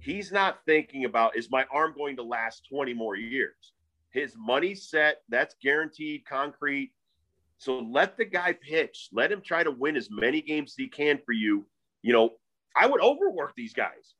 He's 0.00 0.32
not 0.32 0.58
thinking 0.66 1.04
about 1.04 1.36
is 1.36 1.50
my 1.50 1.64
arm 1.72 1.94
going 1.96 2.16
to 2.16 2.22
last 2.22 2.66
20 2.68 2.92
more 2.94 3.16
years. 3.16 3.72
His 4.10 4.34
money's 4.36 4.88
set. 4.88 5.22
That's 5.28 5.56
guaranteed, 5.62 6.24
concrete. 6.28 6.92
So 7.58 7.78
let 7.78 8.16
the 8.16 8.24
guy 8.24 8.52
pitch. 8.52 9.08
Let 9.12 9.32
him 9.32 9.40
try 9.40 9.64
to 9.64 9.70
win 9.70 9.96
as 9.96 10.08
many 10.10 10.42
games 10.42 10.72
as 10.72 10.76
he 10.76 10.88
can 10.88 11.18
for 11.24 11.32
you. 11.32 11.64
You 12.02 12.12
know, 12.12 12.30
I 12.76 12.86
would 12.86 13.00
overwork 13.00 13.54
these 13.56 13.72
guys. 13.72 14.14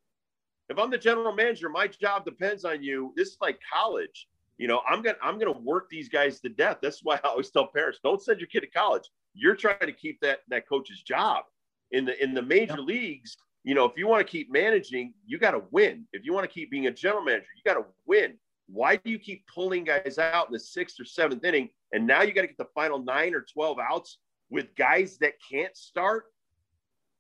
If 0.69 0.79
I'm 0.79 0.91
the 0.91 0.99
general 0.99 1.33
manager, 1.33 1.69
my 1.69 1.87
job 1.89 2.25
depends 2.25 2.65
on 2.65 2.83
you. 2.83 3.13
This 3.17 3.29
is 3.29 3.37
like 3.41 3.61
college. 3.73 4.29
You 4.59 4.69
know, 4.69 4.83
I'm 4.89 5.03
gonna 5.03 5.19
I'm 5.23 5.39
gonna 5.39 5.59
work 5.59 5.89
these 5.91 6.09
guys 6.09 6.41
to 6.41 6.49
death. 6.49 6.79
That's 6.81 7.03
why 7.03 7.17
I 7.17 7.29
always 7.29 7.51
tell 7.51 7.67
parents, 7.67 7.99
don't 8.03 8.23
send 8.23 8.41
your 8.41 8.47
kid 8.47 8.61
to 8.61 8.67
college. 8.69 9.11
You're 9.35 9.57
trying 9.57 9.79
to 9.81 9.93
keep 9.93 10.21
that 10.21 10.41
that 10.49 10.69
coach's 10.69 11.03
job. 11.03 11.45
In 11.91 12.05
the 12.05 12.23
in 12.23 12.35
the 12.35 12.43
major 12.43 12.79
Yep. 12.79 12.87
leagues, 12.87 13.37
you 13.65 13.75
know, 13.75 13.85
if 13.85 13.97
you 13.97 14.07
want 14.07 14.27
to 14.27 14.31
keep 14.31 14.51
managing, 14.51 15.15
you 15.27 15.39
got 15.39 15.53
to 15.53 15.63
win. 15.71 16.07
If 16.13 16.25
you 16.25 16.33
want 16.33 16.49
to 16.49 16.53
keep 16.53 16.71
being 16.71 16.87
a 16.87 16.91
general 16.93 17.23
manager, 17.25 17.47
you 17.57 17.63
got 17.65 17.79
to 17.81 17.87
win. 18.07 18.39
Why 18.67 18.97
do 18.97 19.11
you 19.11 19.19
keep 19.19 19.47
pulling 19.47 19.85
guys 19.85 20.19
out 20.19 20.47
in 20.49 20.53
the 20.53 20.59
sixth 20.59 20.99
or 20.99 21.05
seventh 21.05 21.45
inning? 21.45 21.71
And 21.93 22.07
now 22.07 22.23
you 22.23 22.33
got 22.33 22.43
to 22.43 22.47
get 22.49 22.57
the 22.59 22.69
final 22.75 22.99
nine 22.99 23.35
or 23.35 23.43
12 23.43 23.79
outs 23.79 24.19
with 24.51 24.75
guys 24.75 25.19
that 25.19 25.35
can't 25.51 25.77
start, 25.77 26.25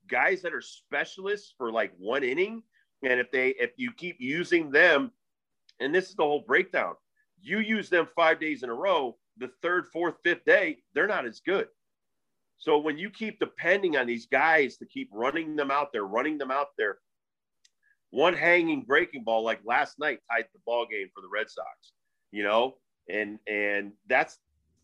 guys 0.08 0.42
that 0.42 0.54
are 0.54 0.60
specialists 0.62 1.54
for 1.56 1.70
like 1.70 1.92
one 1.98 2.24
inning. 2.24 2.62
And 3.06 3.20
if 3.20 3.30
they, 3.30 3.50
if 3.50 3.72
you 3.76 3.92
keep 3.92 4.16
using 4.18 4.70
them, 4.70 5.12
and 5.80 5.94
this 5.94 6.08
is 6.08 6.14
the 6.14 6.22
whole 6.22 6.44
breakdown, 6.46 6.94
you 7.40 7.58
use 7.58 7.88
them 7.88 8.08
five 8.16 8.40
days 8.40 8.62
in 8.62 8.70
a 8.70 8.74
row, 8.74 9.16
the 9.38 9.50
third, 9.62 9.86
fourth, 9.92 10.14
fifth 10.22 10.44
day, 10.44 10.78
they're 10.94 11.06
not 11.06 11.26
as 11.26 11.40
good. 11.40 11.68
So 12.56 12.78
when 12.78 12.96
you 12.96 13.10
keep 13.10 13.38
depending 13.38 13.96
on 13.96 14.06
these 14.06 14.26
guys 14.26 14.76
to 14.78 14.86
keep 14.86 15.10
running 15.12 15.56
them 15.56 15.70
out 15.70 15.92
there, 15.92 16.04
running 16.04 16.38
them 16.38 16.50
out 16.50 16.68
there, 16.78 16.98
one 18.10 18.34
hanging 18.34 18.82
breaking 18.82 19.24
ball 19.24 19.42
like 19.42 19.60
last 19.64 19.98
night 19.98 20.20
tied 20.30 20.46
the 20.52 20.60
ball 20.64 20.86
game 20.90 21.08
for 21.14 21.20
the 21.20 21.28
Red 21.28 21.50
Sox, 21.50 21.92
you 22.30 22.44
know, 22.44 22.76
and 23.10 23.38
and 23.48 23.92
that's 24.08 24.38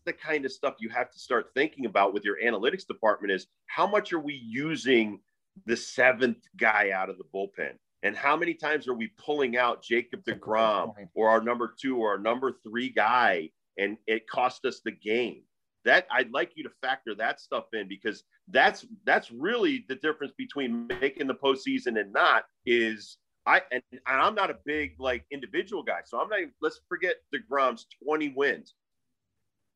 the 0.05 0.13
kind 0.13 0.45
of 0.45 0.51
stuff 0.51 0.75
you 0.79 0.89
have 0.89 1.11
to 1.11 1.19
start 1.19 1.51
thinking 1.55 1.85
about 1.85 2.13
with 2.13 2.25
your 2.25 2.37
analytics 2.43 2.85
department 2.85 3.31
is 3.31 3.47
how 3.67 3.87
much 3.87 4.11
are 4.11 4.19
we 4.19 4.33
using 4.33 5.19
the 5.65 5.77
seventh 5.77 6.39
guy 6.57 6.91
out 6.91 7.09
of 7.09 7.17
the 7.17 7.23
bullpen? 7.33 7.73
And 8.03 8.15
how 8.15 8.35
many 8.35 8.53
times 8.53 8.87
are 8.87 8.93
we 8.93 9.11
pulling 9.17 9.57
out 9.57 9.83
Jacob 9.83 10.23
DeGrom 10.23 10.93
or 11.13 11.29
our 11.29 11.41
number 11.41 11.73
two 11.79 11.97
or 11.97 12.11
our 12.11 12.17
number 12.17 12.51
three 12.63 12.89
guy 12.89 13.49
and 13.77 13.97
it 14.07 14.27
cost 14.27 14.65
us 14.65 14.81
the 14.83 14.91
game? 14.91 15.43
That 15.85 16.07
I'd 16.11 16.31
like 16.31 16.51
you 16.55 16.63
to 16.63 16.69
factor 16.81 17.15
that 17.15 17.39
stuff 17.39 17.65
in 17.73 17.87
because 17.87 18.23
that's 18.47 18.85
that's 19.03 19.31
really 19.31 19.85
the 19.87 19.95
difference 19.95 20.33
between 20.37 20.87
making 20.87 21.27
the 21.27 21.33
postseason 21.33 21.99
and 21.99 22.13
not 22.13 22.45
is 22.65 23.17
I 23.45 23.61
and, 23.71 23.81
and 23.91 24.01
I'm 24.07 24.35
not 24.35 24.51
a 24.51 24.57
big 24.65 24.95
like 24.99 25.25
individual 25.31 25.81
guy. 25.81 26.01
So 26.05 26.19
I'm 26.19 26.29
not 26.29 26.39
even, 26.39 26.51
let's 26.61 26.81
forget 26.87 27.15
DeGrom's 27.33 27.87
20 28.03 28.29
wins. 28.29 28.75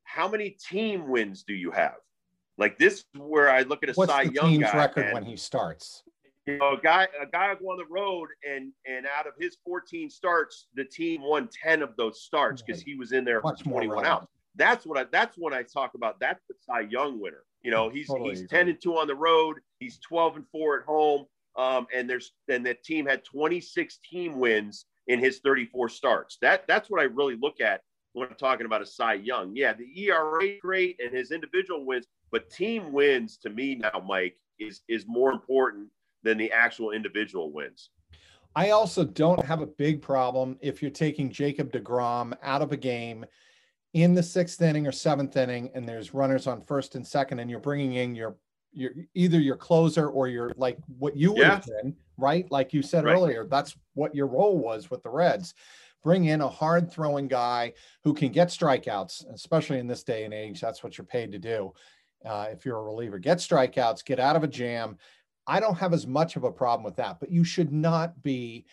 How 0.03 0.27
many 0.27 0.51
team 0.51 1.07
wins 1.07 1.43
do 1.43 1.53
you 1.55 1.71
have? 1.71 1.95
Like 2.57 2.77
this 2.77 2.99
is 2.99 3.05
where 3.17 3.49
I 3.49 3.61
look 3.61 3.83
at 3.83 3.89
a 3.89 3.93
What's 3.93 4.11
Cy 4.11 4.23
Young 4.23 4.51
team's 4.51 4.65
guy. 4.65 4.77
record 4.77 5.05
and, 5.05 5.13
when 5.13 5.25
he 5.25 5.35
starts? 5.35 6.03
You 6.45 6.57
know, 6.57 6.73
a 6.73 6.81
guy 6.81 7.07
a 7.19 7.25
guy 7.25 7.53
go 7.55 7.71
on 7.71 7.77
the 7.77 7.85
road 7.85 8.29
and 8.47 8.71
and 8.85 9.05
out 9.17 9.27
of 9.27 9.33
his 9.39 9.57
14 9.65 10.09
starts, 10.09 10.67
the 10.75 10.85
team 10.85 11.21
won 11.21 11.49
10 11.63 11.81
of 11.81 11.95
those 11.97 12.21
starts 12.21 12.61
because 12.61 12.81
he 12.81 12.95
was 12.95 13.11
in 13.11 13.25
there 13.25 13.41
Much 13.41 13.59
for 13.63 13.69
21 13.69 13.95
relevant. 13.97 14.23
out. 14.23 14.29
That's 14.55 14.85
what 14.85 14.97
I 14.97 15.05
that's 15.05 15.37
when 15.37 15.53
I 15.53 15.63
talk 15.63 15.95
about 15.95 16.19
that's 16.19 16.43
the 16.47 16.55
Cy 16.65 16.81
Young 16.81 17.19
winner. 17.19 17.43
You 17.63 17.71
know, 17.71 17.89
he's 17.89 18.07
Totally 18.07 18.29
he's 18.31 18.41
agree. 18.41 18.57
10 18.59 18.69
and 18.69 18.81
2 18.81 18.97
on 18.97 19.07
the 19.07 19.15
road, 19.15 19.57
he's 19.79 19.97
12 19.99 20.35
and 20.37 20.45
4 20.51 20.79
at 20.79 20.85
home. 20.85 21.25
Um, 21.57 21.87
and 21.95 22.09
there's 22.09 22.33
and 22.47 22.65
that 22.65 22.83
team 22.83 23.05
had 23.05 23.23
26 23.23 23.99
team 24.09 24.37
wins 24.37 24.85
in 25.07 25.19
his 25.19 25.39
34 25.39 25.89
starts. 25.89 26.37
That 26.41 26.67
that's 26.67 26.89
what 26.89 27.01
I 27.01 27.05
really 27.05 27.37
look 27.37 27.59
at 27.59 27.81
when 28.13 28.27
I'm 28.29 28.35
talking 28.35 28.65
about 28.65 28.81
a 28.81 28.85
Cy 28.85 29.15
Young. 29.15 29.55
Yeah, 29.55 29.73
the 29.73 29.87
ERA 30.03 30.59
great 30.59 30.99
and 31.03 31.15
his 31.15 31.31
individual 31.31 31.85
wins, 31.85 32.05
but 32.31 32.49
team 32.51 32.91
wins 32.91 33.37
to 33.37 33.49
me 33.49 33.75
now, 33.75 34.03
Mike, 34.05 34.37
is 34.59 34.81
is 34.87 35.05
more 35.07 35.31
important 35.31 35.87
than 36.25 36.37
the 36.37 36.51
actual 36.51 36.91
individual 36.91 37.51
wins. 37.51 37.91
I 38.55 38.71
also 38.71 39.05
don't 39.05 39.45
have 39.45 39.61
a 39.61 39.67
big 39.67 40.01
problem 40.01 40.57
if 40.59 40.81
you're 40.81 40.91
taking 40.91 41.31
Jacob 41.31 41.71
DeGrom 41.71 42.35
out 42.41 42.61
of 42.61 42.71
a 42.71 42.77
game 42.77 43.25
in 43.93 44.13
the 44.13 44.23
sixth 44.23 44.61
inning 44.61 44.87
or 44.87 44.91
seventh 44.91 45.37
inning, 45.37 45.69
and 45.73 45.87
there's 45.87 46.13
runners 46.13 46.47
on 46.47 46.61
first 46.61 46.95
and 46.95 47.05
second, 47.05 47.39
and 47.39 47.49
you're 47.49 47.59
bringing 47.61 47.93
in 47.93 48.15
your 48.15 48.35
your 48.73 48.91
either 49.13 49.39
your 49.39 49.55
closer 49.55 50.09
or 50.09 50.27
your 50.27 50.51
like 50.57 50.77
what 50.97 51.15
you 51.15 51.31
would 51.31 51.47
have 51.47 51.65
been, 51.65 51.95
right? 52.17 52.49
Like 52.51 52.73
you 52.73 52.81
said 52.81 53.05
Right. 53.05 53.13
earlier, 53.13 53.45
that's 53.45 53.77
what 53.93 54.13
your 54.13 54.27
role 54.27 54.57
was 54.57 54.89
with 54.89 55.01
the 55.03 55.09
Reds. 55.09 55.53
Bring 56.03 56.25
in 56.25 56.41
a 56.41 56.49
hard 56.49 56.91
throwing 56.91 57.27
guy 57.29 57.73
who 58.03 58.13
can 58.13 58.31
get 58.31 58.49
strikeouts, 58.49 59.33
especially 59.33 59.79
in 59.79 59.87
this 59.87 60.03
day 60.03 60.25
and 60.25 60.33
age. 60.33 60.59
That's 60.59 60.83
what 60.83 60.97
you're 60.97 61.05
paid 61.05 61.31
to 61.31 61.39
do. 61.39 61.73
Uh, 62.25 62.47
if 62.51 62.65
you're 62.65 62.77
a 62.77 62.83
reliever, 62.83 63.17
get 63.17 63.37
strikeouts, 63.37 64.03
get 64.03 64.19
out 64.19 64.35
of 64.35 64.43
a 64.43 64.47
jam. 64.47 64.97
I 65.47 65.59
don't 65.59 65.77
have 65.77 65.93
as 65.93 66.07
much 66.07 66.35
of 66.35 66.43
a 66.43 66.51
problem 66.51 66.83
with 66.83 66.95
that, 66.97 67.19
but 67.19 67.31
you 67.31 67.43
should 67.43 67.71
not 67.71 68.21
be 68.23 68.65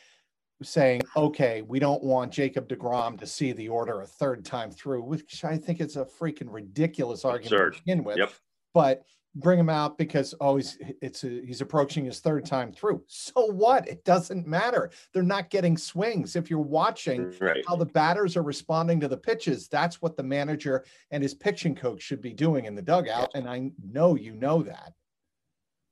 saying, 0.62 1.02
okay, 1.16 1.62
we 1.62 1.78
don't 1.78 2.02
want 2.02 2.32
Jacob 2.32 2.68
DeGrom 2.68 3.18
to 3.18 3.26
see 3.26 3.52
the 3.52 3.68
order 3.68 4.00
a 4.00 4.06
third 4.06 4.44
time 4.44 4.70
through, 4.70 5.02
which 5.02 5.44
I 5.44 5.56
think 5.56 5.80
is 5.80 5.96
a 5.96 6.04
freaking 6.04 6.52
ridiculous 6.52 7.24
argument 7.24 7.52
Absurd. 7.52 7.74
to 7.74 7.78
begin 7.80 8.04
with. 8.04 8.18
Yep. 8.18 8.32
But 8.74 9.04
bring 9.34 9.58
him 9.58 9.70
out 9.70 9.96
because 9.96 10.34
oh 10.42 10.56
he's 10.56 10.78
it's 11.00 11.24
a, 11.24 11.28
he's 11.44 11.62
approaching 11.62 12.04
his 12.04 12.20
third 12.20 12.44
time 12.44 12.70
through. 12.72 13.02
So 13.06 13.46
what? 13.46 13.88
It 13.88 14.04
doesn't 14.04 14.46
matter. 14.46 14.90
They're 15.12 15.22
not 15.22 15.50
getting 15.50 15.76
swings. 15.76 16.36
If 16.36 16.50
you're 16.50 16.60
watching 16.60 17.34
Right. 17.40 17.64
how 17.66 17.76
the 17.76 17.86
batters 17.86 18.36
are 18.36 18.42
responding 18.42 19.00
to 19.00 19.08
the 19.08 19.16
pitches, 19.16 19.68
that's 19.68 20.02
what 20.02 20.16
the 20.16 20.22
manager 20.22 20.84
and 21.10 21.22
his 21.22 21.34
pitching 21.34 21.74
coach 21.74 22.02
should 22.02 22.20
be 22.20 22.34
doing 22.34 22.66
in 22.66 22.74
the 22.74 22.82
dugout. 22.82 23.30
And 23.34 23.48
I 23.48 23.70
know 23.82 24.16
you 24.16 24.34
know 24.34 24.62
that. 24.62 24.92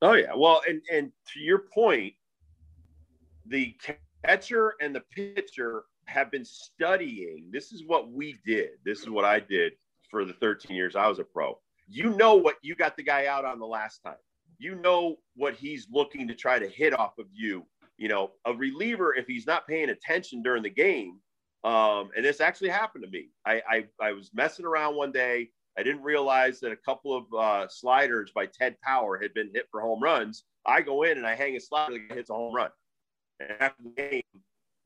Oh 0.01 0.13
yeah. 0.13 0.33
Well, 0.35 0.61
and 0.67 0.81
and 0.91 1.11
to 1.33 1.39
your 1.39 1.59
point, 1.73 2.13
the 3.45 3.75
catcher 4.23 4.75
and 4.81 4.95
the 4.95 5.03
pitcher 5.11 5.83
have 6.05 6.31
been 6.31 6.45
studying. 6.45 7.49
This 7.51 7.71
is 7.71 7.83
what 7.85 8.11
we 8.11 8.37
did. 8.45 8.71
This 8.83 9.01
is 9.01 9.09
what 9.09 9.25
I 9.25 9.39
did 9.39 9.73
for 10.09 10.25
the 10.25 10.33
13 10.33 10.75
years 10.75 10.95
I 10.95 11.07
was 11.07 11.19
a 11.19 11.23
pro. 11.23 11.57
You 11.87 12.09
know 12.15 12.35
what 12.35 12.55
you 12.61 12.75
got 12.75 12.97
the 12.97 13.03
guy 13.03 13.27
out 13.27 13.45
on 13.45 13.59
the 13.59 13.65
last 13.65 13.99
time. 14.03 14.15
You 14.57 14.75
know 14.75 15.17
what 15.35 15.55
he's 15.55 15.87
looking 15.91 16.27
to 16.27 16.35
try 16.35 16.59
to 16.59 16.67
hit 16.67 16.97
off 16.97 17.17
of 17.17 17.25
you. 17.31 17.65
You 17.97 18.07
know, 18.09 18.31
a 18.45 18.53
reliever 18.53 19.15
if 19.15 19.27
he's 19.27 19.45
not 19.45 19.67
paying 19.67 19.89
attention 19.89 20.41
during 20.41 20.63
the 20.63 20.69
game. 20.69 21.19
Um, 21.63 22.09
and 22.15 22.25
this 22.25 22.41
actually 22.41 22.69
happened 22.69 23.03
to 23.03 23.09
me. 23.09 23.29
I, 23.45 23.61
I 23.69 23.85
I 24.01 24.11
was 24.13 24.31
messing 24.33 24.65
around 24.65 24.95
one 24.95 25.11
day. 25.11 25.49
I 25.77 25.83
didn't 25.83 26.03
realize 26.03 26.59
that 26.59 26.71
a 26.71 26.77
couple 26.77 27.15
of 27.15 27.33
uh, 27.33 27.67
sliders 27.67 28.31
by 28.33 28.45
Ted 28.45 28.79
Power 28.81 29.17
had 29.21 29.33
been 29.33 29.49
hit 29.53 29.67
for 29.71 29.81
home 29.81 30.01
runs. 30.01 30.43
I 30.65 30.81
go 30.81 31.03
in 31.03 31.17
and 31.17 31.25
I 31.25 31.35
hang 31.35 31.55
a 31.55 31.59
slider 31.59 31.97
that 32.09 32.15
hits 32.15 32.29
a 32.29 32.33
home 32.33 32.53
run. 32.53 32.69
And 33.39 33.51
after 33.59 33.83
the 33.83 33.89
game, 33.89 34.21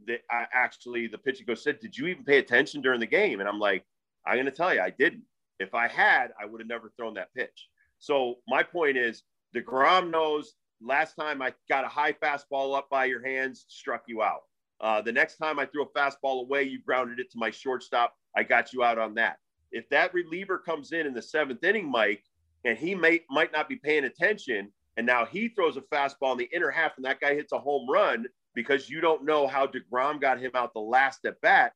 the, 0.05 0.19
I 0.29 0.45
actually 0.53 1.07
the 1.07 1.17
pitcher 1.17 1.43
coach 1.43 1.59
said, 1.59 1.79
"Did 1.79 1.97
you 1.97 2.07
even 2.07 2.23
pay 2.23 2.37
attention 2.37 2.81
during 2.81 2.99
the 2.99 3.05
game?" 3.07 3.39
And 3.39 3.49
I'm 3.49 3.59
like, 3.59 3.83
"I'm 4.25 4.35
going 4.35 4.45
to 4.45 4.51
tell 4.51 4.73
you, 4.73 4.81
I 4.81 4.91
didn't. 4.91 5.23
If 5.59 5.73
I 5.73 5.87
had, 5.87 6.31
I 6.39 6.45
would 6.45 6.61
have 6.61 6.67
never 6.67 6.91
thrown 6.95 7.15
that 7.15 7.33
pitch." 7.33 7.67
So 7.99 8.35
my 8.47 8.61
point 8.63 8.97
is, 8.97 9.23
Degrom 9.55 10.11
knows. 10.11 10.53
Last 10.81 11.15
time 11.15 11.41
I 11.41 11.53
got 11.69 11.85
a 11.85 11.87
high 11.87 12.11
fastball 12.11 12.77
up 12.77 12.89
by 12.89 13.05
your 13.05 13.25
hands, 13.25 13.65
struck 13.69 14.03
you 14.07 14.21
out. 14.21 14.41
Uh, 14.81 15.01
the 15.01 15.11
next 15.11 15.37
time 15.37 15.57
I 15.57 15.65
threw 15.65 15.83
a 15.83 15.89
fastball 15.97 16.41
away, 16.41 16.63
you 16.63 16.81
grounded 16.81 17.19
it 17.19 17.31
to 17.31 17.37
my 17.37 17.49
shortstop. 17.49 18.13
I 18.35 18.43
got 18.43 18.73
you 18.73 18.83
out 18.83 18.99
on 18.99 19.15
that. 19.15 19.37
If 19.75 19.89
that 19.89 20.13
reliever 20.13 20.57
comes 20.57 20.93
in 20.93 21.05
in 21.05 21.13
the 21.13 21.21
seventh 21.21 21.63
inning, 21.63 21.91
Mike, 21.91 22.23
and 22.63 22.77
he 22.77 22.95
may 22.95 23.21
might 23.29 23.51
not 23.51 23.67
be 23.67 23.75
paying 23.75 24.05
attention, 24.05 24.71
and 24.95 25.05
now 25.05 25.25
he 25.25 25.49
throws 25.49 25.75
a 25.75 25.81
fastball 25.81 26.31
in 26.31 26.37
the 26.37 26.49
inner 26.53 26.71
half, 26.71 26.93
and 26.95 27.05
that 27.05 27.19
guy 27.19 27.35
hits 27.35 27.51
a 27.51 27.59
home 27.59 27.85
run 27.89 28.25
because 28.53 28.89
you 28.89 29.01
don't 29.01 29.25
know 29.25 29.47
how 29.47 29.67
Degrom 29.67 30.21
got 30.21 30.39
him 30.39 30.51
out 30.55 30.73
the 30.73 30.79
last 30.79 31.25
at 31.25 31.41
bat. 31.41 31.73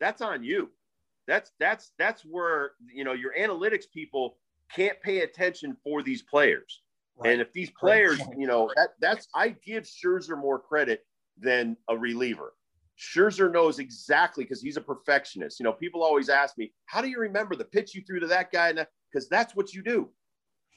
That's 0.00 0.22
on 0.22 0.42
you. 0.42 0.70
That's 1.28 1.52
that's 1.60 1.92
that's 1.98 2.22
where 2.22 2.72
you 2.92 3.04
know 3.04 3.12
your 3.12 3.34
analytics 3.38 3.84
people 3.92 4.38
can't 4.74 4.98
pay 5.02 5.20
attention 5.20 5.76
for 5.84 6.02
these 6.02 6.22
players. 6.22 6.80
And 7.24 7.42
if 7.42 7.52
these 7.52 7.70
players, 7.70 8.18
you 8.36 8.46
know, 8.46 8.70
that 8.74 8.94
that's 8.98 9.28
I 9.34 9.50
give 9.50 9.84
Scherzer 9.84 10.38
more 10.38 10.58
credit 10.58 11.04
than 11.36 11.76
a 11.88 11.96
reliever. 11.96 12.54
Scherzer 13.02 13.52
knows 13.52 13.78
exactly 13.78 14.44
because 14.44 14.62
he's 14.62 14.76
a 14.76 14.80
perfectionist. 14.80 15.58
You 15.58 15.64
know, 15.64 15.72
people 15.72 16.02
always 16.02 16.28
ask 16.28 16.56
me, 16.56 16.72
"How 16.86 17.00
do 17.02 17.08
you 17.08 17.18
remember 17.18 17.56
the 17.56 17.64
pitch 17.64 17.94
you 17.94 18.02
threw 18.02 18.20
to 18.20 18.28
that 18.28 18.52
guy?" 18.52 18.72
Because 18.72 19.28
that's 19.28 19.56
what 19.56 19.74
you 19.74 19.82
do. 19.82 20.10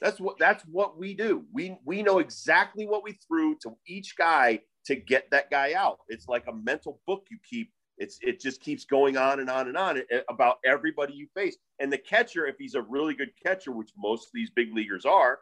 That's 0.00 0.20
what 0.20 0.38
that's 0.38 0.64
what 0.64 0.98
we 0.98 1.14
do. 1.14 1.46
We 1.52 1.76
we 1.84 2.02
know 2.02 2.18
exactly 2.18 2.86
what 2.86 3.04
we 3.04 3.12
threw 3.12 3.56
to 3.62 3.76
each 3.86 4.16
guy 4.16 4.60
to 4.86 4.96
get 4.96 5.30
that 5.30 5.50
guy 5.50 5.74
out. 5.74 5.98
It's 6.08 6.28
like 6.28 6.46
a 6.48 6.52
mental 6.52 7.00
book 7.06 7.26
you 7.30 7.38
keep. 7.48 7.72
It's 7.96 8.18
it 8.22 8.40
just 8.40 8.60
keeps 8.60 8.84
going 8.84 9.16
on 9.16 9.40
and 9.40 9.48
on 9.48 9.68
and 9.68 9.76
on 9.76 9.98
eh, 9.98 10.20
about 10.28 10.58
everybody 10.64 11.14
you 11.14 11.28
face. 11.34 11.56
And 11.78 11.92
the 11.92 11.98
catcher, 11.98 12.46
if 12.46 12.56
he's 12.58 12.74
a 12.74 12.82
really 12.82 13.14
good 13.14 13.30
catcher, 13.42 13.72
which 13.72 13.90
most 13.96 14.26
of 14.26 14.32
these 14.34 14.50
big 14.50 14.74
leaguers 14.74 15.06
are, 15.06 15.38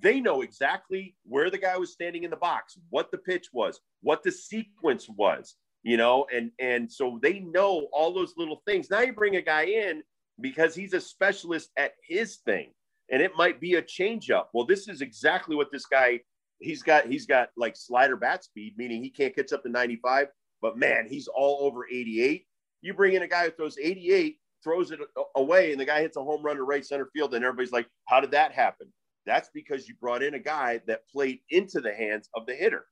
they 0.00 0.20
know 0.20 0.42
exactly 0.42 1.16
where 1.24 1.50
the 1.50 1.58
guy 1.58 1.76
was 1.76 1.92
standing 1.92 2.22
in 2.22 2.30
the 2.30 2.36
box, 2.36 2.78
what 2.90 3.10
the 3.10 3.18
pitch 3.18 3.48
was, 3.52 3.80
what 4.02 4.22
the 4.22 4.32
sequence 4.32 5.08
was, 5.08 5.56
you 5.82 5.96
know, 5.96 6.26
and 6.34 6.50
and 6.58 6.90
so 6.90 7.18
they 7.22 7.40
know 7.40 7.88
all 7.92 8.12
those 8.14 8.34
little 8.36 8.62
things. 8.66 8.90
Now 8.90 9.00
you 9.00 9.12
bring 9.12 9.36
a 9.36 9.42
guy 9.42 9.64
in 9.64 10.02
because 10.40 10.74
he's 10.74 10.94
a 10.94 11.00
specialist 11.00 11.70
at 11.76 11.92
his 12.06 12.36
thing, 12.38 12.72
and 13.10 13.22
it 13.22 13.32
might 13.36 13.60
be 13.60 13.74
a 13.74 13.82
changeup. 13.82 14.46
Well, 14.52 14.66
this 14.66 14.88
is 14.88 15.00
exactly 15.00 15.56
what 15.56 15.70
this 15.72 15.86
guy 15.86 16.20
he's 16.60 16.82
got. 16.82 17.06
He's 17.06 17.26
got 17.26 17.50
like 17.56 17.76
slider 17.76 18.16
bat 18.16 18.44
speed, 18.44 18.74
meaning 18.76 19.02
he 19.02 19.10
can't 19.10 19.34
catch 19.34 19.52
up 19.52 19.62
to 19.64 19.68
95, 19.68 20.28
but 20.62 20.76
man, 20.78 21.06
he's 21.08 21.28
all 21.28 21.58
over 21.62 21.86
88. 21.88 22.46
You 22.82 22.94
bring 22.94 23.14
in 23.14 23.22
a 23.22 23.28
guy 23.28 23.44
who 23.46 23.50
throws 23.52 23.78
88, 23.78 24.38
throws 24.62 24.90
it 24.92 25.00
away, 25.36 25.72
and 25.72 25.80
the 25.80 25.84
guy 25.84 26.00
hits 26.00 26.16
a 26.16 26.22
home 26.22 26.42
run 26.42 26.56
to 26.56 26.62
right 26.64 26.84
center 26.84 27.08
field, 27.14 27.34
and 27.34 27.44
everybody's 27.44 27.72
like, 27.72 27.88
"How 28.06 28.20
did 28.20 28.32
that 28.32 28.52
happen?" 28.52 28.92
That's 29.26 29.50
because 29.54 29.88
you 29.88 29.94
brought 30.00 30.22
in 30.22 30.34
a 30.34 30.38
guy 30.38 30.80
that 30.86 31.08
played 31.08 31.40
into 31.50 31.80
the 31.80 31.94
hands 31.94 32.28
of 32.34 32.46
the 32.46 32.54
hitter. 32.54 32.86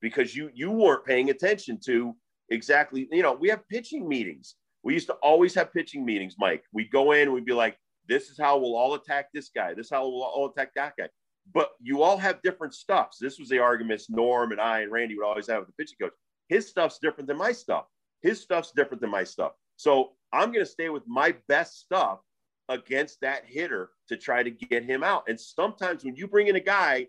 because 0.00 0.34
you 0.34 0.50
you 0.54 0.70
weren't 0.70 1.04
paying 1.04 1.30
attention 1.30 1.78
to 1.86 2.16
exactly. 2.50 3.08
You 3.10 3.22
know, 3.22 3.32
we 3.32 3.48
have 3.48 3.66
pitching 3.68 4.08
meetings. 4.08 4.56
We 4.82 4.94
used 4.94 5.08
to 5.08 5.14
always 5.14 5.54
have 5.54 5.72
pitching 5.72 6.04
meetings, 6.04 6.36
Mike. 6.38 6.64
We'd 6.72 6.90
go 6.90 7.12
in, 7.12 7.32
we'd 7.32 7.44
be 7.44 7.52
like, 7.52 7.76
"This 8.08 8.30
is 8.30 8.38
how 8.38 8.58
we'll 8.58 8.76
all 8.76 8.94
attack 8.94 9.28
this 9.32 9.50
guy. 9.54 9.74
This 9.74 9.86
is 9.86 9.90
how 9.92 10.08
we'll 10.08 10.22
all 10.22 10.50
attack 10.50 10.72
that 10.74 10.94
guy." 10.98 11.08
But 11.52 11.70
you 11.80 12.02
all 12.02 12.16
have 12.16 12.42
different 12.42 12.74
stuffs. 12.74 13.18
This 13.18 13.38
was 13.38 13.48
the 13.48 13.58
arguments 13.58 14.10
Norm 14.10 14.52
and 14.52 14.60
I 14.60 14.80
and 14.80 14.92
Randy 14.92 15.16
would 15.16 15.26
always 15.26 15.48
have 15.48 15.60
with 15.60 15.68
the 15.68 15.82
pitching 15.82 15.98
coach. 16.00 16.12
His 16.48 16.68
stuff's 16.68 16.98
different 16.98 17.28
than 17.28 17.36
my 17.38 17.52
stuff. 17.52 17.86
His 18.22 18.40
stuff's 18.40 18.72
different 18.72 19.00
than 19.00 19.10
my 19.10 19.24
stuff. 19.24 19.52
So 19.76 20.12
I'm 20.32 20.52
going 20.52 20.64
to 20.64 20.70
stay 20.70 20.90
with 20.90 21.02
my 21.06 21.34
best 21.48 21.80
stuff 21.80 22.20
against 22.68 23.20
that 23.22 23.44
hitter 23.46 23.90
to 24.08 24.16
try 24.16 24.42
to 24.42 24.50
get 24.50 24.84
him 24.84 25.02
out. 25.02 25.24
And 25.28 25.40
sometimes 25.40 26.04
when 26.04 26.14
you 26.14 26.28
bring 26.28 26.48
in 26.48 26.56
a 26.56 26.60
guy 26.60 27.06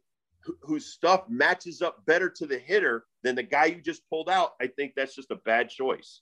whose 0.61 0.87
stuff 0.87 1.23
matches 1.29 1.81
up 1.81 2.05
better 2.05 2.29
to 2.29 2.45
the 2.45 2.57
hitter 2.57 3.05
than 3.23 3.35
the 3.35 3.43
guy 3.43 3.65
you 3.65 3.81
just 3.81 4.07
pulled 4.09 4.29
out, 4.29 4.53
I 4.61 4.67
think 4.67 4.93
that's 4.95 5.15
just 5.15 5.31
a 5.31 5.35
bad 5.35 5.69
choice. 5.69 6.21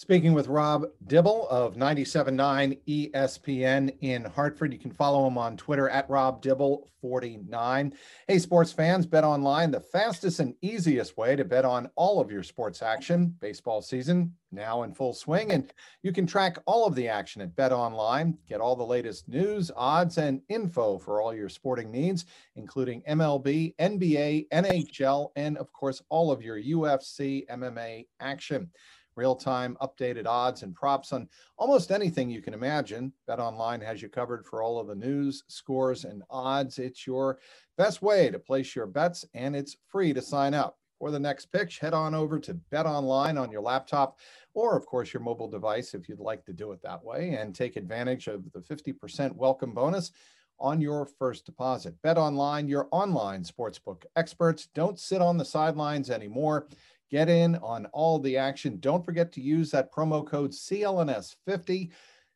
Speaking 0.00 0.32
with 0.32 0.48
Rob 0.48 0.86
Dibble 1.08 1.46
of 1.50 1.76
97.9 1.76 2.78
ESPN 3.12 3.94
in 4.00 4.24
Hartford. 4.24 4.72
You 4.72 4.78
can 4.78 4.92
follow 4.92 5.26
him 5.26 5.36
on 5.36 5.58
Twitter 5.58 5.90
at 5.90 6.08
Rob 6.08 6.42
Dibble49. 6.42 7.92
Hey, 8.26 8.38
sports 8.38 8.72
fans, 8.72 9.04
Bet 9.04 9.24
Online, 9.24 9.70
the 9.70 9.78
fastest 9.78 10.40
and 10.40 10.54
easiest 10.62 11.18
way 11.18 11.36
to 11.36 11.44
bet 11.44 11.66
on 11.66 11.90
all 11.96 12.18
of 12.18 12.30
your 12.30 12.42
sports 12.42 12.80
action. 12.80 13.36
Baseball 13.40 13.82
season 13.82 14.32
now 14.50 14.84
in 14.84 14.94
full 14.94 15.12
swing, 15.12 15.52
and 15.52 15.70
you 16.02 16.12
can 16.12 16.26
track 16.26 16.56
all 16.64 16.86
of 16.86 16.94
the 16.94 17.06
action 17.06 17.42
at 17.42 17.54
Bet 17.54 17.70
Online. 17.70 18.38
Get 18.48 18.62
all 18.62 18.76
the 18.76 18.82
latest 18.82 19.28
news, 19.28 19.70
odds, 19.76 20.16
and 20.16 20.40
info 20.48 20.96
for 20.96 21.20
all 21.20 21.34
your 21.34 21.50
sporting 21.50 21.90
needs, 21.90 22.24
including 22.56 23.02
MLB, 23.02 23.74
NBA, 23.76 24.48
NHL, 24.48 25.28
and 25.36 25.58
of 25.58 25.70
course, 25.74 26.00
all 26.08 26.32
of 26.32 26.40
your 26.40 26.58
UFC, 26.58 27.46
MMA 27.50 28.06
action 28.18 28.70
real 29.16 29.34
time 29.34 29.76
updated 29.82 30.26
odds 30.26 30.62
and 30.62 30.74
props 30.74 31.12
on 31.12 31.28
almost 31.58 31.90
anything 31.90 32.30
you 32.30 32.42
can 32.42 32.54
imagine. 32.54 33.12
Bet 33.26 33.40
Online 33.40 33.80
has 33.80 34.00
you 34.02 34.08
covered 34.08 34.46
for 34.46 34.62
all 34.62 34.78
of 34.78 34.86
the 34.86 34.94
news, 34.94 35.44
scores, 35.48 36.04
and 36.04 36.22
odds. 36.30 36.78
It's 36.78 37.06
your 37.06 37.38
best 37.76 38.02
way 38.02 38.30
to 38.30 38.38
place 38.38 38.74
your 38.74 38.86
bets, 38.86 39.24
and 39.34 39.54
it's 39.56 39.76
free 39.88 40.12
to 40.12 40.22
sign 40.22 40.54
up. 40.54 40.76
For 40.98 41.10
the 41.10 41.18
next 41.18 41.46
pitch, 41.46 41.78
head 41.78 41.94
on 41.94 42.14
over 42.14 42.38
to 42.40 42.52
Bet 42.52 42.84
Online 42.84 43.38
on 43.38 43.50
your 43.50 43.62
laptop 43.62 44.18
or, 44.52 44.76
of 44.76 44.84
course, 44.84 45.14
your 45.14 45.22
mobile 45.22 45.48
device 45.48 45.94
if 45.94 46.10
you'd 46.10 46.20
like 46.20 46.44
to 46.44 46.52
do 46.52 46.72
it 46.72 46.82
that 46.82 47.02
way 47.02 47.36
and 47.40 47.54
take 47.54 47.76
advantage 47.76 48.26
of 48.26 48.44
the 48.52 48.60
50% 48.60 49.34
welcome 49.34 49.72
bonus 49.72 50.12
on 50.58 50.80
your 50.80 51.06
first 51.06 51.46
deposit. 51.46 51.94
Bet 52.02 52.18
Online, 52.18 52.68
your 52.68 52.86
online 52.90 53.42
sportsbook 53.44 54.04
experts. 54.14 54.68
Don't 54.74 54.98
sit 54.98 55.22
on 55.22 55.38
the 55.38 55.44
sidelines 55.44 56.10
anymore. 56.10 56.66
Get 57.10 57.28
in 57.28 57.56
on 57.56 57.86
all 57.86 58.20
the 58.20 58.36
action. 58.36 58.78
Don't 58.78 59.04
forget 59.04 59.32
to 59.32 59.40
use 59.40 59.70
that 59.72 59.92
promo 59.92 60.24
code 60.24 60.52
CLNS50 60.52 61.90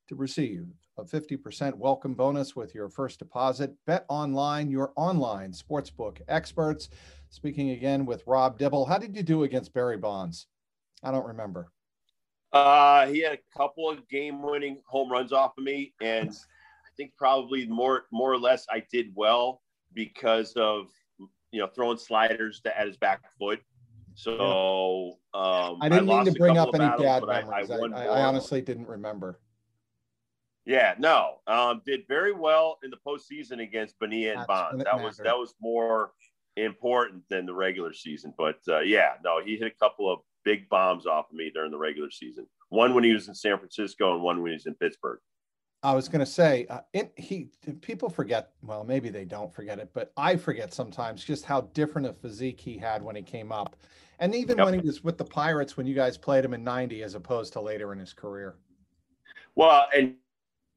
to 0.09 0.15
receive 0.17 0.67
a 0.99 1.05
50% 1.05 1.75
welcome 1.75 2.15
bonus 2.15 2.57
with 2.57 2.75
your 2.75 2.89
first 2.89 3.21
deposit. 3.21 3.73
Bet 3.87 4.05
online, 4.09 4.71
your 4.71 4.93
online 4.97 5.53
sportsbook 5.53 6.21
experts. 6.27 6.89
Speaking 7.31 7.71
again 7.71 8.05
with 8.05 8.27
Rob 8.27 8.59
Dibble, 8.59 8.85
how 8.85 8.99
did 8.99 9.15
you 9.15 9.23
do 9.23 9.45
against 9.45 9.73
Barry 9.73 9.97
Bonds? 9.97 10.47
I 11.05 11.13
don't 11.13 11.27
remember. 11.27 11.69
Uh, 12.53 13.07
he 13.07 13.21
had 13.21 13.33
a 13.33 13.59
couple 13.59 13.89
of 13.89 14.09
game-winning 14.09 14.81
home 14.87 15.11
runs 15.11 15.33
off 15.33 15.53
of 15.57 15.65
me, 15.65 15.93
and 16.01 16.31
I 16.31 16.91
think 16.97 17.13
probably 17.17 17.67
more 17.67 18.05
more 18.13 18.33
or 18.33 18.39
less 18.39 18.65
I 18.71 18.85
did 18.93 19.13
well 19.15 19.61
because 19.93 20.53
of 20.55 20.87
you 21.51 21.61
know 21.61 21.67
throwing 21.67 21.99
sliders 21.99 22.61
at 22.65 22.87
his 22.87 22.97
back 22.97 23.23
foot. 23.39 23.61
So 24.15 25.19
um, 25.35 25.79
I 25.81 25.89
didn't 25.89 26.09
I 26.09 26.17
mean 26.17 26.25
to 26.27 26.33
bring 26.33 26.57
up 26.57 26.71
any 26.75 26.85
battles, 26.85 27.27
bad 27.27 27.47
memories. 27.47 27.71
I, 27.71 27.77
I, 27.77 28.05
I, 28.05 28.25
honestly 28.25 28.61
didn't 28.61 28.89
remember. 28.89 29.41
Yeah, 30.65 30.95
no, 30.99 31.41
um, 31.47 31.83
did 31.85 32.03
very 32.09 32.33
well 32.33 32.79
in 32.83 32.91
the 32.91 32.97
postseason 33.07 33.61
against 33.61 33.99
Bonilla 33.99 34.39
and 34.39 34.47
Bonds. 34.47 34.85
That 34.85 35.03
was 35.03 35.17
that 35.19 35.37
was 35.37 35.55
more 35.61 36.13
important 36.57 37.23
than 37.29 37.45
the 37.45 37.55
regular 37.55 37.93
season. 37.93 38.33
But 38.39 38.61
uh, 38.69 38.81
yeah, 38.81 39.15
no, 39.25 39.41
he 39.45 39.57
hit 39.57 39.67
a 39.67 39.85
couple 39.85 40.11
of 40.11 40.21
big 40.45 40.69
bombs 40.69 41.07
off 41.07 41.27
of 41.31 41.37
me 41.37 41.51
during 41.53 41.71
the 41.71 41.79
regular 41.79 42.11
season. 42.11 42.47
One 42.69 42.95
when 42.95 43.05
he 43.05 43.13
was 43.13 43.29
in 43.29 43.35
San 43.35 43.59
Francisco, 43.59 44.15
and 44.15 44.23
one 44.23 44.43
when 44.43 44.53
he 44.53 44.55
was 44.55 44.67
in 44.67 44.75
Pittsburgh. 44.75 45.19
I 45.83 45.95
was 45.95 46.09
going 46.09 46.21
to 46.21 46.27
say, 46.27 46.67
uh, 46.71 46.81
it, 46.95 47.13
he 47.17 47.51
people 47.83 48.09
forget. 48.09 48.53
Well, 48.63 48.85
maybe 48.85 49.11
they 49.11 49.27
don't 49.27 49.53
forget 49.53 49.79
it, 49.79 49.91
but 49.93 50.13
I 50.17 50.37
forget 50.37 50.73
sometimes 50.73 51.23
just 51.23 51.45
how 51.45 51.63
different 51.75 52.07
a 52.07 52.15
physique 52.15 52.59
he 52.59 52.79
had 52.79 53.03
when 53.03 53.17
he 53.17 53.23
came 53.23 53.53
up. 53.53 53.77
And 54.19 54.35
even 54.35 54.59
yep. 54.59 54.67
when 54.67 54.75
he 54.75 54.81
was 54.81 55.03
with 55.03 55.19
the 55.19 55.25
Pirates, 55.25 55.77
when 55.77 55.87
you 55.87 55.95
guys 55.95 56.17
played 56.17 56.45
him 56.45 56.55
in 56.55 56.63
90 56.63 57.03
as 57.03 57.15
opposed 57.15 57.53
to 57.55 57.61
later 57.61 57.93
in 57.93 57.99
his 57.99 58.13
career. 58.13 58.57
Well, 59.57 59.87
and 59.95 60.15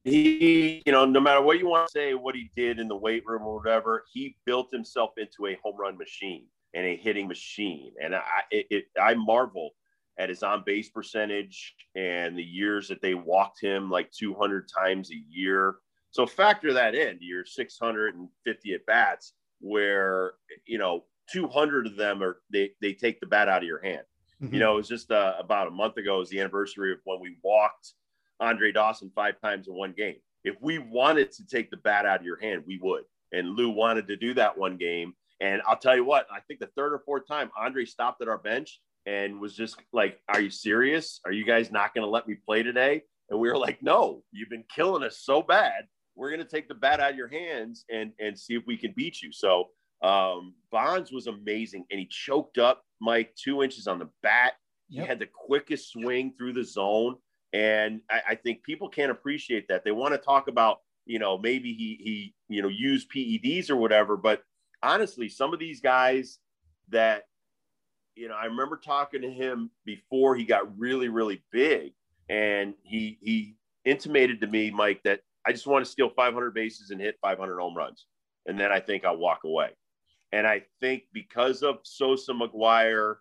he, 0.04 0.82
you 0.86 0.92
know, 0.92 1.04
no 1.04 1.20
matter 1.20 1.42
what 1.42 1.58
you 1.58 1.68
want 1.68 1.88
to 1.88 1.92
say, 1.92 2.14
what 2.14 2.34
he 2.34 2.50
did 2.56 2.78
in 2.78 2.88
the 2.88 2.96
weight 2.96 3.24
room 3.26 3.42
or 3.42 3.56
whatever, 3.56 4.04
he 4.12 4.36
built 4.44 4.70
himself 4.70 5.12
into 5.16 5.46
a 5.46 5.58
home 5.62 5.76
run 5.78 5.98
machine 5.98 6.46
and 6.74 6.86
a 6.86 6.96
hitting 6.96 7.28
machine. 7.28 7.92
And 8.02 8.14
I, 8.14 8.22
it, 8.50 8.66
it, 8.70 8.84
I 9.00 9.14
marvel 9.14 9.70
at 10.18 10.28
his 10.28 10.42
on 10.42 10.62
base 10.66 10.88
percentage 10.88 11.74
and 11.94 12.36
the 12.36 12.42
years 12.42 12.88
that 12.88 13.00
they 13.00 13.14
walked 13.14 13.60
him 13.62 13.90
like 13.90 14.10
200 14.12 14.68
times 14.68 15.10
a 15.10 15.22
year. 15.28 15.76
So 16.10 16.26
factor 16.26 16.72
that 16.72 16.94
in 16.94 17.18
your 17.20 17.44
650 17.44 18.74
at 18.74 18.86
bats, 18.86 19.34
where, 19.60 20.32
you 20.66 20.78
know, 20.78 21.04
200 21.32 21.86
of 21.86 21.96
them 21.96 22.22
are 22.22 22.40
they 22.52 22.70
they 22.80 22.92
take 22.92 23.20
the 23.20 23.26
bat 23.26 23.48
out 23.48 23.62
of 23.62 23.68
your 23.68 23.82
hand. 23.82 24.02
Mm-hmm. 24.42 24.54
You 24.54 24.60
know, 24.60 24.72
it 24.74 24.76
was 24.76 24.88
just 24.88 25.10
uh, 25.10 25.34
about 25.38 25.68
a 25.68 25.70
month 25.70 25.96
ago. 25.96 26.18
Was 26.18 26.30
the 26.30 26.40
anniversary 26.40 26.92
of 26.92 26.98
when 27.04 27.20
we 27.20 27.36
walked 27.42 27.94
Andre 28.40 28.72
Dawson 28.72 29.10
five 29.14 29.40
times 29.40 29.68
in 29.68 29.74
one 29.74 29.92
game. 29.96 30.16
If 30.44 30.56
we 30.60 30.78
wanted 30.78 31.32
to 31.32 31.46
take 31.46 31.70
the 31.70 31.76
bat 31.76 32.06
out 32.06 32.20
of 32.20 32.26
your 32.26 32.40
hand, 32.40 32.62
we 32.66 32.78
would. 32.82 33.04
And 33.32 33.56
Lou 33.56 33.70
wanted 33.70 34.06
to 34.08 34.16
do 34.16 34.34
that 34.34 34.56
one 34.56 34.76
game. 34.76 35.14
And 35.40 35.60
I'll 35.66 35.76
tell 35.76 35.96
you 35.96 36.04
what, 36.04 36.26
I 36.32 36.40
think 36.40 36.60
the 36.60 36.70
third 36.76 36.92
or 36.92 37.00
fourth 37.00 37.26
time 37.26 37.50
Andre 37.58 37.84
stopped 37.84 38.22
at 38.22 38.28
our 38.28 38.38
bench 38.38 38.80
and 39.06 39.40
was 39.40 39.54
just 39.54 39.76
like, 39.92 40.20
Are 40.28 40.40
you 40.40 40.50
serious? 40.50 41.20
Are 41.24 41.32
you 41.32 41.44
guys 41.44 41.70
not 41.70 41.94
going 41.94 42.04
to 42.04 42.10
let 42.10 42.28
me 42.28 42.34
play 42.34 42.62
today? 42.62 43.02
And 43.30 43.38
we 43.38 43.48
were 43.48 43.58
like, 43.58 43.82
No, 43.82 44.22
you've 44.32 44.50
been 44.50 44.64
killing 44.74 45.02
us 45.02 45.18
so 45.18 45.42
bad. 45.42 45.86
We're 46.14 46.30
going 46.30 46.42
to 46.42 46.48
take 46.48 46.68
the 46.68 46.74
bat 46.74 47.00
out 47.00 47.12
of 47.12 47.16
your 47.16 47.28
hands 47.28 47.84
and, 47.90 48.12
and 48.18 48.36
see 48.36 48.54
if 48.54 48.64
we 48.66 48.76
can 48.76 48.92
beat 48.96 49.22
you. 49.22 49.30
So 49.32 49.68
um, 50.02 50.54
Bonds 50.70 51.10
was 51.10 51.26
amazing, 51.26 51.84
and 51.90 51.98
he 51.98 52.06
choked 52.06 52.58
up 52.58 52.84
Mike 53.00 53.34
two 53.34 53.62
inches 53.62 53.86
on 53.86 53.98
the 53.98 54.08
bat. 54.22 54.54
Yep. 54.90 55.02
He 55.02 55.08
had 55.08 55.18
the 55.18 55.28
quickest 55.32 55.90
swing 55.90 56.34
through 56.38 56.52
the 56.54 56.64
zone, 56.64 57.16
and 57.52 58.00
I, 58.10 58.20
I 58.30 58.34
think 58.36 58.62
people 58.62 58.88
can't 58.88 59.10
appreciate 59.10 59.68
that. 59.68 59.84
They 59.84 59.90
want 59.90 60.14
to 60.14 60.18
talk 60.18 60.48
about, 60.48 60.78
you 61.06 61.18
know, 61.18 61.38
maybe 61.38 61.72
he 61.74 61.98
he 62.02 62.34
you 62.48 62.62
know 62.62 62.68
used 62.68 63.10
PEDs 63.10 63.70
or 63.70 63.76
whatever, 63.76 64.16
but 64.16 64.42
honestly, 64.82 65.28
some 65.28 65.52
of 65.52 65.58
these 65.58 65.80
guys 65.80 66.38
that 66.90 67.24
you 68.14 68.28
know, 68.28 68.34
I 68.34 68.46
remember 68.46 68.76
talking 68.76 69.22
to 69.22 69.30
him 69.30 69.70
before 69.84 70.34
he 70.36 70.44
got 70.44 70.78
really 70.78 71.08
really 71.08 71.42
big, 71.50 71.92
and 72.28 72.74
he 72.82 73.18
he 73.20 73.56
intimated 73.84 74.40
to 74.40 74.46
me, 74.46 74.70
Mike, 74.70 75.00
that 75.04 75.20
I 75.46 75.52
just 75.52 75.66
want 75.66 75.84
to 75.84 75.90
steal 75.90 76.10
500 76.10 76.52
bases 76.52 76.90
and 76.90 77.00
hit 77.00 77.16
500 77.22 77.58
home 77.58 77.76
runs, 77.76 78.06
and 78.46 78.58
then 78.58 78.70
I 78.70 78.80
think 78.80 79.04
I'll 79.04 79.16
walk 79.16 79.40
away. 79.44 79.70
And 80.32 80.46
I 80.46 80.62
think 80.80 81.04
because 81.12 81.62
of 81.62 81.78
Sosa 81.84 82.32
McGwire 82.32 83.16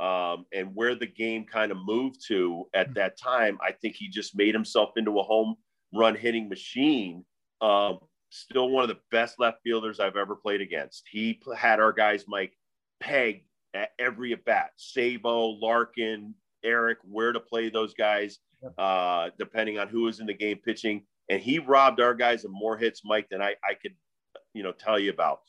um, 0.00 0.46
and 0.52 0.74
where 0.74 0.94
the 0.94 1.06
game 1.06 1.44
kind 1.44 1.72
of 1.72 1.78
moved 1.78 2.24
to 2.28 2.66
at 2.74 2.94
that 2.94 3.18
time, 3.18 3.58
I 3.62 3.72
think 3.72 3.96
he 3.96 4.08
just 4.08 4.36
made 4.36 4.54
himself 4.54 4.90
into 4.96 5.18
a 5.18 5.22
home 5.22 5.56
run 5.94 6.14
hitting 6.14 6.48
machine. 6.48 7.24
Um, 7.60 7.98
still 8.30 8.70
one 8.70 8.82
of 8.82 8.88
the 8.88 9.00
best 9.10 9.38
left 9.38 9.58
fielders 9.64 10.00
I've 10.00 10.16
ever 10.16 10.36
played 10.36 10.60
against. 10.60 11.04
He 11.10 11.40
had 11.56 11.80
our 11.80 11.92
guys, 11.92 12.24
Mike, 12.28 12.52
pegged 13.00 13.44
at 13.74 13.90
every 13.98 14.32
at 14.32 14.44
bat. 14.44 14.70
Sabo, 14.76 15.58
Larkin, 15.60 16.34
Eric, 16.64 16.98
where 17.02 17.32
to 17.32 17.40
play 17.40 17.70
those 17.70 17.94
guys, 17.94 18.38
uh, 18.78 19.30
depending 19.38 19.78
on 19.78 19.88
who 19.88 20.02
was 20.02 20.20
in 20.20 20.26
the 20.26 20.34
game 20.34 20.58
pitching. 20.64 21.04
And 21.30 21.40
he 21.40 21.58
robbed 21.58 22.00
our 22.00 22.14
guys 22.14 22.44
of 22.44 22.50
more 22.50 22.76
hits, 22.76 23.02
Mike, 23.04 23.28
than 23.30 23.42
I, 23.42 23.54
I 23.64 23.74
could, 23.80 23.94
you 24.54 24.62
know, 24.62 24.72
tell 24.72 24.98
you 24.98 25.10
about. 25.10 25.40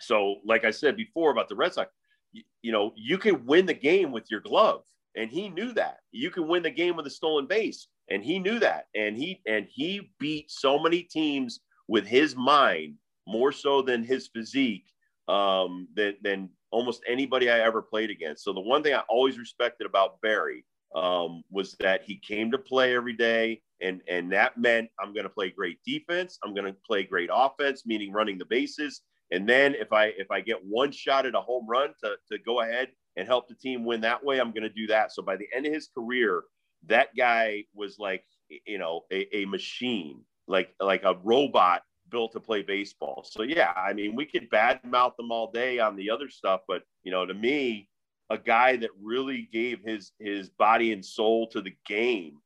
So, 0.00 0.36
like 0.44 0.64
I 0.64 0.70
said 0.70 0.96
before 0.96 1.30
about 1.30 1.48
the 1.48 1.56
Red 1.56 1.74
Sox, 1.74 1.90
you, 2.32 2.42
you 2.62 2.72
know, 2.72 2.92
you 2.96 3.18
can 3.18 3.46
win 3.46 3.66
the 3.66 3.74
game 3.74 4.12
with 4.12 4.30
your 4.30 4.40
glove, 4.40 4.82
and 5.16 5.30
he 5.30 5.48
knew 5.48 5.72
that. 5.74 5.98
You 6.12 6.30
can 6.30 6.48
win 6.48 6.62
the 6.62 6.70
game 6.70 6.96
with 6.96 7.06
a 7.06 7.10
stolen 7.10 7.46
base, 7.46 7.88
and 8.10 8.22
he 8.22 8.38
knew 8.38 8.58
that. 8.58 8.86
And 8.94 9.16
he 9.16 9.40
and 9.46 9.66
he 9.70 10.10
beat 10.18 10.50
so 10.50 10.78
many 10.78 11.02
teams 11.02 11.60
with 11.88 12.06
his 12.06 12.36
mind 12.36 12.94
more 13.26 13.52
so 13.52 13.82
than 13.82 14.04
his 14.04 14.28
physique 14.28 14.86
um, 15.28 15.88
than 15.94 16.14
than 16.22 16.50
almost 16.70 17.02
anybody 17.08 17.50
I 17.50 17.60
ever 17.60 17.82
played 17.82 18.10
against. 18.10 18.44
So 18.44 18.52
the 18.52 18.60
one 18.60 18.82
thing 18.82 18.94
I 18.94 19.02
always 19.08 19.38
respected 19.38 19.86
about 19.86 20.20
Barry 20.20 20.64
um, 20.94 21.42
was 21.50 21.74
that 21.80 22.02
he 22.02 22.16
came 22.18 22.50
to 22.50 22.58
play 22.58 22.94
every 22.94 23.14
day, 23.14 23.62
and 23.80 24.00
and 24.08 24.32
that 24.32 24.58
meant 24.58 24.90
I'm 25.00 25.12
going 25.12 25.24
to 25.24 25.30
play 25.30 25.50
great 25.50 25.78
defense. 25.84 26.38
I'm 26.44 26.54
going 26.54 26.66
to 26.66 26.76
play 26.86 27.04
great 27.04 27.30
offense, 27.32 27.84
meaning 27.86 28.12
running 28.12 28.38
the 28.38 28.44
bases, 28.46 29.02
And 29.30 29.48
then 29.48 29.74
if 29.74 29.92
I 29.92 30.06
if 30.16 30.30
I 30.30 30.40
get 30.40 30.64
one 30.64 30.92
shot 30.92 31.26
at 31.26 31.34
a 31.34 31.40
home 31.40 31.66
run 31.68 31.90
to 32.02 32.16
to 32.30 32.38
go 32.38 32.60
ahead 32.60 32.88
and 33.16 33.26
help 33.26 33.48
the 33.48 33.54
team 33.54 33.84
win 33.84 34.00
that 34.02 34.24
way, 34.24 34.38
I'm 34.38 34.52
going 34.52 34.62
to 34.62 34.68
do 34.68 34.86
that. 34.88 35.12
So 35.12 35.22
by 35.22 35.36
the 35.36 35.48
end 35.54 35.66
of 35.66 35.72
his 35.72 35.88
career, 35.96 36.44
that 36.86 37.08
guy 37.16 37.64
was 37.74 37.98
like 37.98 38.24
you 38.66 38.78
know 38.78 39.02
a, 39.12 39.36
a 39.36 39.44
machine, 39.46 40.22
like 40.46 40.74
like 40.80 41.02
a 41.04 41.18
robot 41.24 41.82
built 42.10 42.32
to 42.32 42.40
play 42.40 42.62
baseball. 42.62 43.26
So 43.28 43.42
yeah, 43.42 43.72
I 43.76 43.92
mean 43.92 44.14
we 44.14 44.26
could 44.26 44.48
badmouth 44.50 45.16
them 45.16 45.32
all 45.32 45.50
day 45.50 45.78
on 45.78 45.96
the 45.96 46.10
other 46.10 46.28
stuff, 46.28 46.60
but 46.68 46.82
you 47.02 47.10
know 47.10 47.26
to 47.26 47.34
me, 47.34 47.88
a 48.30 48.38
guy 48.38 48.76
that 48.76 48.90
really 49.00 49.48
gave 49.52 49.80
his 49.84 50.12
his 50.20 50.50
body 50.50 50.92
and 50.92 51.04
soul 51.04 51.48
to 51.48 51.60
the 51.60 51.74
game 51.86 52.38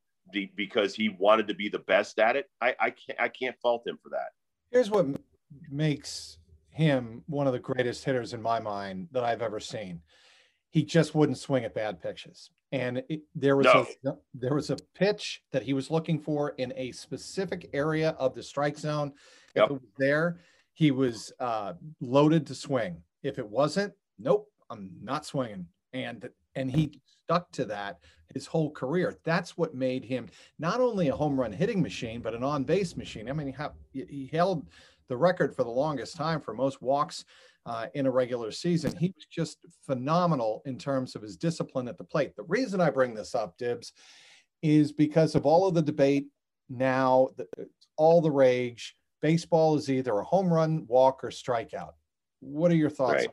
because 0.55 0.95
he 0.95 1.09
wanted 1.09 1.49
to 1.49 1.55
be 1.55 1.69
the 1.69 1.81
best 1.81 2.19
at 2.19 2.37
it. 2.37 2.47
I, 2.61 2.75
I 2.81 2.90
can't 2.90 3.21
I 3.21 3.29
can't 3.29 3.57
fault 3.62 3.87
him 3.87 3.99
for 4.03 4.11
that. 4.11 4.31
Here's 4.71 4.90
what 4.90 5.07
makes 5.71 6.38
him 6.70 7.22
one 7.26 7.46
of 7.46 7.52
the 7.52 7.59
greatest 7.59 8.04
hitters 8.04 8.33
in 8.33 8.40
my 8.40 8.61
mind 8.61 9.09
that 9.12 9.24
I've 9.24 9.42
ever 9.42 9.61
seen. 9.61 10.00
He 10.70 10.85
just 10.85 11.14
wouldn't 11.14 11.38
swing 11.38 11.64
at 11.64 11.74
bad 11.74 12.00
pitches. 12.00 12.50
And 12.72 13.02
it, 13.09 13.22
there 13.35 13.56
was 13.56 13.66
no. 14.04 14.12
a 14.12 14.14
there 14.33 14.54
was 14.54 14.70
a 14.70 14.76
pitch 14.94 15.42
that 15.50 15.64
he 15.64 15.72
was 15.72 15.90
looking 15.90 16.20
for 16.20 16.50
in 16.50 16.72
a 16.76 16.92
specific 16.92 17.68
area 17.72 18.11
of 18.11 18.35
the 18.35 18.42
strike 18.42 18.78
zone. 18.78 19.12
Yep. 19.56 19.64
If 19.64 19.70
it 19.70 19.72
was 19.72 19.92
there, 19.98 20.38
he 20.72 20.92
was 20.92 21.33
uh, 21.40 21.72
loaded 22.00 22.46
to 22.46 22.54
swing. 22.54 23.02
If 23.24 23.40
it 23.40 23.48
wasn't, 23.48 23.92
nope, 24.20 24.48
I'm 24.70 24.92
not 25.02 25.26
swinging. 25.26 25.66
And 25.92 26.28
and 26.54 26.70
he 26.70 27.00
stuck 27.24 27.50
to 27.52 27.64
that 27.66 27.98
his 28.35 28.46
whole 28.46 28.70
career. 28.70 29.18
That's 29.24 29.56
what 29.56 29.74
made 29.74 30.04
him 30.04 30.28
not 30.59 30.80
only 30.80 31.09
a 31.09 31.16
home 31.16 31.38
run 31.38 31.52
hitting 31.52 31.83
machine, 31.83 32.20
but 32.20 32.35
an 32.35 32.44
on 32.44 32.64
base 32.64 32.96
machine. 32.96 33.28
I 33.28 33.33
mean, 33.33 33.54
he, 33.92 34.04
he 34.04 34.30
held 34.33 34.66
the 35.11 35.16
record 35.16 35.55
for 35.55 35.64
the 35.64 35.70
longest 35.70 36.16
time 36.16 36.40
for 36.40 36.55
most 36.55 36.81
walks 36.81 37.25
uh, 37.66 37.87
in 37.94 38.07
a 38.07 38.11
regular 38.11 38.51
season. 38.51 38.96
He 38.96 39.12
was 39.14 39.27
just 39.27 39.59
phenomenal 39.85 40.62
in 40.64 40.79
terms 40.79 41.14
of 41.14 41.20
his 41.20 41.37
discipline 41.37 41.88
at 41.88 41.99
the 41.99 42.05
plate. 42.05 42.35
The 42.37 42.44
reason 42.44 42.81
I 42.81 42.88
bring 42.88 43.12
this 43.12 43.35
up, 43.35 43.59
Dibs, 43.59 43.92
is 44.62 44.92
because 44.92 45.35
of 45.35 45.44
all 45.44 45.66
of 45.66 45.75
the 45.75 45.83
debate 45.83 46.29
now, 46.70 47.29
the, 47.37 47.46
all 47.96 48.23
the 48.23 48.31
rage. 48.31 48.96
Baseball 49.20 49.77
is 49.77 49.90
either 49.90 50.16
a 50.16 50.25
home 50.25 50.51
run, 50.51 50.87
walk, 50.87 51.23
or 51.25 51.29
strikeout. 51.29 51.92
What 52.38 52.70
are 52.70 52.77
your 52.77 52.88
thoughts 52.88 53.27
right. 53.27 53.29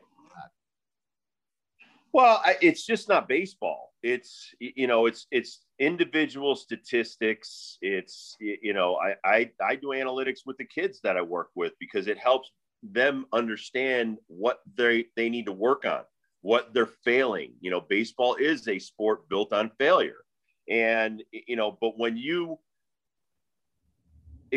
Well, 2.14 2.42
it's 2.62 2.86
just 2.86 3.10
not 3.10 3.28
baseball. 3.28 3.94
It's 4.02 4.54
you 4.60 4.88
know, 4.88 5.06
it's 5.06 5.28
it's 5.32 5.66
individual 5.80 6.56
statistics. 6.56 7.78
It's 7.82 8.36
you 8.40 8.74
know, 8.74 8.96
I 8.98 9.16
I, 9.24 9.52
I 9.62 9.76
do 9.76 9.88
analytics 9.88 10.40
with 10.46 10.58
the 10.58 10.66
kids 10.66 11.00
that 11.04 11.18
I 11.18 11.22
work 11.22 11.50
with 11.56 11.74
because 11.80 12.08
it 12.08 12.18
helps 12.18 12.52
them 12.84 13.26
understand 13.34 14.18
what 14.28 14.60
they 14.76 15.06
they 15.16 15.30
need 15.30 15.46
to 15.48 15.52
work 15.52 15.86
on, 15.86 16.02
what 16.42 16.74
they're 16.74 16.86
failing. 17.04 17.54
You 17.60 17.72
know, 17.72 17.82
baseball 17.82 18.36
is 18.36 18.68
a 18.68 18.80
sport 18.80 19.28
built 19.30 19.52
on 19.54 19.72
failure, 19.78 20.24
and 20.70 21.24
you 21.32 21.56
know, 21.56 21.78
but 21.82 21.98
when 21.98 22.18
you 22.18 22.58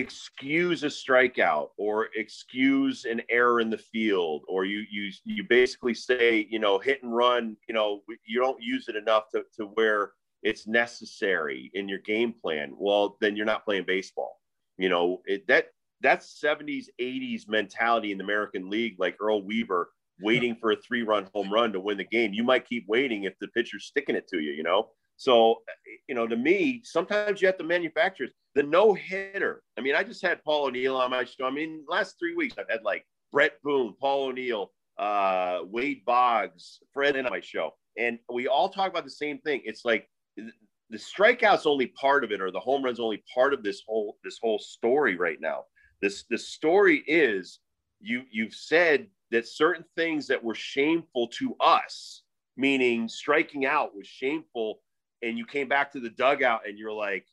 excuse 0.00 0.82
a 0.82 0.86
strikeout 0.86 1.68
or 1.76 2.08
excuse 2.16 3.04
an 3.04 3.20
error 3.28 3.60
in 3.60 3.68
the 3.68 3.78
field 3.78 4.42
or 4.48 4.64
you 4.64 4.82
you 4.90 5.10
you 5.24 5.44
basically 5.48 5.92
say 5.92 6.46
you 6.50 6.58
know 6.58 6.78
hit 6.78 7.02
and 7.02 7.14
run 7.14 7.54
you 7.68 7.74
know 7.74 8.00
you 8.26 8.40
don't 8.40 8.62
use 8.62 8.88
it 8.88 8.96
enough 8.96 9.24
to, 9.30 9.42
to 9.54 9.66
where 9.74 10.12
it's 10.42 10.66
necessary 10.66 11.70
in 11.74 11.86
your 11.86 11.98
game 11.98 12.32
plan. 12.32 12.72
Well 12.78 13.18
then 13.20 13.36
you're 13.36 13.44
not 13.44 13.64
playing 13.66 13.84
baseball. 13.86 14.40
You 14.78 14.88
know 14.88 15.20
it, 15.26 15.46
that 15.48 15.66
that's 16.00 16.40
70s 16.42 16.86
80s 16.98 17.46
mentality 17.46 18.10
in 18.10 18.16
the 18.16 18.24
american 18.24 18.70
league 18.70 18.96
like 18.98 19.16
earl 19.20 19.44
weaver 19.44 19.90
waiting 20.22 20.56
for 20.56 20.72
a 20.72 20.76
three 20.76 21.02
run 21.02 21.28
home 21.34 21.52
run 21.52 21.72
to 21.72 21.80
win 21.80 21.98
the 21.98 22.04
game. 22.04 22.32
You 22.32 22.42
might 22.42 22.66
keep 22.66 22.84
waiting 22.88 23.24
if 23.24 23.38
the 23.38 23.48
pitcher's 23.48 23.84
sticking 23.84 24.16
it 24.16 24.26
to 24.28 24.40
you 24.40 24.52
you 24.52 24.62
know 24.62 24.88
so 25.20 25.60
you 26.08 26.14
know 26.14 26.26
to 26.26 26.36
me 26.36 26.80
sometimes 26.82 27.42
you 27.42 27.46
have 27.46 27.58
to 27.58 27.64
manufacture 27.64 28.26
the 28.54 28.62
no 28.62 28.94
hitter. 28.94 29.62
I 29.78 29.80
mean, 29.80 29.94
I 29.94 30.02
just 30.02 30.22
had 30.22 30.42
Paul 30.42 30.66
O'Neill 30.66 30.96
on 30.96 31.10
my 31.10 31.24
show. 31.24 31.44
I 31.44 31.50
mean, 31.50 31.84
last 31.86 32.16
three 32.18 32.34
weeks 32.34 32.56
I've 32.58 32.70
had 32.70 32.82
like 32.82 33.04
Bret 33.30 33.62
Boone, 33.62 33.94
Paul 34.00 34.28
O'Neill, 34.28 34.72
uh, 34.98 35.60
Wade 35.66 36.04
Boggs, 36.04 36.80
Fred 36.92 37.16
on 37.16 37.24
my 37.30 37.40
show, 37.40 37.74
and 37.96 38.18
we 38.32 38.48
all 38.48 38.70
talk 38.70 38.90
about 38.90 39.04
the 39.04 39.10
same 39.10 39.38
thing. 39.38 39.60
It's 39.64 39.84
like 39.84 40.08
the 40.36 40.98
strikeouts 40.98 41.66
only 41.66 41.88
part 41.88 42.24
of 42.24 42.32
it, 42.32 42.40
or 42.40 42.50
the 42.50 42.58
home 42.58 42.82
runs 42.82 42.98
only 42.98 43.22
part 43.32 43.52
of 43.52 43.62
this 43.62 43.82
whole 43.86 44.16
this 44.24 44.38
whole 44.42 44.58
story 44.58 45.16
right 45.16 45.38
now. 45.40 45.64
This 46.00 46.24
the 46.30 46.38
story 46.38 47.04
is 47.06 47.60
you 48.00 48.22
you've 48.30 48.54
said 48.54 49.06
that 49.30 49.46
certain 49.46 49.84
things 49.96 50.26
that 50.26 50.42
were 50.42 50.56
shameful 50.56 51.28
to 51.28 51.54
us, 51.60 52.22
meaning 52.56 53.06
striking 53.06 53.64
out 53.64 53.94
was 53.94 54.08
shameful, 54.08 54.80
and 55.22 55.38
you 55.38 55.46
came 55.46 55.68
back 55.68 55.92
to 55.92 56.00
the 56.00 56.10
dugout 56.10 56.66
and 56.66 56.78
you're 56.78 56.92
like, 56.92 57.26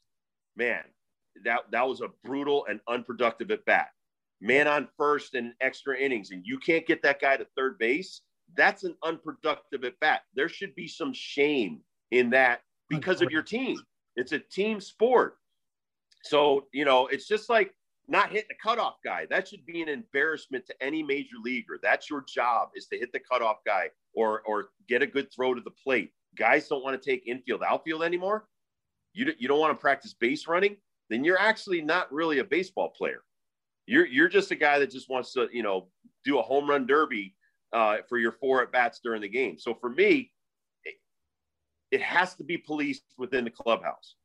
man, 0.56 0.84
that 1.45 1.62
that 1.71 1.88
was 1.88 2.02
a 2.02 2.10
brutal 2.23 2.65
and 2.69 2.80
unproductive 2.88 3.52
at 3.52 3.65
bat. 3.65 3.89
Man 4.41 4.67
on 4.67 4.88
first 4.97 5.34
and 5.34 5.54
extra 5.62 5.97
innings, 5.97 6.32
and 6.32 6.43
you 6.45 6.60
can't 6.60 6.86
get 6.86 7.02
that 7.04 7.19
guy 7.19 7.38
to 7.38 7.47
third 7.56 7.78
base. 7.80 8.21
That's 8.56 8.84
an 8.84 8.95
unproductive 9.04 9.84
at 9.84 10.00
bat. 10.00 10.21
There 10.36 10.50
should 10.50 10.76
be 10.76 10.88
some 10.88 11.12
shame 11.13 11.82
in 12.12 12.30
that 12.32 12.62
because 12.89 13.21
of 13.21 13.32
your 13.32 13.41
team. 13.41 13.78
It's 14.15 14.32
a 14.32 14.39
team 14.39 14.80
sport. 14.80 15.38
So, 16.23 16.67
you 16.73 16.86
know, 16.86 17.08
it's 17.08 17.28
just 17.28 17.50
like 17.50 17.73
not 18.08 18.32
hitting 18.32 18.47
the 18.50 18.56
cutoff 18.62 18.95
guy. 19.04 19.26
That 19.30 19.47
should 19.47 19.65
be 19.65 19.82
an 19.82 19.89
embarrassment 19.89 20.65
to 20.67 20.84
any 20.84 21.04
major 21.04 21.36
leaguer. 21.43 21.80
That's 21.82 22.10
your 22.10 22.23
job 22.28 22.69
is 22.76 22.88
to 22.88 22.97
hit 22.97 23.12
the 23.12 23.19
cutoff 23.19 23.58
guy 23.65 23.89
or 24.13 24.41
or 24.41 24.69
get 24.88 25.02
a 25.02 25.08
good 25.08 25.28
throw 25.34 25.54
to 25.54 25.62
the 25.62 25.71
plate. 25.71 26.12
Guys 26.38 26.67
don't 26.67 26.84
want 26.84 27.02
to 27.02 27.10
take 27.10 27.28
infield 27.28 27.63
outfield 27.63 28.04
anymore. 28.04 28.47
You, 29.13 29.34
you 29.39 29.47
don't 29.47 29.60
want 29.60 29.78
to 29.78 29.82
practice 29.82 30.13
base 30.13 30.47
running 30.47 30.78
then 31.10 31.23
you're 31.23 31.39
actually 31.39 31.82
not 31.82 32.12
really 32.12 32.39
a 32.39 32.43
baseball 32.43 32.89
player. 32.89 33.21
You're 33.86 34.06
you're 34.06 34.28
just 34.28 34.52
a 34.52 34.56
guy 34.56 34.80
that 34.80 34.91
just 34.91 35.10
wants 35.10 35.34
to 35.34 35.47
you 35.52 35.63
know 35.63 35.88
do 36.26 36.39
a 36.39 36.41
home 36.41 36.69
run 36.69 36.86
derby 36.86 37.36
uh, 37.73 37.97
for 38.10 38.17
your 38.17 38.34
four 38.34 38.62
at 38.62 38.71
bats 38.71 39.00
during 39.04 39.21
the 39.21 39.30
game. 39.30 39.58
So 39.58 39.73
for 39.73 39.89
me, 39.89 40.32
it, 40.84 40.95
it 41.91 42.02
has 42.02 42.36
to 42.36 42.43
be 42.43 42.58
policed 42.58 43.04
within 43.17 43.45
the 43.45 43.50
clubhouse. 43.50 44.15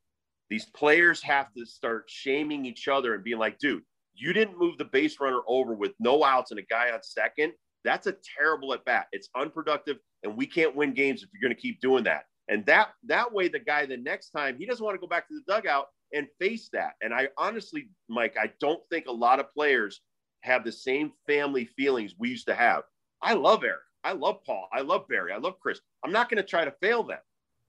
These 0.51 0.67
players 0.67 1.23
have 1.23 1.53
to 1.57 1.65
start 1.65 2.05
shaming 2.09 2.67
each 2.67 2.89
other 2.89 3.15
and 3.15 3.25
being 3.25 3.39
like, 3.39 3.59
dude, 3.59 3.83
you 4.15 4.33
didn't 4.33 4.59
move 4.59 4.77
the 4.79 4.85
base 4.85 5.19
runner 5.21 5.41
over 5.47 5.75
with 5.75 5.93
no 5.99 6.25
outs 6.25 6.51
and 6.51 6.61
a 6.61 6.65
guy 6.65 6.91
on 6.91 7.03
second. 7.03 7.53
That's 7.85 8.07
a 8.07 8.17
terrible 8.37 8.75
at 8.75 8.85
bat. 8.85 9.07
It's 9.13 9.29
unproductive, 9.37 9.99
and 10.23 10.37
we 10.37 10.47
can't 10.47 10.77
win 10.77 10.93
games 10.95 11.23
if 11.23 11.29
you're 11.33 11.47
going 11.47 11.55
to 11.55 11.61
keep 11.61 11.81
doing 11.81 12.05
that. 12.05 12.27
And 12.49 12.65
that 12.67 12.91
that 13.05 13.33
way, 13.33 13.49
the 13.49 13.59
guy 13.59 13.87
the 13.87 13.97
next 13.97 14.31
time 14.31 14.57
he 14.59 14.67
doesn't 14.67 14.85
want 14.85 14.95
to 14.95 15.01
go 15.01 15.07
back 15.07 15.29
to 15.29 15.35
the 15.35 15.53
dugout 15.53 15.89
and 16.13 16.27
face 16.39 16.69
that. 16.73 16.95
And 17.01 17.15
I 17.15 17.29
honestly, 17.39 17.89
Mike, 18.09 18.37
I 18.41 18.53
don't 18.61 18.83
think 18.91 19.07
a 19.07 19.13
lot 19.13 19.41
of 19.41 19.51
players 19.53 20.01
have 20.41 20.65
the 20.65 20.73
same 20.73 21.13
family 21.27 21.65
feelings 21.65 22.15
we 22.19 22.29
used 22.31 22.47
to 22.49 22.55
have. 22.55 22.83
I 23.23 23.35
love 23.35 23.65
Eric. 23.65 23.81
I 24.05 24.13
love 24.13 24.43
Paul. 24.45 24.69
I 24.73 24.81
love 24.81 25.07
Barry. 25.09 25.33
I 25.33 25.39
love 25.39 25.61
Chris. 25.61 25.81
I'm 26.05 26.13
not 26.13 26.29
going 26.29 26.43
to 26.43 26.49
try 26.49 26.65
to 26.65 26.75
fail 26.83 27.05
them. 27.05 27.21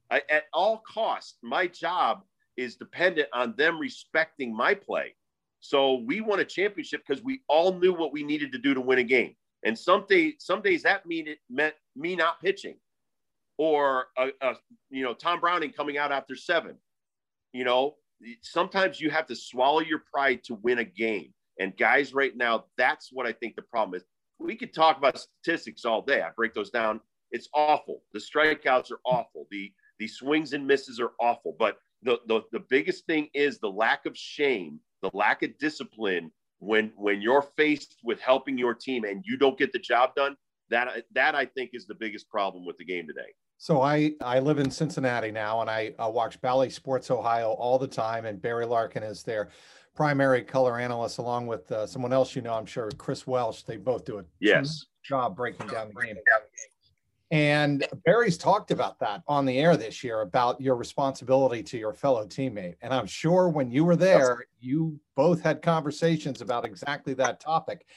I, 0.09 0.21
at 0.29 0.45
all 0.53 0.83
costs, 0.91 1.37
my 1.41 1.67
job 1.67 2.23
is 2.57 2.75
dependent 2.75 3.29
on 3.33 3.53
them 3.57 3.79
respecting 3.79 4.55
my 4.55 4.73
play. 4.73 5.15
So 5.59 5.95
we 6.05 6.21
won 6.21 6.39
a 6.39 6.45
championship 6.45 7.03
because 7.07 7.23
we 7.23 7.41
all 7.47 7.73
knew 7.79 7.93
what 7.93 8.11
we 8.11 8.23
needed 8.23 8.51
to 8.51 8.57
do 8.57 8.73
to 8.73 8.81
win 8.81 8.99
a 8.99 9.03
game. 9.03 9.35
And 9.65 9.77
some 9.77 10.05
days, 10.07 10.35
some 10.39 10.61
days 10.61 10.83
that 10.83 11.05
mean 11.05 11.27
it 11.27 11.39
meant 11.49 11.75
me 11.95 12.15
not 12.15 12.41
pitching, 12.41 12.75
or 13.57 14.07
a, 14.17 14.29
a 14.41 14.53
you 14.89 15.03
know 15.03 15.13
Tom 15.13 15.39
Browning 15.39 15.71
coming 15.71 15.97
out 15.97 16.11
after 16.11 16.35
seven. 16.35 16.75
You 17.53 17.63
know, 17.63 17.95
sometimes 18.41 18.99
you 18.99 19.09
have 19.09 19.27
to 19.27 19.35
swallow 19.35 19.79
your 19.81 20.03
pride 20.11 20.43
to 20.45 20.55
win 20.55 20.79
a 20.79 20.83
game. 20.83 21.33
And 21.59 21.77
guys, 21.77 22.13
right 22.13 22.35
now, 22.35 22.65
that's 22.77 23.09
what 23.11 23.27
I 23.27 23.31
think 23.31 23.55
the 23.55 23.61
problem 23.61 23.95
is. 23.95 24.03
We 24.39 24.55
could 24.55 24.73
talk 24.73 24.97
about 24.97 25.19
statistics 25.19 25.85
all 25.85 26.01
day. 26.01 26.21
I 26.21 26.29
break 26.35 26.53
those 26.53 26.71
down. 26.71 26.99
It's 27.31 27.47
awful. 27.53 28.01
The 28.13 28.19
strikeouts 28.19 28.91
are 28.91 28.99
awful. 29.05 29.47
The 29.51 29.71
the 29.99 30.07
swings 30.07 30.53
and 30.53 30.67
misses 30.67 30.99
are 30.99 31.11
awful. 31.19 31.55
But 31.57 31.77
the, 32.01 32.19
the, 32.27 32.41
the 32.51 32.59
biggest 32.69 33.05
thing 33.05 33.29
is 33.33 33.59
the 33.59 33.69
lack 33.69 34.05
of 34.05 34.17
shame, 34.17 34.79
the 35.01 35.11
lack 35.13 35.43
of 35.43 35.57
discipline 35.57 36.31
when 36.63 36.91
when 36.95 37.21
you're 37.21 37.45
faced 37.57 37.97
with 38.03 38.19
helping 38.19 38.57
your 38.57 38.73
team 38.73 39.03
and 39.03 39.23
you 39.25 39.37
don't 39.37 39.57
get 39.57 39.71
the 39.73 39.79
job 39.79 40.15
done. 40.15 40.35
That 40.69 41.03
that 41.13 41.35
I 41.35 41.45
think 41.45 41.71
is 41.73 41.85
the 41.85 41.95
biggest 41.95 42.29
problem 42.29 42.65
with 42.65 42.77
the 42.77 42.85
game 42.85 43.05
today. 43.05 43.33
So 43.57 43.81
I 43.81 44.13
I 44.21 44.39
live 44.39 44.59
in 44.59 44.71
Cincinnati 44.71 45.31
now, 45.31 45.61
and 45.61 45.69
I, 45.69 45.93
I 45.99 46.07
watch 46.07 46.39
Bally 46.41 46.69
Sports 46.69 47.11
Ohio 47.11 47.51
all 47.51 47.77
the 47.77 47.87
time, 47.87 48.25
and 48.25 48.41
Barry 48.41 48.65
Larkin 48.65 49.03
is 49.03 49.23
their 49.23 49.49
primary 49.95 50.41
color 50.41 50.79
analyst, 50.79 51.19
along 51.19 51.47
with 51.47 51.71
uh, 51.71 51.85
someone 51.85 52.13
else 52.13 52.35
you 52.35 52.41
know, 52.41 52.53
I'm 52.53 52.65
sure, 52.65 52.89
Chris 52.97 53.27
Welsh. 53.27 53.63
They 53.63 53.77
both 53.77 54.05
do 54.05 54.19
a 54.19 54.23
yes 54.39 54.85
job 55.03 55.35
breaking 55.35 55.67
down 55.67 55.91
the 55.93 56.01
game. 56.01 56.15
And 57.33 57.83
Barry's 58.05 58.37
talked 58.37 58.69
about 58.69 58.99
that 58.99 59.23
on 59.27 59.47
the 59.47 59.57
air 59.57 59.75
this 59.75 60.03
year 60.03 60.21
about 60.21 60.61
your 60.61 60.75
responsibility 60.75 61.63
to 61.63 61.79
your 61.79 61.91
fellow 61.91 62.27
teammate. 62.27 62.75
And 62.83 62.93
I'm 62.93 63.07
sure 63.07 63.49
when 63.49 63.71
you 63.71 63.83
were 63.85 63.95
there, 63.95 64.45
you 64.59 64.99
both 65.15 65.41
had 65.41 65.63
conversations 65.63 66.41
about 66.41 66.63
exactly 66.63 67.15
that 67.15 67.39
topic. 67.39 67.87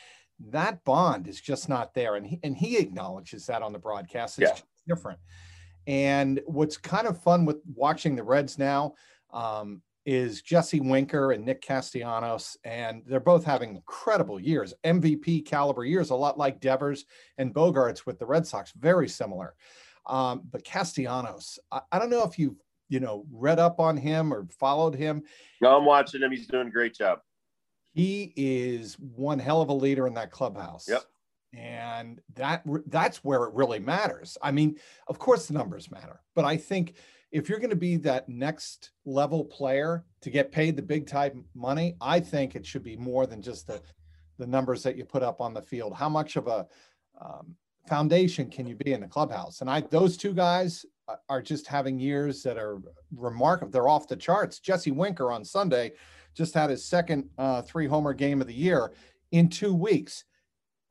that 0.48 0.82
bond 0.84 1.28
is 1.28 1.38
just 1.38 1.68
not 1.68 1.92
there. 1.92 2.16
And 2.16 2.26
he, 2.26 2.40
and 2.42 2.56
he 2.56 2.78
acknowledges 2.78 3.44
that 3.44 3.60
on 3.60 3.74
the 3.74 3.78
broadcast. 3.78 4.38
It's 4.38 4.58
yeah. 4.58 4.94
different. 4.94 5.18
And 5.86 6.40
what's 6.46 6.78
kind 6.78 7.06
of 7.06 7.20
fun 7.20 7.44
with 7.44 7.58
watching 7.74 8.16
the 8.16 8.24
Reds 8.24 8.56
now 8.58 8.94
um, 9.34 9.82
is 10.06 10.40
Jesse 10.40 10.78
Winker 10.78 11.32
and 11.32 11.44
Nick 11.44 11.60
Castellanos, 11.60 12.56
and 12.64 13.02
they're 13.06 13.18
both 13.18 13.44
having 13.44 13.74
incredible 13.74 14.38
years, 14.40 14.72
MVP 14.84 15.44
caliber 15.44 15.84
years, 15.84 16.10
a 16.10 16.14
lot 16.14 16.38
like 16.38 16.60
Devers 16.60 17.04
and 17.38 17.52
Bogaerts 17.52 18.06
with 18.06 18.18
the 18.20 18.24
Red 18.24 18.46
Sox, 18.46 18.72
very 18.78 19.08
similar. 19.08 19.56
Um, 20.06 20.42
but 20.50 20.64
Castellanos, 20.64 21.58
I, 21.72 21.80
I, 21.90 21.98
don't 21.98 22.10
know 22.10 22.22
if 22.22 22.38
you've 22.38 22.54
you 22.88 23.00
know 23.00 23.26
read 23.32 23.58
up 23.58 23.80
on 23.80 23.96
him 23.96 24.32
or 24.32 24.46
followed 24.58 24.94
him. 24.94 25.24
No, 25.60 25.76
I'm 25.76 25.84
watching 25.84 26.22
him. 26.22 26.30
He's 26.30 26.46
doing 26.46 26.68
a 26.68 26.70
great 26.70 26.94
job. 26.94 27.18
He 27.92 28.32
is 28.36 28.94
one 28.94 29.40
hell 29.40 29.60
of 29.60 29.68
a 29.68 29.74
leader 29.74 30.06
in 30.06 30.14
that 30.14 30.30
clubhouse. 30.30 30.86
Yep 30.88 31.02
and 31.52 32.20
that 32.34 32.62
that's 32.86 33.24
where 33.24 33.44
it 33.44 33.54
really 33.54 33.78
matters 33.78 34.36
i 34.42 34.50
mean 34.50 34.76
of 35.06 35.18
course 35.18 35.46
the 35.46 35.54
numbers 35.54 35.90
matter 35.90 36.20
but 36.34 36.44
i 36.44 36.56
think 36.56 36.94
if 37.32 37.48
you're 37.48 37.58
going 37.58 37.70
to 37.70 37.76
be 37.76 37.96
that 37.96 38.28
next 38.28 38.90
level 39.04 39.44
player 39.44 40.04
to 40.22 40.30
get 40.30 40.52
paid 40.52 40.76
the 40.76 40.82
big 40.82 41.06
time 41.06 41.44
money 41.54 41.96
i 42.00 42.20
think 42.20 42.54
it 42.54 42.64
should 42.64 42.82
be 42.82 42.96
more 42.96 43.26
than 43.26 43.42
just 43.42 43.66
the 43.66 43.80
the 44.38 44.46
numbers 44.46 44.82
that 44.82 44.96
you 44.96 45.04
put 45.04 45.22
up 45.22 45.40
on 45.40 45.54
the 45.54 45.62
field. 45.62 45.94
How 45.94 46.08
much 46.08 46.36
of 46.36 46.46
a 46.46 46.66
um, 47.20 47.54
foundation 47.88 48.50
can 48.50 48.66
you 48.66 48.74
be 48.76 48.92
in 48.92 49.00
the 49.00 49.06
clubhouse? 49.06 49.60
And 49.60 49.70
i 49.70 49.80
those 49.80 50.16
two 50.16 50.34
guys 50.34 50.84
are 51.28 51.40
just 51.40 51.66
having 51.66 51.98
years 51.98 52.42
that 52.42 52.58
are 52.58 52.80
remarkable. 53.14 53.70
They're 53.70 53.88
off 53.88 54.08
the 54.08 54.16
charts. 54.16 54.58
Jesse 54.58 54.90
winker 54.90 55.30
on 55.30 55.44
sunday 55.44 55.92
just 56.34 56.54
had 56.54 56.70
his 56.70 56.84
second 56.84 57.30
uh, 57.38 57.62
three 57.62 57.86
homer 57.86 58.12
game 58.12 58.40
of 58.40 58.46
the 58.46 58.54
year 58.54 58.92
in 59.30 59.48
two 59.48 59.74
weeks. 59.74 60.24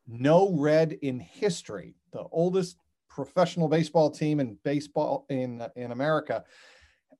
No 0.07 0.51
red 0.51 0.93
in 1.01 1.19
history, 1.19 1.95
the 2.13 2.23
oldest 2.31 2.77
professional 3.15 3.69
baseball 3.69 4.11
team 4.11 4.39
in 4.41 4.57
baseball 4.63 5.25
in 5.29 5.65
in 5.77 5.91
America. 5.91 6.43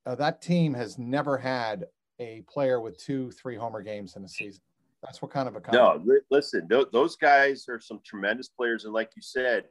Uh, 0.06 0.14
that 0.14 0.42
team 0.42 0.74
has 0.74 1.00
never 1.00 1.38
had 1.38 1.86
a 2.20 2.44
player 2.48 2.82
with 2.82 2.98
two 2.98 3.32
three 3.32 3.56
homer 3.56 3.82
games 3.82 4.16
in 4.18 4.24
a 4.26 4.28
season. 4.28 4.62
That's 5.02 5.22
what 5.22 5.32
kind 5.32 5.48
of 5.48 5.56
a 5.56 5.62
no. 5.72 6.04
Listen, 6.30 6.68
th- 6.68 6.88
those 6.92 7.16
guys 7.16 7.66
are 7.70 7.80
some 7.80 8.02
tremendous 8.06 8.50
players, 8.50 8.84
and 8.84 8.94
like 8.94 9.12
you 9.16 9.22
said, 9.22 9.66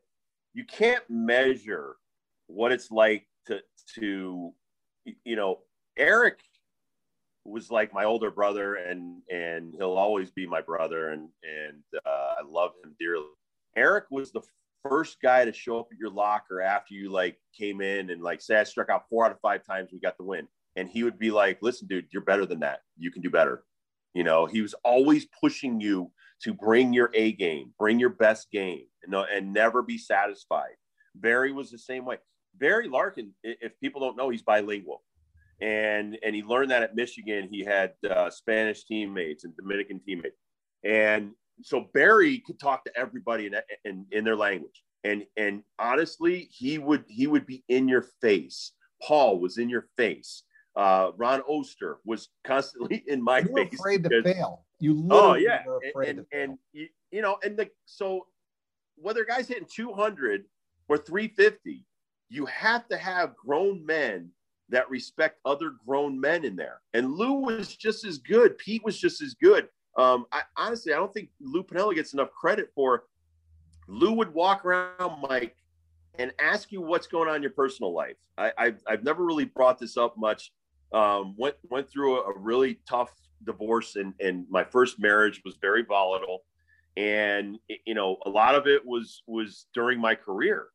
you 0.55 0.65
can't 0.65 1.05
measure 1.11 1.97
what 2.47 2.73
it's 2.73 2.91
like 2.91 3.27
to 3.47 3.61
to 3.97 4.53
you 5.25 5.37
know 5.37 5.61
Eric 5.99 6.41
was 7.45 7.71
like 7.71 7.93
my 7.93 8.05
older 8.05 8.31
brother 8.31 8.77
and 8.77 9.21
and 9.31 9.75
he'll 9.77 9.99
always 9.99 10.31
be 10.31 10.47
my 10.47 10.63
brother 10.63 11.11
and 11.11 11.29
and 11.43 11.83
uh, 12.07 12.35
I 12.39 12.43
love 12.49 12.71
him 12.83 12.95
dearly. 12.99 13.27
Eric 13.77 14.05
was 14.11 14.33
the 14.33 14.41
first 14.89 15.17
guy 15.23 15.45
to 15.45 15.53
show 15.53 15.79
up 15.79 15.89
at 15.91 15.99
your 15.99 16.11
locker 16.11 16.61
after 16.61 16.95
you 16.95 17.11
like 17.11 17.39
came 17.59 17.81
in 17.81 18.11
and 18.11 18.23
like 18.23 18.41
say 18.41 18.57
I 18.57 18.65
struck 18.65 18.91
out 18.91 19.09
four 19.09 19.25
out 19.25 19.33
of 19.33 19.41
five 19.41 19.65
times 19.65 19.91
we 19.93 20.01
got 20.01 20.17
the 20.19 20.25
win. 20.25 20.47
And 20.77 20.89
he 20.89 21.05
would 21.05 21.19
be 21.19 21.31
like 21.31 21.59
listen 21.63 21.89
dude 21.89 22.07
you're 22.13 22.23
better 22.23 22.47
than 22.47 22.61
that. 22.61 22.81
You 22.99 23.11
can 23.11 23.23
do 23.23 23.31
better. 23.31 23.65
You 24.15 24.25
know 24.25 24.47
he 24.47 24.61
was 24.61 24.75
always 24.85 25.27
pushing 25.41 25.81
you 25.81 26.11
to 26.43 26.53
bring 26.53 26.93
your 26.93 27.11
A 27.15 27.33
game 27.33 27.73
bring 27.79 27.99
your 27.99 28.11
best 28.11 28.51
game 28.51 28.85
and, 29.03 29.15
and 29.15 29.53
never 29.53 29.83
be 29.83 29.99
satisfied. 29.99 30.75
Barry 31.15 31.53
was 31.53 31.71
the 31.71 31.79
same 31.79 32.05
way. 32.05 32.19
Barry 32.57 32.89
Larkin 32.89 33.33
if 33.43 33.79
people 33.81 34.01
don't 34.01 34.17
know 34.17 34.29
he's 34.29 34.43
bilingual. 34.43 35.03
And 35.61 36.19
and 36.23 36.35
he 36.35 36.43
learned 36.43 36.73
that 36.73 36.83
at 36.83 36.97
Michigan. 36.97 37.49
He 37.51 37.65
had 37.65 37.93
uh, 38.09 38.29
Spanish 38.29 38.85
teammates 38.85 39.45
and 39.45 39.57
Dominican 39.57 40.01
teammates, 40.01 40.37
and 40.83 41.31
so 41.63 41.89
Barry 41.95 42.43
could 42.47 42.59
talk 42.59 42.85
to 42.85 42.97
everybody 42.97 43.47
in, 43.47 43.55
in, 43.85 44.07
in 44.11 44.25
their 44.25 44.37
language. 44.37 44.83
And 45.05 45.25
and 45.37 45.63
honestly, 45.79 46.49
he 46.51 46.79
would 46.79 47.05
he 47.09 47.27
would 47.27 47.47
be 47.47 47.63
in 47.69 47.89
your 47.89 48.07
face. 48.23 48.73
Paul 49.03 49.39
was 49.39 49.59
in 49.59 49.69
your 49.69 49.89
face. 49.97 50.45
Uh, 50.77 51.11
Ron 51.17 51.43
Oester 51.43 51.97
was 52.05 52.31
constantly 52.45 53.05
in 53.07 53.23
my 53.23 53.41
you 53.41 53.55
face. 53.55 53.75
Afraid 53.75 54.03
because, 54.03 54.25
to 54.25 54.35
fail. 54.35 54.65
You 54.81 55.07
oh 55.11 55.35
yeah, 55.35 55.63
and, 55.95 56.07
and, 56.07 56.27
and 56.33 56.59
you, 56.73 56.89
you 57.11 57.23
know, 57.23 57.37
and 57.45 57.57
the 57.57 57.69
so 57.85 58.27
whether 58.97 59.25
guys 59.25 59.49
hitting 59.49 59.69
200 59.73 60.45
or 60.89 60.99
350, 60.99 61.85
you 62.29 62.47
have 62.47 62.89
to 62.89 62.97
have 62.97 63.37
grown 63.37 63.85
men 63.85 64.31
that 64.71 64.89
respect 64.89 65.39
other 65.45 65.73
grown 65.87 66.19
men 66.19 66.45
in 66.45 66.57
there. 66.57 66.81
And 66.95 67.13
Lou 67.13 67.35
was 67.35 67.77
just 67.77 68.05
as 68.05 68.19
good. 68.19 68.57
Pete 68.59 68.85
was 68.85 68.99
just 68.99 69.21
as 69.21 69.35
good. 69.35 69.69
Um, 69.97 70.27
I 70.33 70.43
honestly, 70.57 70.93
I 70.93 70.97
don't 70.97 71.13
think 71.13 71.31
Lou 71.41 71.63
Piniella 71.63 71.95
gets 71.95 72.15
enough 72.15 72.33
credit 72.33 72.71
for. 72.75 73.05
Lou 73.89 74.13
would 74.13 74.33
walk 74.33 74.65
around 74.65 75.21
Mike 75.29 75.57
and 76.19 76.33
ask 76.39 76.73
you 76.73 76.81
what's 76.81 77.07
going 77.07 77.29
on 77.29 77.37
in 77.37 77.43
your 77.43 77.51
personal 77.51 77.93
life. 77.93 78.17
I, 78.39 78.53
have 78.57 78.81
I've 78.87 79.05
never 79.05 79.25
really 79.25 79.45
brought 79.45 79.79
this 79.79 79.97
up 79.97 80.17
much. 80.17 80.53
Um, 80.93 81.35
went 81.37 81.57
went 81.71 81.89
through 81.91 82.19
a, 82.21 82.31
a 82.31 82.39
really 82.39 82.81
tough 82.89 83.13
divorce, 83.45 83.97
and 83.97 84.15
and 84.21 84.47
my 84.51 84.65
first 84.65 84.99
marriage 84.99 85.43
was 85.45 85.57
very 85.61 85.83
volatile, 85.83 86.45
and 86.97 87.59
you 87.87 87.95
know 87.95 88.17
a 88.27 88.31
lot 88.31 88.55
of 88.55 88.67
it 88.67 88.85
was 88.85 89.23
was 89.27 89.67
during 89.75 90.01
my 90.01 90.15
career. 90.15 90.69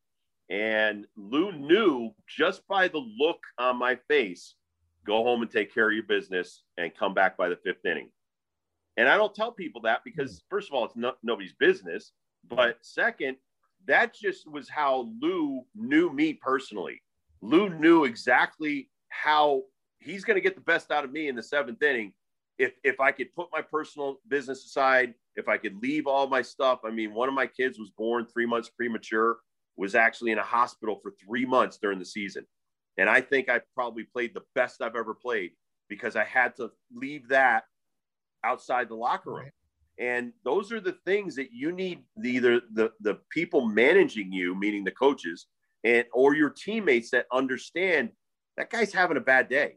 And 0.50 1.06
Lou 1.16 1.52
knew 1.52 2.10
just 2.26 2.66
by 2.66 2.88
the 2.88 2.98
look 3.18 3.38
on 3.58 3.78
my 3.78 3.96
face, 4.08 4.56
go 5.06 5.22
home 5.22 5.42
and 5.42 5.50
take 5.50 5.72
care 5.72 5.88
of 5.88 5.94
your 5.94 6.02
business 6.02 6.64
and 6.76 6.94
come 6.94 7.14
back 7.14 7.36
by 7.36 7.48
the 7.48 7.56
fifth 7.56 7.86
inning. 7.86 8.10
And 9.00 9.08
I 9.08 9.16
don't 9.16 9.34
tell 9.34 9.50
people 9.50 9.80
that 9.82 10.02
because, 10.04 10.32
hmm. 10.32 10.54
first 10.54 10.68
of 10.68 10.74
all, 10.74 10.84
it's 10.84 10.94
no, 10.94 11.12
nobody's 11.22 11.54
business. 11.54 12.12
But 12.46 12.76
second, 12.82 13.38
that 13.86 14.14
just 14.14 14.46
was 14.50 14.68
how 14.68 15.08
Lou 15.22 15.62
knew 15.74 16.12
me 16.12 16.34
personally. 16.34 17.02
Lou 17.40 17.70
hmm. 17.70 17.80
knew 17.80 18.04
exactly 18.04 18.90
how 19.08 19.62
he's 20.00 20.22
going 20.22 20.34
to 20.34 20.42
get 20.42 20.54
the 20.54 20.60
best 20.60 20.90
out 20.90 21.04
of 21.04 21.12
me 21.12 21.28
in 21.28 21.34
the 21.34 21.42
seventh 21.42 21.82
inning. 21.82 22.12
If, 22.58 22.74
if 22.84 23.00
I 23.00 23.10
could 23.10 23.34
put 23.34 23.48
my 23.50 23.62
personal 23.62 24.18
business 24.28 24.66
aside, 24.66 25.14
if 25.34 25.48
I 25.48 25.56
could 25.56 25.82
leave 25.82 26.06
all 26.06 26.26
my 26.26 26.42
stuff. 26.42 26.80
I 26.84 26.90
mean, 26.90 27.14
one 27.14 27.26
of 27.26 27.34
my 27.34 27.46
kids 27.46 27.78
was 27.78 27.88
born 27.96 28.26
three 28.26 28.44
months 28.44 28.68
premature 28.68 29.38
was 29.78 29.94
actually 29.94 30.30
in 30.30 30.36
a 30.36 30.42
hospital 30.42 31.00
for 31.02 31.14
three 31.24 31.46
months 31.46 31.78
during 31.78 31.98
the 31.98 32.04
season. 32.04 32.44
And 32.98 33.08
I 33.08 33.22
think 33.22 33.48
I 33.48 33.62
probably 33.74 34.02
played 34.02 34.34
the 34.34 34.42
best 34.54 34.82
I've 34.82 34.94
ever 34.94 35.14
played 35.14 35.52
because 35.88 36.16
I 36.16 36.24
had 36.24 36.54
to 36.56 36.70
leave 36.94 37.28
that 37.28 37.64
outside 38.44 38.88
the 38.88 38.94
locker 38.94 39.32
room. 39.32 39.50
And 39.98 40.32
those 40.44 40.72
are 40.72 40.80
the 40.80 40.96
things 41.04 41.36
that 41.36 41.52
you 41.52 41.72
need 41.72 42.04
either 42.24 42.60
the, 42.72 42.92
the 43.00 43.18
people 43.30 43.66
managing 43.66 44.32
you, 44.32 44.58
meaning 44.58 44.84
the 44.84 44.90
coaches, 44.90 45.46
and 45.84 46.04
or 46.12 46.34
your 46.34 46.50
teammates 46.50 47.10
that 47.10 47.26
understand 47.32 48.10
that 48.56 48.70
guy's 48.70 48.92
having 48.92 49.16
a 49.16 49.20
bad 49.20 49.48
day. 49.48 49.76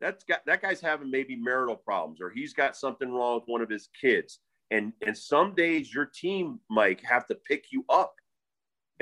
That's 0.00 0.24
got 0.24 0.40
that 0.46 0.60
guy's 0.60 0.80
having 0.80 1.10
maybe 1.10 1.36
marital 1.36 1.76
problems 1.76 2.20
or 2.20 2.30
he's 2.30 2.52
got 2.52 2.76
something 2.76 3.10
wrong 3.10 3.36
with 3.36 3.44
one 3.46 3.62
of 3.62 3.70
his 3.70 3.88
kids. 3.98 4.40
And 4.70 4.92
and 5.06 5.16
some 5.16 5.54
days 5.54 5.94
your 5.94 6.06
team, 6.06 6.60
Mike, 6.68 7.02
have 7.04 7.26
to 7.26 7.34
pick 7.34 7.66
you 7.70 7.84
up 7.88 8.14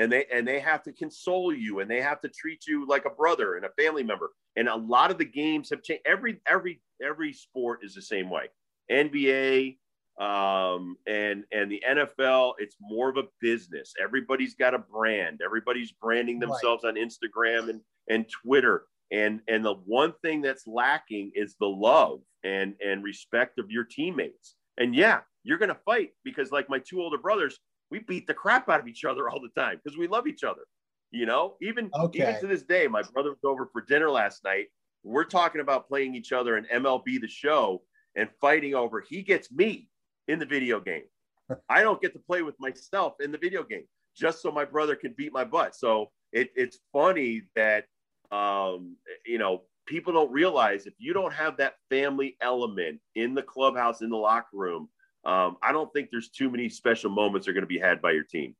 and 0.00 0.11
they 0.11 0.24
and 0.32 0.48
they 0.48 0.58
have 0.61 0.82
to 0.82 0.92
console 0.92 1.54
you 1.54 1.80
and 1.80 1.90
they 1.90 2.00
have 2.00 2.20
to 2.22 2.28
treat 2.28 2.66
you 2.66 2.86
like 2.86 3.04
a 3.04 3.11
brother 3.11 3.56
and 3.56 3.64
a 3.64 3.70
family 3.70 4.02
member 4.02 4.30
and 4.56 4.68
a 4.68 4.74
lot 4.74 5.11
of 5.11 5.18
the 5.18 5.24
games 5.24 5.68
have 5.70 5.82
changed 5.82 6.02
every 6.06 6.40
every 6.46 6.80
every 7.04 7.32
sport 7.32 7.80
is 7.82 7.94
the 7.94 8.02
same 8.02 8.30
way 8.30 8.44
nba 8.91 9.76
um, 10.20 10.97
and 11.07 11.45
and 11.53 11.70
the 11.70 11.82
nfl 11.88 12.53
it's 12.59 12.76
more 12.80 13.09
of 13.09 13.16
a 13.16 13.24
business 13.41 13.95
everybody's 14.03 14.55
got 14.55 14.74
a 14.74 14.78
brand 14.78 15.41
everybody's 15.45 15.93
branding 15.93 16.38
themselves 16.38 16.84
right. 16.84 16.97
on 16.97 16.97
instagram 16.97 17.70
and 17.70 17.80
and 18.09 18.26
twitter 18.28 18.84
and 19.12 19.41
and 19.49 19.64
the 19.64 19.74
one 19.86 20.12
thing 20.22 20.41
that's 20.41 20.66
lacking 20.66 21.30
is 21.34 21.57
the 21.61 21.66
love 21.66 22.20
and 22.45 22.74
and 22.84 23.03
respect 23.03 23.59
of 23.59 23.70
your 23.70 23.84
teammates 23.84 24.57
and 24.78 24.95
yeah 24.95 25.20
you're 25.43 25.59
gonna 25.59 25.78
fight 25.86 26.11
because 26.24 26.53
like 26.53 26.68
my 26.68 26.78
two 26.78 27.01
older 27.01 27.18
brothers 27.18 27.59
we 27.91 27.99
beat 28.01 28.26
the 28.26 28.34
crap 28.34 28.68
out 28.68 28.80
of 28.80 28.88
each 28.88 29.05
other 29.05 29.28
all 29.28 29.41
the 29.41 29.61
time 29.61 29.80
because 29.82 29.99
we 29.99 30.07
love 30.07 30.26
each 30.26 30.45
other. 30.45 30.62
You 31.11 31.26
know, 31.26 31.57
even 31.61 31.91
okay. 31.93 32.22
even 32.22 32.41
to 32.41 32.47
this 32.47 32.62
day, 32.62 32.86
my 32.86 33.03
brother 33.03 33.30
was 33.30 33.41
over 33.45 33.68
for 33.72 33.82
dinner 33.82 34.09
last 34.09 34.45
night. 34.45 34.66
We're 35.03 35.24
talking 35.24 35.61
about 35.61 35.88
playing 35.88 36.14
each 36.14 36.32
other 36.32 36.57
in 36.57 36.66
MLB 36.66 37.20
the 37.20 37.26
show 37.26 37.82
and 38.16 38.28
fighting 38.40 38.74
over. 38.74 39.00
He 39.00 39.22
gets 39.22 39.50
me 39.50 39.88
in 40.28 40.38
the 40.38 40.46
video 40.46 40.80
game. 40.80 41.04
I 41.68 41.82
don't 41.82 42.00
get 42.00 42.12
to 42.14 42.18
play 42.18 42.42
with 42.42 42.54
myself 42.58 43.14
in 43.20 43.32
the 43.32 43.38
video 43.38 43.62
game 43.62 43.84
just 44.16 44.42
so 44.42 44.50
my 44.50 44.64
brother 44.64 44.96
can 44.96 45.14
beat 45.16 45.32
my 45.32 45.44
butt. 45.44 45.74
So 45.74 46.11
it, 46.32 46.50
it's 46.54 46.78
funny 46.92 47.42
that 47.56 47.84
um, 48.30 48.96
you 49.26 49.38
know 49.38 49.62
people 49.86 50.12
don't 50.12 50.30
realize 50.30 50.86
if 50.86 50.94
you 50.98 51.12
don't 51.12 51.32
have 51.32 51.56
that 51.56 51.74
family 51.88 52.36
element 52.40 53.00
in 53.14 53.34
the 53.34 53.42
clubhouse 53.42 54.02
in 54.02 54.11
the 54.11 54.16
locker 54.16 54.56
room 54.56 54.88
um, 55.24 55.56
I 55.62 55.72
don't 55.72 55.92
think 55.92 56.08
there's 56.11 56.30
too 56.30 56.50
many 56.50 56.68
special 56.68 57.11
moments 57.11 57.46
are 57.46 57.52
going 57.52 57.62
to 57.62 57.68
be 57.68 57.78
had 57.78 58.00
by 58.00 58.12
your 58.12 58.24
team. 58.24 58.54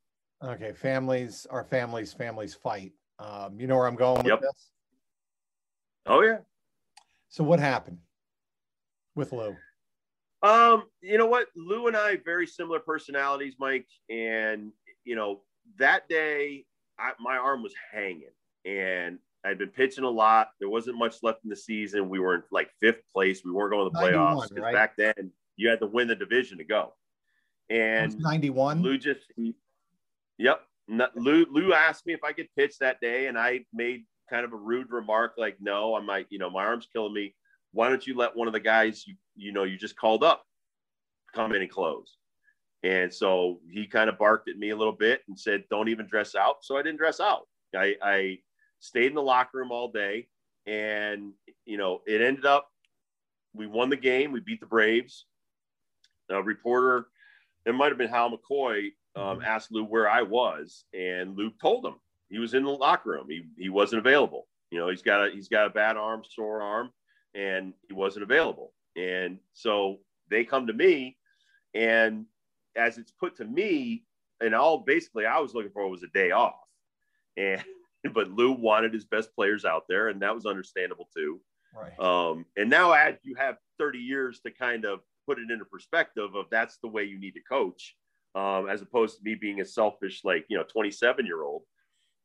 Okay, 0.45 0.73
families 0.73 1.47
are 1.51 1.65
families. 1.65 2.13
Families 2.13 2.55
fight. 2.55 2.93
Um, 3.19 3.59
you 3.59 3.67
know 3.67 3.77
where 3.77 3.87
I'm 3.87 3.97
going 3.97 4.19
with 4.19 4.27
yep. 4.27 4.41
this? 4.41 4.71
Oh 6.07 6.23
yeah. 6.23 6.39
So 7.29 7.45
what 7.45 7.61
happened 7.61 7.99
with 9.15 9.33
Lou? 9.33 9.57
Um, 10.43 10.85
you 11.03 11.19
know 11.19 11.27
what? 11.27 11.49
Lou 11.55 11.87
and 11.87 11.97
I 11.97 12.17
very 12.25 12.47
similar 12.47 12.81
personalities, 12.81 13.55
Mike. 13.59 13.87
And 14.09 14.73
you 15.05 15.17
know, 15.17 15.41
that 15.79 16.09
day 16.09 16.65
I, 16.99 17.13
my 17.21 17.37
arm 17.37 17.63
was 17.63 17.75
hanging 17.93 18.25
and 18.65 19.19
I'd 19.45 19.59
been 19.59 19.69
pitching 19.69 20.05
a 20.05 20.11
lot. 20.11 20.51
There 20.59 20.69
wasn't 20.69 20.99
much 20.99 21.17
left 21.23 21.45
in 21.45 21.51
the 21.51 21.57
season. 21.57 22.09
We 22.09 22.19
were 22.19 22.35
in 22.37 22.43
like 22.51 22.71
fifth 22.81 23.03
place. 23.13 23.43
We 23.45 23.53
weren't 23.53 23.73
going 23.73 23.91
to 23.91 23.91
the 23.91 23.99
playoffs 23.99 24.49
because 24.49 24.63
right? 24.63 24.75
back 24.75 24.97
then 24.97 25.33
you 25.57 25.69
had 25.69 25.81
to 25.81 25.87
win 25.87 26.09
the 26.09 26.17
division 26.17 26.59
to 26.59 26.65
go. 26.65 26.93
And 27.71 28.19
91. 28.19 28.83
Lou 28.83 28.99
just, 28.99 29.21
he, 29.37 29.55
yep. 30.39 30.63
Lou, 31.15 31.47
Lou 31.51 31.73
asked 31.73 32.05
me 32.05 32.13
if 32.13 32.25
I 32.25 32.33
could 32.33 32.49
pitch 32.57 32.79
that 32.81 33.01
day, 33.01 33.29
and 33.29 33.39
I 33.39 33.65
made 33.73 34.05
kind 34.29 34.45
of 34.45 34.53
a 34.53 34.57
rude 34.57 34.91
remark 34.91 35.35
like, 35.39 35.57
"No, 35.61 35.95
I 35.95 36.01
might, 36.01 36.27
you 36.31 36.39
know, 36.39 36.51
my 36.51 36.65
arm's 36.65 36.89
killing 36.93 37.15
me. 37.15 37.35
Why 37.73 37.89
don't 37.89 38.07
you 38.07 38.17
let 38.17 38.37
one 38.37 38.47
of 38.47 38.53
the 38.53 38.61
guys 38.61 39.07
you 39.07 39.15
you 39.37 39.53
know 39.53 39.65
you 39.65 39.77
just 39.77 39.97
called 39.97 40.25
up 40.25 40.45
come 41.35 41.55
in 41.55 41.63
and 41.63 41.71
close?" 41.71 42.17
And 42.83 43.13
so 43.13 43.61
he 43.71 43.87
kind 43.87 44.09
of 44.09 44.19
barked 44.19 44.49
at 44.49 44.57
me 44.57 44.71
a 44.71 44.77
little 44.77 44.93
bit 44.93 45.23
and 45.29 45.39
said, 45.39 45.65
"Don't 45.71 45.89
even 45.89 46.07
dress 46.07 46.35
out." 46.35 46.65
So 46.65 46.77
I 46.77 46.83
didn't 46.83 46.99
dress 46.99 47.21
out. 47.21 47.47
I, 47.77 47.95
I 48.03 48.39
stayed 48.81 49.07
in 49.07 49.15
the 49.15 49.23
locker 49.23 49.59
room 49.59 49.71
all 49.71 49.91
day, 49.93 50.29
and 50.67 51.33
you 51.67 51.77
know, 51.77 52.01
it 52.07 52.21
ended 52.21 52.47
up 52.47 52.69
we 53.55 53.67
won 53.67 53.91
the 53.91 53.97
game. 53.97 54.33
We 54.33 54.41
beat 54.41 54.61
the 54.61 54.67
Braves. 54.67 55.27
A 56.31 56.43
reporter 56.43 57.07
it 57.67 57.75
might 57.75 57.89
have 57.89 57.99
been 57.99 58.09
Hal 58.09 58.31
McCoy, 58.31 58.91
um, 59.17 59.39
mm-hmm. 59.39 59.43
asked 59.43 59.73
Lou 59.73 59.85
where 59.85 60.09
I 60.09 60.23
was, 60.23 60.85
and 60.95 61.37
Lou 61.37 61.51
told 61.61 61.85
him 61.85 61.95
he 62.29 62.39
was 62.39 62.55
in 62.55 62.65
the 62.65 62.71
locker 62.71 63.11
room. 63.11 63.27
He, 63.29 63.45
he 63.59 63.69
wasn't 63.69 64.01
available. 64.01 64.47
You 64.71 64.79
know, 64.79 64.89
he's 64.89 65.03
got 65.03 65.27
a 65.27 65.31
he's 65.31 65.49
got 65.49 65.67
a 65.67 65.71
bad 65.71 65.97
arm, 65.97 66.23
sore 66.29 66.63
arm, 66.63 66.91
and 67.35 67.75
he 67.87 67.95
wasn't 67.95 68.23
available. 68.23 68.73
And 68.97 69.39
so 69.53 69.99
they 70.31 70.45
come 70.45 70.67
to 70.67 70.73
me, 70.73 71.17
and 71.75 72.27
as 72.77 72.99
it's 72.99 73.13
put 73.13 73.37
to 73.37 73.45
me, 73.45 74.05
and 74.41 74.55
all 74.55 74.79
basically 74.79 75.27
I 75.27 75.39
was 75.39 75.55
looking 75.55 75.73
for 75.73 75.89
was 75.89 76.03
a 76.03 76.09
day 76.09 76.31
off, 76.31 76.55
and 77.37 77.63
but 78.15 78.31
Lou 78.31 78.53
wanted 78.53 78.95
his 78.95 79.05
best 79.05 79.35
players 79.35 79.65
out 79.65 79.85
there, 79.89 80.09
and 80.09 80.23
that 80.23 80.35
was 80.35 80.47
understandable 80.47 81.09
too. 81.15 81.41
Right. 81.75 81.99
Um, 82.01 82.47
and 82.57 82.69
now 82.69 82.93
as 82.93 83.17
you 83.23 83.35
have 83.37 83.57
30 83.79 83.99
years 83.99 84.41
to 84.41 84.51
kind 84.51 84.85
of 84.85 85.01
put 85.27 85.39
it 85.39 85.51
into 85.51 85.65
perspective 85.65 86.35
of 86.35 86.47
that's 86.51 86.79
the 86.79 86.89
way 86.89 87.05
you 87.05 87.19
need 87.19 87.35
to 87.35 87.41
coach, 87.41 87.97
um, 88.35 88.69
as 88.69 88.83
opposed 88.83 89.17
to 89.17 89.23
me 89.23 89.35
being 89.35 89.61
a 89.61 89.65
selfish, 89.65 90.23
like, 90.25 90.45
you 90.49 90.57
know, 90.57 90.65
27 90.65 91.27
year 91.27 91.43
old. 91.43 91.63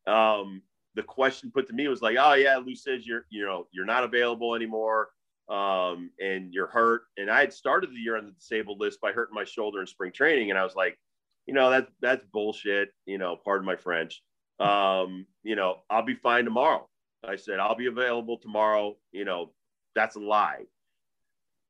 Um, 0.06 0.62
the 0.96 1.02
question 1.02 1.52
put 1.54 1.68
to 1.68 1.74
me 1.74 1.86
was 1.86 2.02
like, 2.02 2.16
oh 2.18 2.34
yeah, 2.34 2.56
Lou 2.56 2.74
says 2.74 3.06
you're, 3.06 3.26
you 3.30 3.44
know, 3.44 3.68
you're 3.70 3.84
not 3.84 4.02
available 4.02 4.54
anymore. 4.54 5.10
Um, 5.48 6.10
and 6.18 6.52
you're 6.52 6.66
hurt. 6.66 7.02
And 7.18 7.30
I 7.30 7.38
had 7.38 7.52
started 7.52 7.90
the 7.90 8.00
year 8.00 8.16
on 8.16 8.24
the 8.24 8.32
disabled 8.32 8.80
list 8.80 9.00
by 9.00 9.12
hurting 9.12 9.34
my 9.34 9.44
shoulder 9.44 9.80
in 9.80 9.86
spring 9.86 10.10
training. 10.10 10.50
And 10.50 10.58
I 10.58 10.64
was 10.64 10.74
like, 10.74 10.98
you 11.46 11.54
know, 11.54 11.70
that's, 11.70 11.92
that's 12.00 12.24
bullshit, 12.32 12.88
you 13.04 13.18
know, 13.18 13.36
pardon 13.44 13.64
my 13.64 13.76
French. 13.76 14.22
Um, 14.58 15.26
you 15.44 15.54
know, 15.54 15.82
I'll 15.88 16.04
be 16.04 16.16
fine 16.16 16.44
tomorrow. 16.44 16.88
I 17.24 17.36
said, 17.36 17.60
I'll 17.60 17.76
be 17.76 17.86
available 17.86 18.38
tomorrow. 18.38 18.96
You 19.12 19.24
know, 19.24 19.52
that's 19.94 20.16
a 20.16 20.20
lie. 20.20 20.64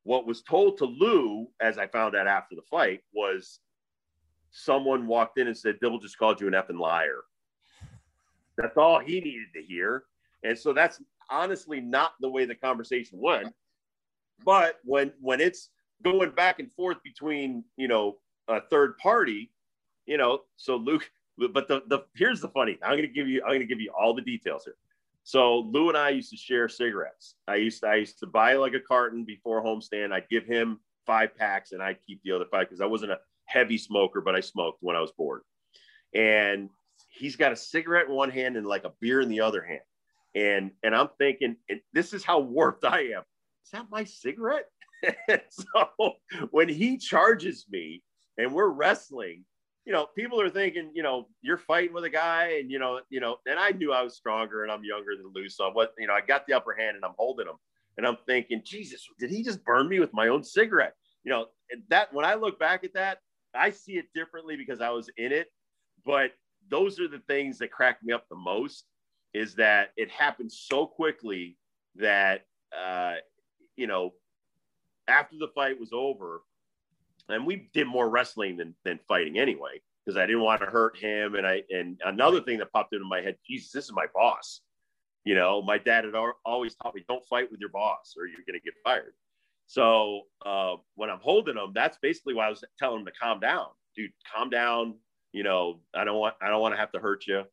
What 0.04 0.26
was 0.26 0.42
told 0.42 0.78
to 0.78 0.84
Lou, 0.86 1.48
as 1.60 1.76
I 1.76 1.88
found 1.88 2.14
out 2.14 2.28
after 2.28 2.54
the 2.54 2.62
fight, 2.70 3.00
was 3.12 3.58
someone 4.52 5.06
walked 5.06 5.38
in 5.38 5.48
and 5.48 5.56
said, 5.56 5.80
Dibble 5.80 5.98
just 5.98 6.16
called 6.16 6.40
you 6.40 6.46
an 6.46 6.54
effing 6.54 6.78
liar. 6.78 7.22
That's 8.56 8.76
all 8.76 8.98
he 8.98 9.20
needed 9.20 9.48
to 9.54 9.62
hear. 9.62 10.04
And 10.42 10.58
so 10.58 10.72
that's 10.72 11.00
honestly 11.30 11.80
not 11.80 12.12
the 12.20 12.28
way 12.28 12.44
the 12.44 12.54
conversation 12.54 13.18
went. 13.20 13.52
But 14.44 14.78
when 14.84 15.12
when 15.20 15.40
it's 15.40 15.70
going 16.02 16.30
back 16.30 16.58
and 16.58 16.70
forth 16.72 16.98
between, 17.02 17.64
you 17.76 17.88
know, 17.88 18.18
a 18.48 18.60
third 18.60 18.96
party, 18.98 19.50
you 20.06 20.18
know, 20.18 20.40
so 20.56 20.76
Luke, 20.76 21.10
but 21.38 21.68
the, 21.68 21.82
the 21.88 22.00
here's 22.14 22.40
the 22.40 22.48
funny. 22.48 22.78
I'm 22.82 22.96
gonna 22.96 23.06
give 23.08 23.28
you 23.28 23.42
I'm 23.44 23.52
gonna 23.52 23.64
give 23.64 23.80
you 23.80 23.92
all 23.98 24.14
the 24.14 24.22
details 24.22 24.64
here. 24.64 24.76
So 25.24 25.58
Lou 25.58 25.88
and 25.88 25.98
I 25.98 26.10
used 26.10 26.30
to 26.30 26.36
share 26.36 26.68
cigarettes. 26.68 27.34
I 27.48 27.56
used 27.56 27.80
to, 27.80 27.88
I 27.88 27.96
used 27.96 28.20
to 28.20 28.26
buy 28.26 28.54
like 28.54 28.74
a 28.74 28.80
carton 28.80 29.24
before 29.24 29.62
homestand. 29.62 30.12
I'd 30.12 30.28
give 30.28 30.46
him 30.46 30.78
five 31.04 31.36
packs 31.36 31.72
and 31.72 31.82
I'd 31.82 31.98
keep 32.06 32.22
the 32.22 32.32
other 32.32 32.44
five 32.50 32.68
because 32.68 32.80
I 32.80 32.86
wasn't 32.86 33.12
a 33.12 33.18
heavy 33.46 33.78
smoker, 33.78 34.20
but 34.20 34.36
I 34.36 34.40
smoked 34.40 34.78
when 34.82 34.94
I 34.94 35.00
was 35.00 35.10
bored. 35.12 35.42
And 36.14 36.70
he's 37.16 37.36
got 37.36 37.52
a 37.52 37.56
cigarette 37.56 38.08
in 38.08 38.14
one 38.14 38.30
hand 38.30 38.56
and 38.56 38.66
like 38.66 38.84
a 38.84 38.92
beer 39.00 39.20
in 39.20 39.28
the 39.28 39.40
other 39.40 39.62
hand. 39.62 39.80
And 40.34 40.70
and 40.82 40.94
I'm 40.94 41.08
thinking, 41.18 41.56
and 41.68 41.80
this 41.92 42.12
is 42.12 42.24
how 42.24 42.40
warped 42.40 42.84
I 42.84 43.00
am. 43.00 43.22
Is 43.64 43.70
that 43.72 43.86
my 43.90 44.04
cigarette? 44.04 44.66
so 45.50 46.14
when 46.50 46.68
he 46.68 46.98
charges 46.98 47.66
me 47.70 48.02
and 48.38 48.52
we're 48.52 48.68
wrestling, 48.68 49.44
you 49.86 49.92
know, 49.92 50.06
people 50.16 50.40
are 50.40 50.50
thinking, 50.50 50.90
you 50.94 51.02
know, 51.02 51.28
you're 51.42 51.56
fighting 51.56 51.94
with 51.94 52.04
a 52.04 52.10
guy, 52.10 52.58
and 52.60 52.70
you 52.70 52.78
know, 52.78 53.00
you 53.08 53.20
know, 53.20 53.36
and 53.46 53.58
I 53.58 53.70
knew 53.70 53.92
I 53.92 54.02
was 54.02 54.16
stronger 54.16 54.62
and 54.62 54.72
I'm 54.72 54.84
younger 54.84 55.16
than 55.16 55.32
Lou, 55.34 55.48
so 55.48 55.70
what, 55.70 55.92
you 55.98 56.06
know, 56.06 56.12
I 56.12 56.20
got 56.20 56.46
the 56.46 56.54
upper 56.54 56.74
hand 56.74 56.96
and 56.96 57.04
I'm 57.04 57.14
holding 57.16 57.46
him, 57.46 57.54
and 57.96 58.06
I'm 58.06 58.18
thinking, 58.26 58.62
Jesus, 58.64 59.06
did 59.18 59.30
he 59.30 59.42
just 59.42 59.64
burn 59.64 59.88
me 59.88 60.00
with 60.00 60.12
my 60.12 60.28
own 60.28 60.42
cigarette? 60.42 60.94
You 61.24 61.30
know, 61.30 61.46
and 61.70 61.82
that 61.88 62.12
when 62.12 62.24
I 62.24 62.34
look 62.34 62.58
back 62.58 62.84
at 62.84 62.94
that, 62.94 63.18
I 63.54 63.70
see 63.70 63.92
it 63.92 64.06
differently 64.14 64.56
because 64.56 64.80
I 64.80 64.90
was 64.90 65.08
in 65.16 65.32
it, 65.32 65.48
but 66.04 66.32
those 66.70 67.00
are 67.00 67.08
the 67.08 67.22
things 67.28 67.58
that 67.58 67.70
crack 67.70 68.02
me 68.02 68.12
up 68.12 68.28
the 68.28 68.36
most. 68.36 68.84
Is 69.34 69.54
that 69.56 69.90
it 69.96 70.10
happened 70.10 70.50
so 70.50 70.86
quickly 70.86 71.58
that 71.96 72.46
uh, 72.76 73.16
you 73.76 73.86
know, 73.86 74.14
after 75.08 75.36
the 75.38 75.48
fight 75.48 75.78
was 75.78 75.90
over, 75.92 76.42
and 77.28 77.46
we 77.46 77.68
did 77.72 77.86
more 77.86 78.08
wrestling 78.08 78.56
than, 78.56 78.74
than 78.84 78.98
fighting 79.08 79.38
anyway 79.38 79.80
because 80.04 80.16
I 80.16 80.26
didn't 80.26 80.42
want 80.42 80.60
to 80.60 80.66
hurt 80.66 80.96
him. 80.96 81.34
And 81.34 81.46
I 81.46 81.62
and 81.70 82.00
another 82.04 82.40
thing 82.40 82.58
that 82.58 82.72
popped 82.72 82.94
into 82.94 83.06
my 83.06 83.20
head, 83.20 83.36
Jesus, 83.46 83.72
this 83.72 83.84
is 83.84 83.92
my 83.92 84.06
boss. 84.14 84.60
You 85.24 85.34
know, 85.34 85.60
my 85.60 85.78
dad 85.78 86.04
had 86.04 86.14
always 86.44 86.76
taught 86.76 86.94
me, 86.94 87.04
don't 87.08 87.26
fight 87.26 87.50
with 87.50 87.58
your 87.58 87.70
boss 87.70 88.14
or 88.16 88.26
you're 88.26 88.44
going 88.46 88.58
to 88.58 88.64
get 88.64 88.74
fired. 88.84 89.12
So 89.66 90.22
uh, 90.44 90.76
when 90.94 91.10
I'm 91.10 91.18
holding 91.18 91.56
him, 91.56 91.72
that's 91.74 91.98
basically 92.00 92.34
why 92.34 92.46
I 92.46 92.50
was 92.50 92.62
telling 92.78 93.00
him 93.00 93.06
to 93.06 93.12
calm 93.20 93.40
down, 93.40 93.66
dude. 93.96 94.12
Calm 94.32 94.50
down. 94.50 94.94
You 95.36 95.44
know, 95.44 95.80
I 95.94 96.04
don't 96.04 96.18
want 96.18 96.34
I 96.40 96.48
don't 96.48 96.60
want 96.60 96.74
to 96.74 96.78
have 96.78 96.92
to 96.92 96.98
hurt 96.98 97.26
you. 97.26 97.44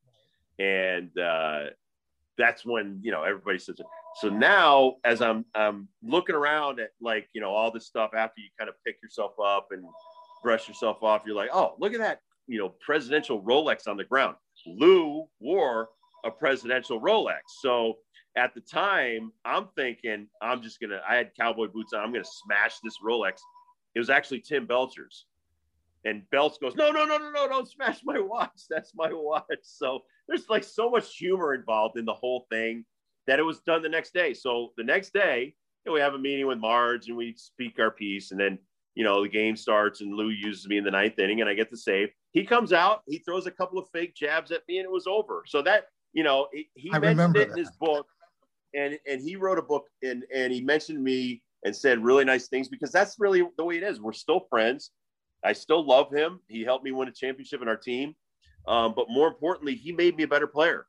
And 0.60 1.18
uh, 1.18 1.66
that's 2.38 2.66
when 2.66 3.00
you 3.04 3.12
know 3.12 3.24
everybody 3.24 3.60
says 3.60 3.80
so 4.22 4.30
now 4.30 4.96
as 5.04 5.22
i'm 5.22 5.46
i'm 5.54 5.88
looking 6.02 6.36
around 6.36 6.80
at 6.80 6.90
like 7.00 7.28
you 7.34 7.42
know 7.42 7.52
all 7.52 7.72
this 7.72 7.86
stuff 7.86 8.12
after 8.16 8.42
you 8.42 8.50
kind 8.58 8.70
of 8.70 8.76
pick 8.86 8.98
yourself 9.04 9.34
up 9.44 9.68
and 9.72 9.84
brush 10.42 10.68
yourself 10.68 10.98
off 11.04 11.22
you're 11.26 11.36
like 11.36 11.50
oh 11.54 11.76
look 11.80 11.94
at 11.94 12.00
that 12.00 12.20
you 12.48 12.58
know 12.58 12.74
presidential 12.82 13.42
rolex 13.42 13.88
on 13.88 13.98
the 13.98 14.04
ground. 14.04 14.36
Lou 14.66 15.26
wore 15.40 15.90
a 16.26 16.32
presidential 16.32 17.00
rolex. 17.02 17.40
So 17.62 17.96
at 18.36 18.54
the 18.54 18.62
time 18.62 19.32
i'm 19.46 19.68
thinking 19.76 20.28
i'm 20.42 20.62
just 20.62 20.80
gonna 20.80 21.00
i 21.08 21.16
had 21.16 21.32
cowboy 21.40 21.68
boots 21.68 21.94
on 21.94 22.02
i'm 22.02 22.12
gonna 22.12 22.24
smash 22.26 22.80
this 22.84 22.96
rolex. 23.06 23.40
It 23.96 24.00
was 24.00 24.10
actually 24.10 24.40
tim 24.40 24.66
belcher's 24.66 25.26
and 26.06 26.30
Belts 26.32 26.58
goes, 26.58 26.76
no, 26.76 26.92
no, 26.92 27.06
no, 27.06 27.18
no, 27.18 27.32
no, 27.32 27.48
don't 27.48 27.70
smash 27.70 28.02
my 28.04 28.20
watch. 28.20 28.64
That's 28.70 28.94
my 28.96 29.10
watch. 29.12 29.44
So 29.62 30.02
there's 30.28 30.50
like 30.50 30.64
so 30.64 30.90
much 30.90 31.16
humor 31.16 31.54
involved 31.54 31.98
in 31.98 32.06
the 32.06 32.14
whole 32.14 32.46
thing 32.52 32.86
that 33.28 33.40
it 33.40 33.44
was 33.44 33.60
done 33.62 33.82
the 33.82 33.90
next 33.90 34.14
day. 34.14 34.34
So 34.34 34.74
the 34.78 34.84
next 34.84 35.14
day, 35.14 35.56
you 35.86 35.90
know, 35.90 35.94
we 35.94 36.02
have 36.02 36.14
a 36.14 36.20
meeting 36.20 36.48
with 36.48 36.58
Marge 36.58 37.08
and 37.08 37.18
we 37.18 37.34
speak 37.38 37.80
our 37.80 37.92
piece. 37.92 38.32
And 38.32 38.40
then, 38.40 38.58
you 38.96 39.04
know, 39.04 39.24
the 39.24 39.30
game 39.30 39.56
starts 39.56 40.02
and 40.02 40.14
Lou 40.14 40.30
uses 40.30 40.68
me 40.68 40.78
in 40.78 40.84
the 40.84 40.92
ninth 40.92 41.20
inning 41.20 41.42
and 41.42 41.50
I 41.50 41.54
get 41.54 41.70
the 41.70 41.78
save. 41.78 42.10
He 42.32 42.44
comes 42.44 42.74
out, 42.74 43.02
he 43.08 43.20
throws 43.20 43.48
a 43.48 43.52
couple 43.52 43.80
of 43.80 43.88
fake 43.94 44.16
jabs 44.16 44.52
at 44.52 44.62
me 44.68 44.80
and 44.80 44.86
it 44.86 44.92
was 44.92 45.08
over. 45.08 45.44
So 45.48 45.62
that, 45.62 45.86
you 46.12 46.24
know, 46.24 46.48
he 46.76 46.92
I 46.92 47.00
mentioned 47.00 47.38
it 47.38 47.52
in 47.52 47.58
his 47.58 47.72
book 47.80 48.08
and, 48.74 49.00
and 49.08 49.22
he 49.22 49.36
wrote 49.36 49.58
a 49.58 49.62
book 49.62 49.86
and, 50.02 50.24
and 50.36 50.52
he 50.52 50.62
mentioned 50.62 51.02
me 51.02 51.42
and 51.64 51.76
said 51.76 52.04
really 52.04 52.26
nice 52.26 52.50
things 52.50 52.68
because 52.68 52.92
that's 52.92 53.16
really 53.20 53.44
the 53.58 53.64
way 53.64 53.78
it 53.78 53.84
is. 53.84 54.02
We're 54.02 54.14
still 54.14 54.42
friends. 54.50 54.92
I 55.44 55.54
still 55.54 55.86
love 55.86 56.12
him. 56.12 56.40
He 56.48 56.64
helped 56.64 56.86
me 56.86 56.92
win 56.92 57.08
a 57.08 57.12
championship 57.12 57.62
in 57.62 57.68
our 57.68 57.78
team. 57.78 58.16
Um, 58.68 58.94
but 58.96 59.10
more 59.10 59.28
importantly, 59.28 59.76
he 59.76 59.92
made 59.92 60.16
me 60.16 60.24
a 60.24 60.28
better 60.28 60.48
player. 60.48 60.88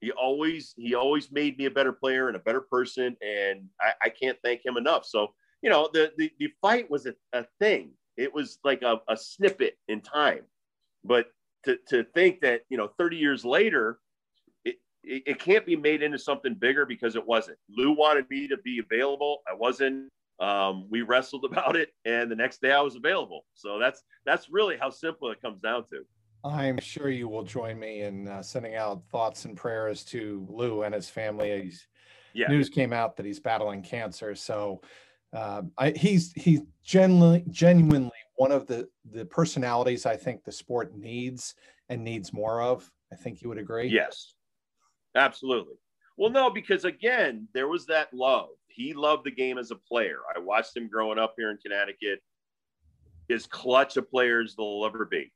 He 0.00 0.10
always 0.12 0.74
he 0.78 0.94
always 0.94 1.30
made 1.30 1.58
me 1.58 1.66
a 1.66 1.70
better 1.70 1.92
player 1.92 2.28
and 2.28 2.36
a 2.36 2.40
better 2.40 2.62
person, 2.62 3.16
and 3.20 3.68
I, 3.80 3.92
I 4.04 4.08
can't 4.08 4.38
thank 4.42 4.64
him 4.64 4.78
enough. 4.78 5.04
So 5.04 5.34
you 5.62 5.68
know, 5.68 5.90
the 5.92 6.12
the, 6.16 6.30
the 6.38 6.48
fight 6.62 6.90
was 6.90 7.06
a, 7.06 7.14
a 7.34 7.44
thing. 7.58 7.90
It 8.16 8.32
was 8.32 8.58
like 8.64 8.82
a, 8.82 9.00
a 9.08 9.16
snippet 9.16 9.76
in 9.88 10.00
time, 10.00 10.42
but 11.04 11.26
to 11.64 11.78
to 11.88 12.04
think 12.14 12.40
that 12.40 12.62
you 12.70 12.78
know, 12.78 12.88
30 12.98 13.16
years 13.16 13.44
later, 13.44 13.98
it, 14.64 14.76
it, 15.04 15.22
it 15.26 15.38
can't 15.38 15.66
be 15.66 15.76
made 15.76 16.02
into 16.02 16.18
something 16.18 16.54
bigger 16.54 16.86
because 16.86 17.14
it 17.14 17.26
wasn't. 17.26 17.58
Lou 17.68 17.92
wanted 17.92 18.28
me 18.30 18.48
to 18.48 18.56
be 18.58 18.78
available. 18.78 19.42
I 19.50 19.54
wasn't. 19.54 20.08
Um, 20.40 20.86
we 20.90 21.02
wrestled 21.02 21.44
about 21.50 21.76
it, 21.76 21.90
and 22.04 22.30
the 22.30 22.36
next 22.36 22.60
day 22.60 22.72
I 22.72 22.80
was 22.80 22.96
available. 22.96 23.44
So 23.54 23.78
that's 23.78 24.02
that's 24.24 24.48
really 24.50 24.76
how 24.76 24.90
simple 24.90 25.30
it 25.30 25.40
comes 25.40 25.60
down 25.60 25.84
to. 25.90 26.02
I'm 26.42 26.78
sure 26.78 27.10
you 27.10 27.28
will 27.28 27.42
join 27.42 27.78
me 27.78 28.00
in 28.02 28.26
uh, 28.26 28.42
sending 28.42 28.74
out 28.74 29.02
thoughts 29.10 29.44
and 29.44 29.56
prayers 29.56 30.04
to 30.04 30.46
Lou 30.48 30.82
and 30.82 30.94
his 30.94 31.10
family. 31.10 31.64
He's, 31.64 31.86
yeah. 32.32 32.48
News 32.48 32.70
came 32.70 32.94
out 32.94 33.16
that 33.16 33.26
he's 33.26 33.40
battling 33.40 33.82
cancer, 33.82 34.34
so 34.34 34.80
um, 35.32 35.72
I, 35.76 35.90
he's 35.90 36.32
he's 36.32 36.62
genuinely 36.82 37.44
genuinely 37.50 38.10
one 38.36 38.52
of 38.52 38.66
the 38.66 38.88
the 39.10 39.24
personalities 39.26 40.06
I 40.06 40.16
think 40.16 40.44
the 40.44 40.52
sport 40.52 40.96
needs 40.96 41.54
and 41.88 42.02
needs 42.02 42.32
more 42.32 42.62
of. 42.62 42.90
I 43.12 43.16
think 43.16 43.42
you 43.42 43.48
would 43.48 43.58
agree. 43.58 43.88
Yes, 43.88 44.34
absolutely. 45.14 45.74
Well, 46.16 46.30
no, 46.30 46.50
because 46.50 46.84
again, 46.84 47.48
there 47.52 47.68
was 47.68 47.86
that 47.86 48.12
love. 48.14 48.50
He 48.72 48.94
loved 48.94 49.24
the 49.24 49.30
game 49.30 49.58
as 49.58 49.70
a 49.70 49.76
player. 49.76 50.18
I 50.34 50.38
watched 50.38 50.76
him 50.76 50.88
growing 50.88 51.18
up 51.18 51.34
here 51.36 51.50
in 51.50 51.58
Connecticut. 51.58 52.20
As 53.30 53.46
clutch 53.46 53.96
a 53.96 54.02
player 54.02 54.40
as 54.40 54.56
they'll 54.56 54.84
ever 54.84 55.04
be. 55.04 55.32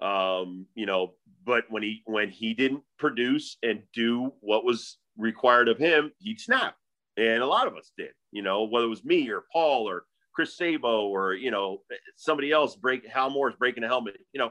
Um, 0.00 0.66
you 0.74 0.86
know, 0.86 1.14
but 1.44 1.64
when 1.68 1.82
he 1.84 2.02
when 2.04 2.30
he 2.30 2.52
didn't 2.52 2.82
produce 2.98 3.58
and 3.62 3.82
do 3.92 4.32
what 4.40 4.64
was 4.64 4.98
required 5.16 5.68
of 5.68 5.78
him, 5.78 6.12
he'd 6.18 6.40
snap. 6.40 6.74
And 7.16 7.42
a 7.42 7.46
lot 7.46 7.66
of 7.66 7.76
us 7.76 7.92
did, 7.96 8.10
you 8.32 8.42
know, 8.42 8.64
whether 8.64 8.86
it 8.86 8.90
was 8.90 9.04
me 9.04 9.28
or 9.28 9.44
Paul 9.52 9.88
or 9.88 10.04
Chris 10.34 10.56
Sabo 10.56 11.08
or, 11.08 11.34
you 11.34 11.50
know, 11.50 11.82
somebody 12.16 12.52
else 12.52 12.76
break 12.76 13.06
Hal 13.06 13.30
Morris 13.30 13.56
breaking 13.56 13.82
a 13.82 13.88
helmet, 13.88 14.18
you 14.32 14.38
know, 14.38 14.50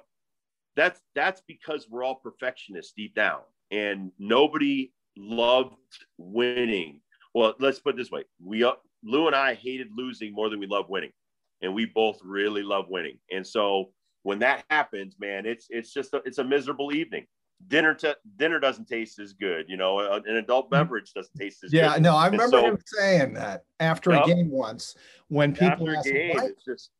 that's 0.75 1.01
that's 1.15 1.41
because 1.47 1.87
we're 1.89 2.03
all 2.03 2.15
perfectionists 2.15 2.93
deep 2.95 3.15
down. 3.15 3.39
And 3.71 4.11
nobody 4.19 4.93
loved 5.17 5.75
winning. 6.17 7.01
Well, 7.33 7.53
let's 7.59 7.79
put 7.79 7.95
it 7.95 7.97
this 7.97 8.11
way. 8.11 8.23
We 8.43 8.63
uh, 8.63 8.73
Lou 9.03 9.27
and 9.27 9.35
I 9.35 9.53
hated 9.53 9.87
losing 9.95 10.33
more 10.33 10.49
than 10.49 10.59
we 10.59 10.67
love 10.67 10.85
winning. 10.89 11.11
And 11.61 11.73
we 11.73 11.85
both 11.85 12.19
really 12.23 12.61
love 12.61 12.85
winning. 12.87 13.17
And 13.31 13.45
so 13.45 13.91
when 14.23 14.39
that 14.39 14.63
happens, 14.69 15.15
man, 15.19 15.45
it's 15.45 15.67
it's 15.69 15.91
just 15.93 16.13
a, 16.13 16.21
it's 16.25 16.37
a 16.37 16.43
miserable 16.43 16.93
evening. 16.93 17.25
Dinner 17.67 17.95
to 17.95 18.15
dinner 18.35 18.59
doesn't 18.59 18.87
taste 18.87 19.17
as 19.19 19.33
good, 19.33 19.65
you 19.67 19.77
know. 19.77 19.99
An 19.99 20.35
adult 20.35 20.65
mm-hmm. 20.65 20.83
beverage 20.83 21.13
doesn't 21.13 21.33
taste 21.35 21.63
as 21.63 21.73
yeah, 21.73 21.87
good. 21.87 21.93
Yeah, 21.93 22.11
no, 22.11 22.15
I 22.15 22.27
remember 22.27 22.57
so, 22.57 22.65
him 22.65 22.77
saying 22.85 23.33
that 23.33 23.63
after 23.79 24.11
a 24.11 24.23
game 24.25 24.51
once 24.51 24.95
when 25.29 25.53
people 25.53 25.89
after 25.89 26.09
a 26.09 26.13
game, 26.13 26.39
it's 26.43 26.63
just 26.63 26.91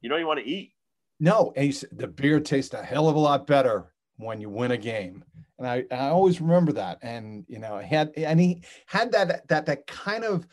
you 0.00 0.08
don't 0.08 0.18
even 0.18 0.28
want 0.28 0.38
to 0.38 0.46
eat. 0.46 0.74
No, 1.18 1.52
and 1.56 1.74
said, 1.74 1.90
the 1.92 2.06
beer 2.06 2.38
tastes 2.38 2.74
a 2.74 2.82
hell 2.82 3.08
of 3.08 3.16
a 3.16 3.18
lot 3.18 3.46
better 3.46 3.92
when 4.20 4.40
you 4.40 4.48
win 4.48 4.70
a 4.70 4.76
game, 4.76 5.24
and 5.58 5.66
I, 5.66 5.84
I 5.90 6.08
always 6.08 6.40
remember 6.40 6.72
that. 6.72 6.98
And 7.02 7.44
you 7.48 7.58
know, 7.58 7.78
had 7.78 8.12
and 8.16 8.40
he 8.40 8.62
had 8.86 9.12
that 9.12 9.48
that 9.48 9.66
that 9.66 9.86
kind 9.86 10.24
of 10.24 10.46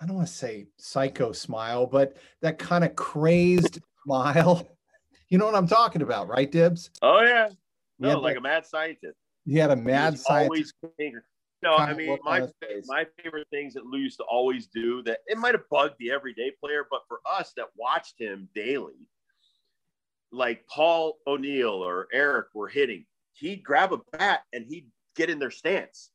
I 0.00 0.06
don't 0.06 0.16
want 0.16 0.28
to 0.28 0.34
say 0.34 0.66
psycho 0.76 1.32
smile, 1.32 1.86
but 1.86 2.16
that 2.42 2.58
kind 2.58 2.84
of 2.84 2.94
crazed 2.96 3.80
smile 4.04 4.68
you 5.28 5.38
know 5.38 5.46
what 5.46 5.54
I'm 5.54 5.66
talking 5.66 6.02
about, 6.02 6.28
right, 6.28 6.50
Dibs? 6.50 6.90
Oh 7.02 7.20
yeah. 7.22 7.48
No, 7.98 8.20
like 8.20 8.36
a 8.36 8.40
mad 8.40 8.66
scientist. 8.66 9.18
He 9.44 9.56
had 9.56 9.70
a 9.70 9.76
mad 9.76 10.18
scientist. 10.18 10.74
Always 10.90 11.20
no, 11.62 11.74
I 11.76 11.94
mean 11.94 12.18
my 12.22 12.46
my 12.86 13.06
favorite 13.22 13.48
things 13.50 13.74
that 13.74 13.84
Lou 13.84 13.98
used 13.98 14.18
to 14.18 14.24
always 14.24 14.66
do 14.66 15.02
that 15.04 15.20
it 15.26 15.38
might 15.38 15.54
have 15.54 15.68
bugged 15.70 15.94
the 15.98 16.10
everyday 16.10 16.52
player, 16.62 16.86
but 16.90 17.00
for 17.08 17.20
us 17.28 17.52
that 17.56 17.66
watched 17.76 18.14
him 18.18 18.48
daily, 18.54 19.08
like 20.34 20.66
Paul 20.66 21.18
O'Neill 21.26 21.70
or 21.70 22.08
Eric 22.12 22.48
were 22.54 22.68
hitting, 22.68 23.06
he'd 23.34 23.62
grab 23.62 23.92
a 23.92 23.98
bat 24.16 24.42
and 24.52 24.66
he'd 24.66 24.88
get 25.16 25.30
in 25.30 25.38
their 25.38 25.50
stance. 25.50 26.10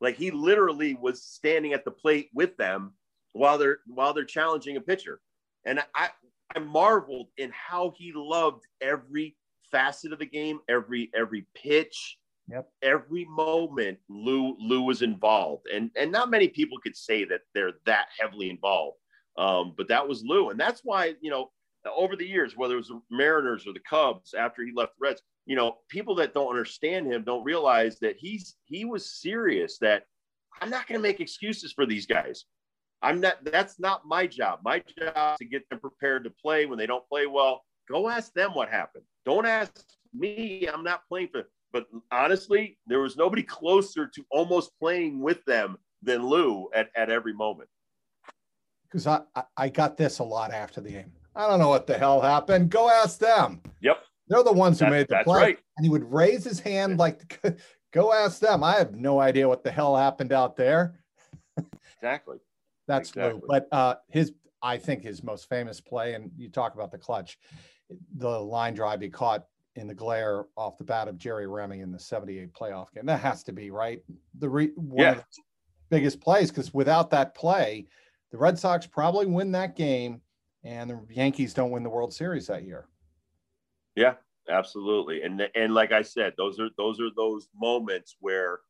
Like 0.00 0.16
he 0.16 0.30
literally 0.30 0.94
was 0.94 1.22
standing 1.22 1.72
at 1.72 1.84
the 1.84 1.90
plate 1.90 2.30
with 2.34 2.56
them 2.56 2.92
while 3.32 3.58
they're 3.58 3.78
while 3.86 4.12
they're 4.12 4.24
challenging 4.24 4.76
a 4.76 4.80
pitcher. 4.80 5.20
And 5.64 5.80
I 5.94 6.10
I 6.54 6.58
marveled 6.60 7.28
in 7.36 7.50
how 7.52 7.92
he 7.96 8.12
loved 8.14 8.64
every 8.80 9.36
facet 9.70 10.12
of 10.12 10.18
the 10.18 10.26
game, 10.26 10.60
every 10.68 11.10
every 11.14 11.46
pitch, 11.54 12.18
yep. 12.48 12.68
every 12.82 13.24
moment. 13.24 13.98
Lou 14.08 14.56
Lou 14.58 14.82
was 14.82 15.02
involved, 15.02 15.66
and 15.72 15.90
and 15.96 16.12
not 16.12 16.30
many 16.30 16.48
people 16.48 16.78
could 16.78 16.96
say 16.96 17.24
that 17.24 17.40
they're 17.54 17.72
that 17.86 18.08
heavily 18.18 18.50
involved. 18.50 18.98
Um, 19.36 19.74
but 19.76 19.88
that 19.88 20.06
was 20.06 20.22
Lou, 20.22 20.50
and 20.50 20.60
that's 20.60 20.82
why 20.84 21.14
you 21.20 21.30
know 21.30 21.50
over 21.92 22.16
the 22.16 22.26
years, 22.26 22.56
whether 22.56 22.74
it 22.74 22.78
was 22.78 22.88
the 22.88 23.00
Mariners 23.10 23.66
or 23.66 23.72
the 23.72 23.80
Cubs 23.80 24.34
after 24.34 24.64
he 24.64 24.72
left 24.74 24.92
the 24.98 25.06
Reds, 25.06 25.22
you 25.46 25.56
know, 25.56 25.78
people 25.88 26.14
that 26.16 26.34
don't 26.34 26.48
understand 26.48 27.06
him 27.06 27.22
don't 27.24 27.44
realize 27.44 27.98
that 28.00 28.16
he's 28.18 28.56
he 28.64 28.84
was 28.84 29.20
serious. 29.20 29.78
That 29.78 30.04
I'm 30.60 30.70
not 30.70 30.86
going 30.86 30.98
to 30.98 31.02
make 31.02 31.20
excuses 31.20 31.72
for 31.72 31.86
these 31.86 32.06
guys. 32.06 32.44
I'm 33.02 33.20
not, 33.20 33.44
that's 33.44 33.78
not 33.78 34.06
my 34.06 34.26
job. 34.26 34.60
My 34.64 34.82
job 34.98 35.34
is 35.34 35.38
to 35.38 35.44
get 35.44 35.68
them 35.68 35.78
prepared 35.78 36.24
to 36.24 36.30
play 36.30 36.64
when 36.64 36.78
they 36.78 36.86
don't 36.86 37.06
play 37.06 37.26
well. 37.26 37.62
Go 37.86 38.08
ask 38.08 38.32
them 38.32 38.54
what 38.54 38.70
happened. 38.70 39.04
Don't 39.26 39.44
ask 39.44 39.84
me. 40.14 40.66
I'm 40.72 40.82
not 40.82 41.02
playing 41.06 41.28
for, 41.30 41.42
but 41.70 41.86
honestly, 42.10 42.78
there 42.86 43.00
was 43.00 43.16
nobody 43.16 43.42
closer 43.42 44.06
to 44.06 44.24
almost 44.30 44.70
playing 44.80 45.20
with 45.20 45.44
them 45.44 45.76
than 46.02 46.26
Lou 46.26 46.70
at, 46.74 46.88
at 46.96 47.10
every 47.10 47.34
moment. 47.34 47.68
Because 48.84 49.06
I, 49.06 49.20
I 49.56 49.68
got 49.68 49.98
this 49.98 50.20
a 50.20 50.24
lot 50.24 50.52
after 50.52 50.80
the 50.80 50.92
game. 50.92 51.12
I 51.36 51.48
don't 51.48 51.58
know 51.58 51.68
what 51.68 51.86
the 51.86 51.98
hell 51.98 52.20
happened. 52.20 52.70
Go 52.70 52.88
ask 52.88 53.18
them. 53.18 53.60
Yep. 53.80 53.98
They're 54.28 54.42
the 54.42 54.52
ones 54.52 54.80
who 54.80 54.88
made 54.88 55.08
the 55.08 55.16
that's 55.16 55.24
play. 55.24 55.40
Right. 55.40 55.58
And 55.76 55.84
he 55.84 55.90
would 55.90 56.10
raise 56.10 56.44
his 56.44 56.60
hand 56.60 56.98
like, 56.98 57.40
go 57.92 58.12
ask 58.12 58.40
them. 58.40 58.62
I 58.62 58.76
have 58.76 58.94
no 58.94 59.20
idea 59.20 59.48
what 59.48 59.64
the 59.64 59.70
hell 59.70 59.96
happened 59.96 60.32
out 60.32 60.56
there. 60.56 61.00
Exactly. 61.96 62.38
That's 62.86 63.10
exactly. 63.10 63.40
Lou. 63.40 63.46
But 63.48 63.68
uh, 63.72 63.94
his, 64.08 64.32
I 64.62 64.76
think 64.76 65.02
his 65.02 65.22
most 65.22 65.48
famous 65.48 65.80
play, 65.80 66.14
and 66.14 66.30
you 66.36 66.48
talk 66.48 66.74
about 66.74 66.90
the 66.90 66.98
clutch, 66.98 67.38
the 68.16 68.28
line 68.28 68.74
drive 68.74 69.00
he 69.00 69.08
caught 69.08 69.46
in 69.76 69.86
the 69.86 69.94
glare 69.94 70.44
off 70.56 70.78
the 70.78 70.84
bat 70.84 71.08
of 71.08 71.18
Jerry 71.18 71.46
Remy 71.46 71.80
in 71.80 71.90
the 71.90 71.98
78 71.98 72.52
playoff 72.52 72.92
game. 72.92 73.06
That 73.06 73.20
has 73.20 73.42
to 73.44 73.52
be 73.52 73.70
right. 73.70 74.00
The 74.38 74.48
re, 74.48 74.70
one 74.76 74.98
yeah. 74.98 75.10
of 75.12 75.16
the 75.16 75.24
biggest 75.90 76.20
plays, 76.20 76.50
because 76.50 76.72
without 76.72 77.10
that 77.10 77.34
play, 77.34 77.86
the 78.30 78.38
Red 78.38 78.58
Sox 78.58 78.86
probably 78.86 79.26
win 79.26 79.52
that 79.52 79.76
game 79.76 80.20
and 80.64 80.90
the 80.90 81.00
Yankees 81.10 81.54
don't 81.54 81.70
win 81.70 81.82
the 81.82 81.90
World 81.90 82.12
Series 82.12 82.46
that 82.46 82.64
year. 82.64 82.88
Yeah, 83.94 84.14
absolutely. 84.48 85.22
And 85.22 85.48
and 85.54 85.74
like 85.74 85.92
I 85.92 86.02
said, 86.02 86.32
those 86.36 86.58
are 86.58 86.70
those 86.76 87.00
are 87.00 87.10
those 87.16 87.48
moments 87.54 88.16
where 88.20 88.60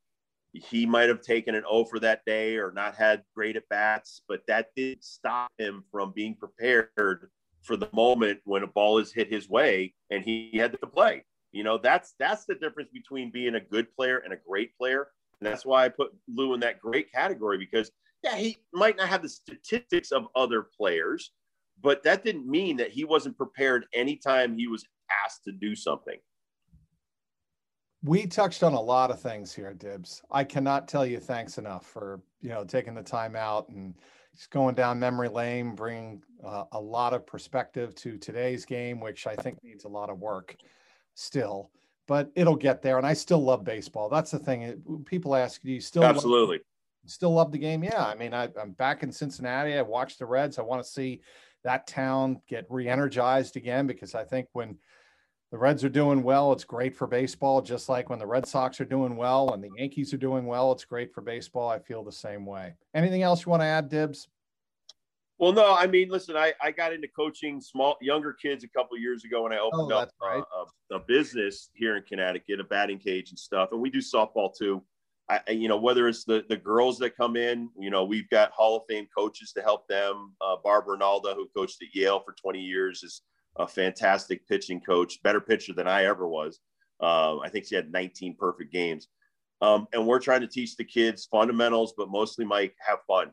he 0.52 0.86
might 0.86 1.08
have 1.08 1.20
taken 1.20 1.54
an 1.54 1.64
O 1.68 1.84
for 1.84 1.98
that 2.00 2.24
day 2.24 2.56
or 2.56 2.70
not 2.72 2.94
had 2.94 3.22
great 3.34 3.56
at 3.56 3.68
bats, 3.68 4.22
but 4.28 4.42
that 4.46 4.68
did 4.76 5.02
stop 5.02 5.50
him 5.58 5.82
from 5.90 6.12
being 6.14 6.36
prepared 6.36 7.30
for 7.62 7.76
the 7.76 7.88
moment 7.92 8.40
when 8.44 8.62
a 8.62 8.66
ball 8.66 8.98
is 8.98 9.12
hit 9.12 9.32
his 9.32 9.48
way 9.48 9.94
and 10.10 10.22
he 10.22 10.50
had 10.54 10.72
to 10.72 10.86
play. 10.86 11.24
You 11.52 11.64
know, 11.64 11.78
that's 11.78 12.14
that's 12.18 12.44
the 12.44 12.54
difference 12.54 12.90
between 12.92 13.30
being 13.30 13.54
a 13.54 13.60
good 13.60 13.94
player 13.94 14.18
and 14.18 14.32
a 14.32 14.38
great 14.48 14.76
player. 14.76 15.08
And 15.40 15.50
that's 15.50 15.64
why 15.64 15.84
I 15.84 15.88
put 15.88 16.12
Lou 16.28 16.54
in 16.54 16.60
that 16.60 16.80
great 16.80 17.12
category 17.12 17.58
because 17.58 17.90
yeah, 18.22 18.36
he 18.36 18.56
might 18.72 18.96
not 18.96 19.08
have 19.08 19.22
the 19.22 19.28
statistics 19.28 20.10
of 20.10 20.26
other 20.34 20.62
players, 20.62 21.32
but 21.82 22.02
that 22.02 22.24
didn't 22.24 22.48
mean 22.48 22.76
that 22.76 22.90
he 22.90 23.04
wasn't 23.04 23.36
prepared 23.36 23.86
anytime 23.92 24.56
he 24.56 24.66
was 24.66 24.84
asked 25.24 25.44
to 25.44 25.52
do 25.52 25.74
something 25.74 26.18
we 28.04 28.26
touched 28.26 28.62
on 28.62 28.74
a 28.74 28.80
lot 28.80 29.10
of 29.10 29.18
things 29.18 29.52
here, 29.52 29.72
Dibs. 29.72 30.22
I 30.30 30.44
cannot 30.44 30.86
tell 30.86 31.06
you 31.06 31.18
thanks 31.18 31.56
enough 31.56 31.86
for 31.86 32.20
you 32.42 32.50
know 32.50 32.62
taking 32.64 32.94
the 32.94 33.02
time 33.02 33.34
out 33.34 33.68
and 33.70 33.94
just 34.36 34.50
going 34.50 34.74
down 34.74 35.00
memory 35.00 35.28
lane, 35.28 35.74
bringing 35.74 36.22
uh, 36.44 36.64
a 36.72 36.80
lot 36.80 37.14
of 37.14 37.26
perspective 37.26 37.94
to 37.96 38.18
today's 38.18 38.64
game, 38.64 39.00
which 39.00 39.26
I 39.26 39.34
think 39.34 39.62
needs 39.62 39.84
a 39.84 39.88
lot 39.88 40.10
of 40.10 40.18
work 40.18 40.56
still, 41.14 41.70
but 42.06 42.30
it'll 42.34 42.56
get 42.56 42.82
there. 42.82 42.98
And 42.98 43.06
I 43.06 43.14
still 43.14 43.42
love 43.42 43.64
baseball. 43.64 44.08
That's 44.08 44.32
the 44.32 44.38
thing. 44.38 44.82
People 45.06 45.34
ask, 45.34 45.62
do 45.62 45.70
you 45.70 45.80
still 45.80 46.04
absolutely 46.04 46.56
love, 46.56 46.64
still 47.06 47.32
love 47.32 47.52
the 47.52 47.58
game? 47.58 47.84
Yeah, 47.84 48.04
I 48.04 48.16
mean, 48.16 48.34
I, 48.34 48.48
I'm 48.60 48.72
back 48.72 49.02
in 49.02 49.12
Cincinnati. 49.12 49.74
I 49.74 49.82
watched 49.82 50.18
the 50.18 50.26
Reds. 50.26 50.58
I 50.58 50.62
want 50.62 50.82
to 50.82 50.88
see 50.88 51.20
that 51.64 51.86
town 51.86 52.40
get 52.48 52.66
re-energized 52.68 53.56
again 53.56 53.86
because 53.86 54.14
I 54.14 54.24
think 54.24 54.48
when 54.52 54.78
the 55.54 55.58
Reds 55.58 55.84
are 55.84 55.88
doing 55.88 56.24
well. 56.24 56.50
It's 56.52 56.64
great 56.64 56.96
for 56.96 57.06
baseball, 57.06 57.62
just 57.62 57.88
like 57.88 58.10
when 58.10 58.18
the 58.18 58.26
Red 58.26 58.44
Sox 58.44 58.80
are 58.80 58.84
doing 58.84 59.14
well 59.14 59.54
and 59.54 59.62
the 59.62 59.70
Yankees 59.78 60.12
are 60.12 60.16
doing 60.16 60.46
well. 60.46 60.72
It's 60.72 60.84
great 60.84 61.14
for 61.14 61.20
baseball. 61.20 61.68
I 61.68 61.78
feel 61.78 62.02
the 62.02 62.10
same 62.10 62.44
way. 62.44 62.74
Anything 62.92 63.22
else 63.22 63.46
you 63.46 63.50
want 63.50 63.62
to 63.62 63.66
add, 63.66 63.88
Dibs? 63.88 64.26
Well, 65.38 65.52
no, 65.52 65.72
I 65.72 65.86
mean, 65.86 66.08
listen, 66.08 66.36
I, 66.36 66.54
I 66.60 66.72
got 66.72 66.92
into 66.92 67.06
coaching 67.06 67.60
small 67.60 67.96
younger 68.00 68.32
kids 68.32 68.64
a 68.64 68.68
couple 68.68 68.98
years 68.98 69.24
ago 69.24 69.44
when 69.44 69.52
I 69.52 69.58
oh, 69.58 69.70
opened 69.72 69.92
oh, 69.92 69.98
up 69.98 70.10
right. 70.20 70.42
Uh, 70.42 70.64
a, 70.90 70.96
a, 70.96 71.00
business 71.06 71.70
here 71.72 71.96
in 71.96 72.02
Connecticut, 72.02 72.58
a 72.58 72.64
batting 72.64 72.98
cage 72.98 73.30
and 73.30 73.38
stuff, 73.38 73.70
and 73.70 73.80
we 73.80 73.90
do 73.90 73.98
softball 73.98 74.50
too. 74.56 74.82
I, 75.28 75.40
you 75.50 75.68
know, 75.68 75.78
whether 75.78 76.06
it's 76.06 76.24
the 76.24 76.44
the 76.48 76.56
girls 76.56 76.98
that 76.98 77.16
come 77.16 77.36
in, 77.36 77.70
you 77.78 77.90
know, 77.90 78.04
we've 78.04 78.28
got 78.28 78.50
Hall 78.50 78.76
of 78.76 78.82
Fame 78.88 79.06
coaches 79.16 79.52
to 79.52 79.62
help 79.62 79.86
them. 79.88 80.34
Uh, 80.40 80.56
Barbara 80.62 80.98
Ronaldo, 80.98 81.34
who 81.34 81.48
coached 81.56 81.82
at 81.82 81.94
Yale 81.94 82.20
for 82.20 82.34
20 82.34 82.60
years, 82.60 83.02
is 83.02 83.22
a 83.56 83.66
fantastic 83.66 84.46
pitching 84.46 84.80
coach, 84.80 85.22
better 85.22 85.40
pitcher 85.40 85.72
than 85.72 85.88
I 85.88 86.04
ever 86.04 86.28
was. 86.28 86.60
Uh, 87.00 87.38
I 87.38 87.48
think 87.48 87.66
she 87.66 87.74
had 87.74 87.90
19 87.90 88.36
perfect 88.38 88.72
games. 88.72 89.08
Um, 89.60 89.86
and 89.92 90.06
we're 90.06 90.20
trying 90.20 90.42
to 90.42 90.46
teach 90.46 90.76
the 90.76 90.84
kids 90.84 91.26
fundamentals, 91.30 91.94
but 91.96 92.10
mostly, 92.10 92.44
Mike, 92.44 92.74
have 92.86 92.98
fun. 93.06 93.30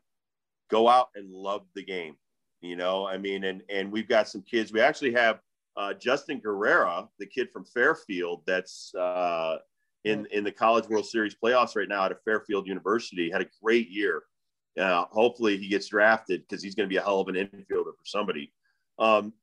Go 0.70 0.88
out 0.88 1.08
and 1.14 1.30
love 1.30 1.62
the 1.74 1.84
game. 1.84 2.14
You 2.62 2.76
know, 2.76 3.06
I 3.06 3.18
mean, 3.18 3.44
and 3.44 3.62
and 3.68 3.90
we've 3.90 4.08
got 4.08 4.28
some 4.28 4.42
kids. 4.42 4.72
We 4.72 4.80
actually 4.80 5.12
have 5.12 5.40
uh, 5.76 5.94
Justin 5.94 6.40
Guerrera, 6.40 7.08
the 7.18 7.26
kid 7.26 7.50
from 7.52 7.64
Fairfield, 7.64 8.42
that's 8.46 8.94
uh, 8.94 9.56
in 10.04 10.26
in 10.32 10.44
the 10.44 10.52
College 10.52 10.88
World 10.88 11.06
Series 11.06 11.34
playoffs 11.34 11.76
right 11.76 11.88
now 11.88 12.04
at 12.04 12.12
a 12.12 12.16
Fairfield 12.24 12.66
University. 12.66 13.30
Had 13.30 13.42
a 13.42 13.48
great 13.62 13.88
year. 13.90 14.22
Uh, 14.78 15.04
hopefully 15.10 15.58
he 15.58 15.68
gets 15.68 15.88
drafted 15.88 16.42
because 16.42 16.62
he's 16.62 16.74
going 16.74 16.88
to 16.88 16.92
be 16.92 16.96
a 16.96 17.02
hell 17.02 17.20
of 17.20 17.28
an 17.28 17.34
infielder 17.34 17.92
for 17.96 18.04
somebody. 18.04 18.52
Um, 18.98 19.34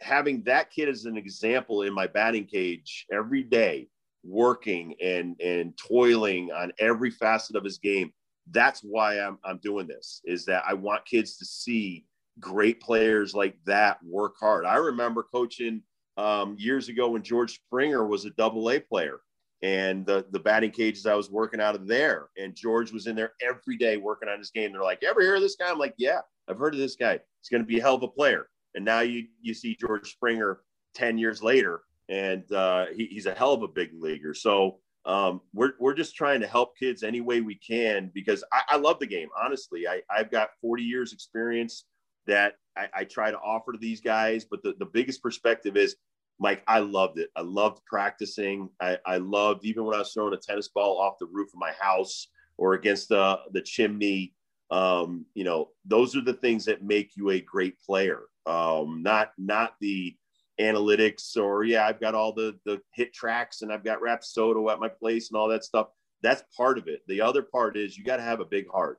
having 0.00 0.42
that 0.42 0.70
kid 0.72 0.88
as 0.88 1.04
an 1.04 1.16
example 1.16 1.82
in 1.82 1.94
my 1.94 2.08
batting 2.08 2.46
cage 2.46 3.06
every 3.12 3.44
day, 3.44 3.88
working 4.24 4.94
and 5.00 5.40
and 5.40 5.76
toiling 5.78 6.50
on 6.52 6.72
every 6.78 7.10
facet 7.10 7.56
of 7.56 7.64
his 7.64 7.78
game. 7.78 8.12
That's 8.50 8.80
why 8.80 9.20
I'm 9.20 9.38
I'm 9.44 9.58
doing 9.58 9.86
this. 9.86 10.20
Is 10.24 10.44
that 10.46 10.64
I 10.66 10.74
want 10.74 11.06
kids 11.06 11.36
to 11.38 11.44
see 11.44 12.04
great 12.40 12.80
players 12.80 13.34
like 13.34 13.56
that 13.64 13.98
work 14.02 14.34
hard. 14.40 14.64
I 14.64 14.76
remember 14.76 15.22
coaching 15.22 15.82
um, 16.16 16.56
years 16.58 16.88
ago 16.88 17.10
when 17.10 17.22
George 17.22 17.54
Springer 17.54 18.06
was 18.06 18.24
a 18.24 18.30
double 18.30 18.70
A 18.70 18.80
player 18.80 19.20
and 19.62 20.04
the, 20.04 20.26
the 20.30 20.40
batting 20.40 20.72
cages 20.72 21.06
I 21.06 21.14
was 21.14 21.30
working 21.30 21.60
out 21.60 21.76
of 21.76 21.86
there. 21.86 22.28
And 22.36 22.54
George 22.54 22.92
was 22.92 23.06
in 23.06 23.14
there 23.14 23.32
every 23.40 23.76
day 23.76 23.96
working 23.96 24.28
on 24.28 24.38
his 24.38 24.50
game. 24.50 24.72
They're 24.72 24.82
like, 24.82 24.98
you 25.02 25.08
ever 25.08 25.20
hear 25.20 25.36
of 25.36 25.42
this 25.42 25.56
guy? 25.56 25.70
I'm 25.70 25.78
like, 25.78 25.94
yeah, 25.98 26.20
I've 26.48 26.58
heard 26.58 26.74
of 26.74 26.80
this 26.80 26.96
guy. 26.96 27.20
He's 27.40 27.48
going 27.48 27.62
to 27.62 27.66
be 27.66 27.78
a 27.78 27.82
hell 27.82 27.94
of 27.94 28.02
a 28.02 28.08
player. 28.08 28.48
And 28.74 28.84
now 28.84 29.00
you, 29.00 29.26
you 29.40 29.54
see 29.54 29.76
George 29.80 30.10
Springer 30.10 30.60
10 30.94 31.16
years 31.16 31.42
later, 31.42 31.82
and 32.08 32.50
uh, 32.52 32.86
he, 32.94 33.06
he's 33.06 33.26
a 33.26 33.34
hell 33.34 33.52
of 33.52 33.62
a 33.62 33.68
big 33.68 33.90
leaguer. 33.94 34.34
So 34.34 34.78
um, 35.04 35.40
we're, 35.54 35.72
we're 35.78 35.94
just 35.94 36.16
trying 36.16 36.40
to 36.40 36.46
help 36.46 36.76
kids 36.76 37.02
any 37.02 37.20
way 37.20 37.40
we 37.40 37.54
can 37.54 38.10
because 38.14 38.42
I, 38.52 38.62
I 38.70 38.76
love 38.76 38.98
the 38.98 39.06
game. 39.06 39.28
Honestly, 39.40 39.86
I, 39.86 40.00
I've 40.10 40.30
got 40.30 40.50
40 40.60 40.82
years 40.82 41.12
experience 41.12 41.84
that 42.26 42.54
I, 42.76 42.88
I 42.94 43.04
try 43.04 43.30
to 43.30 43.38
offer 43.38 43.72
to 43.72 43.78
these 43.78 44.00
guys. 44.00 44.44
But 44.44 44.62
the, 44.62 44.74
the 44.78 44.86
biggest 44.86 45.22
perspective 45.22 45.76
is 45.76 45.96
Mike, 46.42 46.64
I 46.66 46.80
loved 46.80 47.20
it. 47.20 47.30
I 47.36 47.42
loved 47.42 47.84
practicing. 47.86 48.68
I, 48.80 48.98
I 49.06 49.18
loved 49.18 49.64
even 49.64 49.84
when 49.84 49.94
I 49.94 50.00
was 50.00 50.12
throwing 50.12 50.34
a 50.34 50.36
tennis 50.36 50.66
ball 50.66 50.98
off 50.98 51.20
the 51.20 51.26
roof 51.26 51.50
of 51.54 51.60
my 51.60 51.70
house 51.78 52.26
or 52.58 52.74
against 52.74 53.10
the, 53.10 53.38
the 53.52 53.62
chimney. 53.62 54.34
Um, 54.72 55.24
you 55.34 55.44
know, 55.44 55.68
those 55.84 56.16
are 56.16 56.20
the 56.20 56.32
things 56.32 56.64
that 56.64 56.82
make 56.82 57.12
you 57.16 57.30
a 57.30 57.40
great 57.40 57.78
player. 57.78 58.22
Um, 58.46 59.04
not 59.04 59.30
not 59.38 59.74
the 59.80 60.16
analytics 60.60 61.36
or 61.36 61.62
yeah, 61.62 61.86
I've 61.86 62.00
got 62.00 62.16
all 62.16 62.32
the 62.32 62.58
the 62.64 62.80
HitTrax 62.98 63.62
and 63.62 63.72
I've 63.72 63.84
got 63.84 64.00
Rapsodo 64.00 64.68
at 64.72 64.80
my 64.80 64.88
place 64.88 65.30
and 65.30 65.38
all 65.38 65.48
that 65.48 65.62
stuff. 65.62 65.90
That's 66.24 66.42
part 66.56 66.76
of 66.76 66.88
it. 66.88 67.02
The 67.06 67.20
other 67.20 67.42
part 67.42 67.76
is 67.76 67.96
you 67.96 68.02
got 68.02 68.16
to 68.16 68.22
have 68.24 68.40
a 68.40 68.44
big 68.44 68.68
heart. 68.68 68.98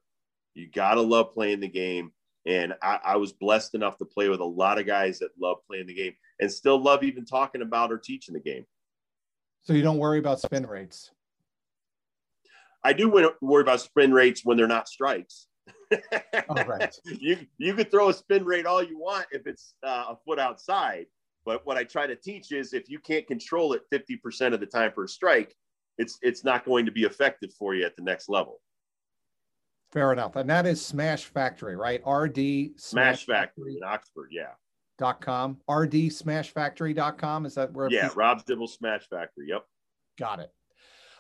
You 0.54 0.70
got 0.70 0.94
to 0.94 1.02
love 1.02 1.34
playing 1.34 1.60
the 1.60 1.68
game. 1.68 2.14
And 2.46 2.74
I, 2.82 3.00
I, 3.04 3.16
was 3.16 3.32
blessed 3.32 3.74
enough 3.74 3.98
to 4.00 4.06
play 4.06 4.28
with 4.28 4.42
a 4.42 4.46
lot 4.46 4.78
of 4.78 4.86
guys 4.86 5.20
that 5.20 5.30
love 5.40 5.60
playing 5.66 5.88
the 5.88 5.94
game 5.94 6.14
and 6.40 6.52
still 6.52 6.82
love 6.82 7.04
even 7.04 7.26
talking 7.26 7.62
about 7.62 7.92
or 7.92 7.98
teaching 7.98 8.34
the 8.34 8.40
game. 8.40 8.66
So 9.64 9.74
you 9.74 9.82
don't 9.82 9.98
worry 9.98 10.20
about 10.20 10.42
spin 10.42 10.66
rates. 10.66 11.12
I 12.84 12.94
do 12.94 13.10
worry 13.10 13.62
about 13.62 13.82
spin 13.82 14.12
rates 14.12 14.42
when 14.44 14.58
they're 14.58 14.68
not 14.68 14.90
strikes. 14.90 15.48
oh, 15.94 16.64
right. 16.66 16.94
You 17.06 17.38
you 17.58 17.74
could 17.74 17.90
throw 17.90 18.10
a 18.10 18.14
spin 18.14 18.44
rate 18.44 18.66
all 18.66 18.84
you 18.84 19.00
want 19.00 19.28
if 19.32 19.48
it's 19.48 19.76
uh, 19.84 20.06
a 20.10 20.18
foot 20.26 20.40
outside, 20.40 21.06
but 21.46 21.66
what 21.66 21.78
I 21.78 21.84
try 21.86 22.08
to 22.08 22.16
teach 22.16 22.52
is 22.52 22.74
if 22.74 22.90
you 22.90 23.00
can't 23.00 23.26
control 23.26 23.74
it 23.74 23.84
50% 23.94 24.54
of 24.54 24.60
the 24.60 24.66
time 24.66 24.92
for 24.94 25.06
a 25.06 25.08
strike, 25.08 25.56
it's 25.98 26.18
it's 26.22 26.44
not 26.44 26.66
going 26.66 26.86
to 26.86 26.92
be 26.92 27.04
effective 27.04 27.54
for 27.58 27.76
you 27.76 27.86
at 27.86 27.96
the 27.96 28.02
next 28.02 28.28
level. 28.28 28.60
Fair 29.94 30.12
enough. 30.12 30.36
And 30.36 30.50
that 30.50 30.66
is 30.66 30.84
Smash 30.84 31.26
Factory, 31.26 31.76
right? 31.76 32.02
RD 32.06 32.80
Smash, 32.80 33.26
Smash 33.26 33.26
Factory 33.26 33.78
in 33.78 33.84
Oxford. 33.84 34.30
Yeah. 34.32 34.54
Dot 35.04 35.20
com. 35.20 35.58
RD 35.70 36.14
Smashfactory.com. 36.14 37.46
Is 37.46 37.56
that 37.56 37.74
where? 37.74 37.90
Yeah. 37.92 38.10
Rob 38.16 38.46
Dibble 38.46 38.70
Smash 38.70 39.10
Factory. 39.10 39.48
Yep. 39.50 39.66
Got 40.18 40.40
it. 40.40 40.50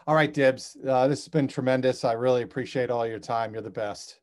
All 0.08 0.16
right, 0.16 0.34
Dibs. 0.34 0.78
Uh, 0.88 1.10
this 1.10 1.26
has 1.26 1.28
been 1.28 1.50
tremendous. 1.50 2.06
I 2.06 2.14
really 2.14 2.44
appreciate 2.44 2.90
all 2.90 3.06
your 3.06 3.20
time. 3.20 3.52
You're 3.52 3.62
the 3.62 3.70
best. 3.70 4.22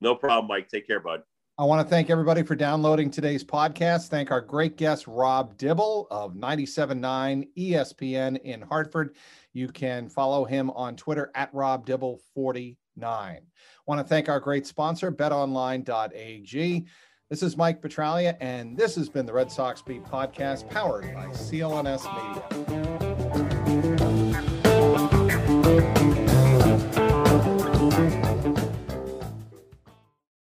No 0.00 0.16
problem, 0.16 0.48
Mike. 0.48 0.66
Take 0.68 0.88
care, 0.88 0.98
bud. 0.98 1.22
I 1.56 1.62
want 1.62 1.86
to 1.86 1.88
thank 1.88 2.10
everybody 2.10 2.42
for 2.42 2.56
downloading 2.56 3.12
today's 3.12 3.44
podcast. 3.44 4.08
Thank 4.08 4.32
our 4.32 4.40
great 4.40 4.76
guest, 4.76 5.06
Rob 5.06 5.56
Dibble 5.56 6.08
of 6.10 6.34
97.9 6.34 7.46
ESPN 7.56 8.42
in 8.42 8.60
Hartford. 8.60 9.14
You 9.52 9.68
can 9.68 10.08
follow 10.08 10.44
him 10.44 10.68
on 10.70 10.96
Twitter 10.96 11.30
at 11.36 11.54
Rob 11.54 11.86
Dibble40 11.86 12.76
nine. 12.96 13.42
Want 13.86 14.00
to 14.00 14.04
thank 14.04 14.28
our 14.28 14.40
great 14.40 14.66
sponsor, 14.66 15.12
betonline.ag. 15.12 16.86
This 17.30 17.42
is 17.42 17.56
Mike 17.56 17.80
Petraglia, 17.80 18.36
and 18.40 18.76
this 18.76 18.94
has 18.96 19.08
been 19.08 19.24
the 19.24 19.32
Red 19.32 19.50
Sox 19.50 19.80
Beat 19.80 20.04
podcast 20.04 20.68
powered 20.68 21.14
by 21.14 21.26
CLNS 21.28 22.04
Media. 25.82 26.01